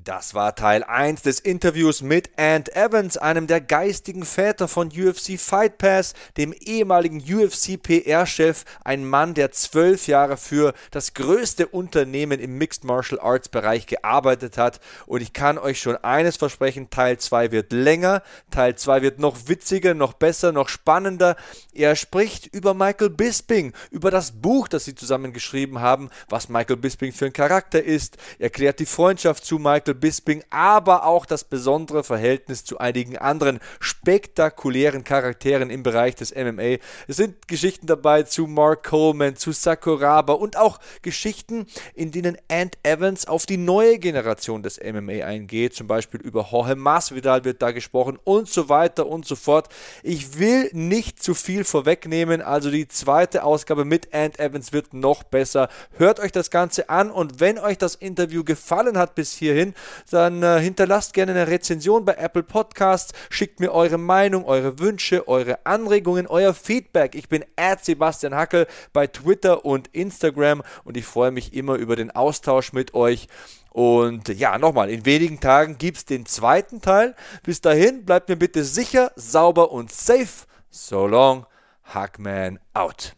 Das 0.03 0.33
war 0.33 0.55
Teil 0.55 0.83
1 0.83 1.21
des 1.21 1.39
Interviews 1.39 2.01
mit 2.01 2.31
Ant 2.35 2.75
Evans, 2.75 3.17
einem 3.17 3.45
der 3.45 3.61
geistigen 3.61 4.25
Väter 4.25 4.67
von 4.67 4.87
UFC 4.87 5.39
Fight 5.39 5.77
Pass, 5.77 6.15
dem 6.37 6.53
ehemaligen 6.53 7.19
UFC 7.19 7.79
PR-Chef, 7.79 8.63
ein 8.83 9.05
Mann, 9.05 9.35
der 9.35 9.51
zwölf 9.51 10.07
Jahre 10.07 10.37
für 10.37 10.73
das 10.89 11.13
größte 11.13 11.67
Unternehmen 11.67 12.39
im 12.39 12.57
Mixed 12.57 12.83
Martial 12.83 13.19
Arts 13.19 13.49
Bereich 13.49 13.85
gearbeitet 13.85 14.57
hat. 14.57 14.79
Und 15.05 15.21
ich 15.21 15.33
kann 15.33 15.59
euch 15.59 15.79
schon 15.79 15.97
eines 15.97 16.35
versprechen, 16.35 16.89
Teil 16.89 17.19
2 17.19 17.51
wird 17.51 17.71
länger, 17.71 18.23
Teil 18.49 18.75
2 18.75 19.03
wird 19.03 19.19
noch 19.19 19.49
witziger, 19.49 19.93
noch 19.93 20.13
besser, 20.13 20.51
noch 20.51 20.69
spannender. 20.69 21.35
Er 21.73 21.95
spricht 21.95 22.47
über 22.47 22.73
Michael 22.73 23.11
Bisping, 23.11 23.73
über 23.91 24.09
das 24.09 24.31
Buch, 24.31 24.67
das 24.67 24.85
sie 24.85 24.95
zusammen 24.95 25.31
geschrieben 25.31 25.79
haben, 25.79 26.09
was 26.27 26.49
Michael 26.49 26.77
Bisping 26.77 27.11
für 27.11 27.25
ein 27.25 27.33
Charakter 27.33 27.83
ist, 27.83 28.17
erklärt 28.39 28.79
die 28.79 28.87
Freundschaft 28.87 29.45
zu 29.45 29.59
Michael 29.59 29.90
Bisping, 29.93 30.43
aber 30.49 31.05
auch 31.05 31.25
das 31.25 31.43
besondere 31.43 32.03
Verhältnis 32.03 32.63
zu 32.63 32.77
einigen 32.77 33.17
anderen 33.17 33.59
spektakulären 33.79 35.03
Charakteren 35.03 35.69
im 35.69 35.83
Bereich 35.83 36.15
des 36.15 36.33
MMA. 36.35 36.77
Es 37.07 37.17
sind 37.17 37.47
Geschichten 37.47 37.87
dabei 37.87 38.23
zu 38.23 38.47
Mark 38.47 38.83
Coleman, 38.83 39.35
zu 39.35 39.51
Sakuraba 39.51 40.33
und 40.33 40.57
auch 40.57 40.79
Geschichten, 41.01 41.65
in 41.93 42.11
denen 42.11 42.37
Ant 42.49 42.77
Evans 42.83 43.27
auf 43.27 43.45
die 43.45 43.57
neue 43.57 43.99
Generation 43.99 44.63
des 44.63 44.79
MMA 44.79 45.25
eingeht, 45.25 45.73
zum 45.75 45.87
Beispiel 45.87 46.21
über 46.21 46.47
Jorge 46.51 46.75
Masvidal 46.75 47.45
wird 47.45 47.61
da 47.61 47.71
gesprochen 47.71 48.19
und 48.23 48.49
so 48.49 48.69
weiter 48.69 49.07
und 49.07 49.25
so 49.25 49.35
fort. 49.35 49.69
Ich 50.03 50.39
will 50.39 50.69
nicht 50.73 51.21
zu 51.21 51.33
viel 51.33 51.63
vorwegnehmen, 51.63 52.41
also 52.41 52.71
die 52.71 52.87
zweite 52.87 53.43
Ausgabe 53.43 53.85
mit 53.85 54.13
Ant 54.13 54.39
Evans 54.39 54.73
wird 54.73 54.93
noch 54.93 55.23
besser. 55.23 55.69
Hört 55.97 56.19
euch 56.19 56.31
das 56.31 56.51
Ganze 56.51 56.89
an 56.89 57.11
und 57.11 57.39
wenn 57.39 57.59
euch 57.59 57.77
das 57.77 57.95
Interview 57.95 58.43
gefallen 58.43 58.97
hat 58.97 59.15
bis 59.15 59.33
hierhin, 59.33 59.73
dann 60.09 60.43
äh, 60.43 60.59
hinterlasst 60.59 61.13
gerne 61.13 61.31
eine 61.31 61.47
Rezension 61.47 62.05
bei 62.05 62.13
Apple 62.13 62.43
Podcasts, 62.43 63.13
schickt 63.29 63.59
mir 63.59 63.71
eure 63.71 63.97
Meinung, 63.97 64.45
eure 64.45 64.79
Wünsche, 64.79 65.27
eure 65.27 65.65
Anregungen, 65.65 66.27
euer 66.27 66.53
Feedback. 66.53 67.15
Ich 67.15 67.29
bin 67.29 67.43
Sebastian 67.81 68.35
Hackel 68.35 68.67
bei 68.93 69.07
Twitter 69.07 69.65
und 69.65 69.87
Instagram 69.93 70.63
und 70.83 70.97
ich 70.97 71.05
freue 71.05 71.31
mich 71.31 71.53
immer 71.53 71.75
über 71.75 71.95
den 71.95 72.11
Austausch 72.11 72.73
mit 72.73 72.93
euch. 72.93 73.27
Und 73.71 74.27
ja, 74.27 74.57
nochmal, 74.57 74.89
in 74.89 75.05
wenigen 75.05 75.39
Tagen 75.39 75.77
gibt 75.77 75.97
es 75.97 76.05
den 76.05 76.25
zweiten 76.25 76.81
Teil. 76.81 77.15
Bis 77.43 77.61
dahin, 77.61 78.05
bleibt 78.05 78.27
mir 78.27 78.35
bitte 78.35 78.65
sicher, 78.65 79.11
sauber 79.15 79.71
und 79.71 79.91
safe. 79.91 80.45
So 80.69 81.07
long, 81.07 81.45
Hackman 81.83 82.59
out. 82.73 83.15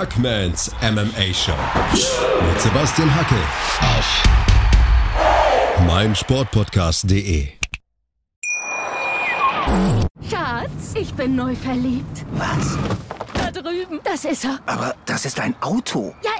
Hackmans 0.00 0.70
MMA 0.80 1.34
Show 1.34 1.52
mit 1.92 2.58
Sebastian 2.58 3.14
Hacke 3.14 3.34
auf 3.82 4.22
meinsportpodcast.de. 5.86 7.48
Schatz, 10.26 10.94
ich 10.94 11.12
bin 11.12 11.36
neu 11.36 11.54
verliebt. 11.54 12.24
Was? 12.32 12.78
Da 13.34 13.50
drüben. 13.50 14.00
Das 14.02 14.24
ist 14.24 14.46
er. 14.46 14.58
Aber 14.64 14.94
das 15.04 15.26
ist 15.26 15.38
ein 15.38 15.54
Auto. 15.60 16.14
Ja, 16.24 16.30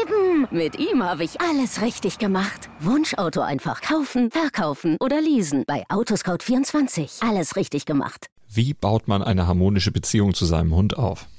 eben. 0.00 0.46
Mit 0.52 0.78
ihm 0.78 1.02
habe 1.02 1.24
ich 1.24 1.40
alles 1.40 1.82
richtig 1.82 2.18
gemacht. 2.18 2.68
Wunschauto 2.78 3.40
einfach 3.40 3.80
kaufen, 3.80 4.30
verkaufen 4.30 4.96
oder 5.00 5.20
leasen. 5.20 5.64
Bei 5.66 5.82
Autoscout24. 5.88 7.28
Alles 7.28 7.56
richtig 7.56 7.84
gemacht. 7.84 8.28
Wie 8.48 8.74
baut 8.74 9.08
man 9.08 9.24
eine 9.24 9.48
harmonische 9.48 9.90
Beziehung 9.90 10.34
zu 10.34 10.44
seinem 10.44 10.72
Hund 10.72 10.96
auf? 10.96 11.26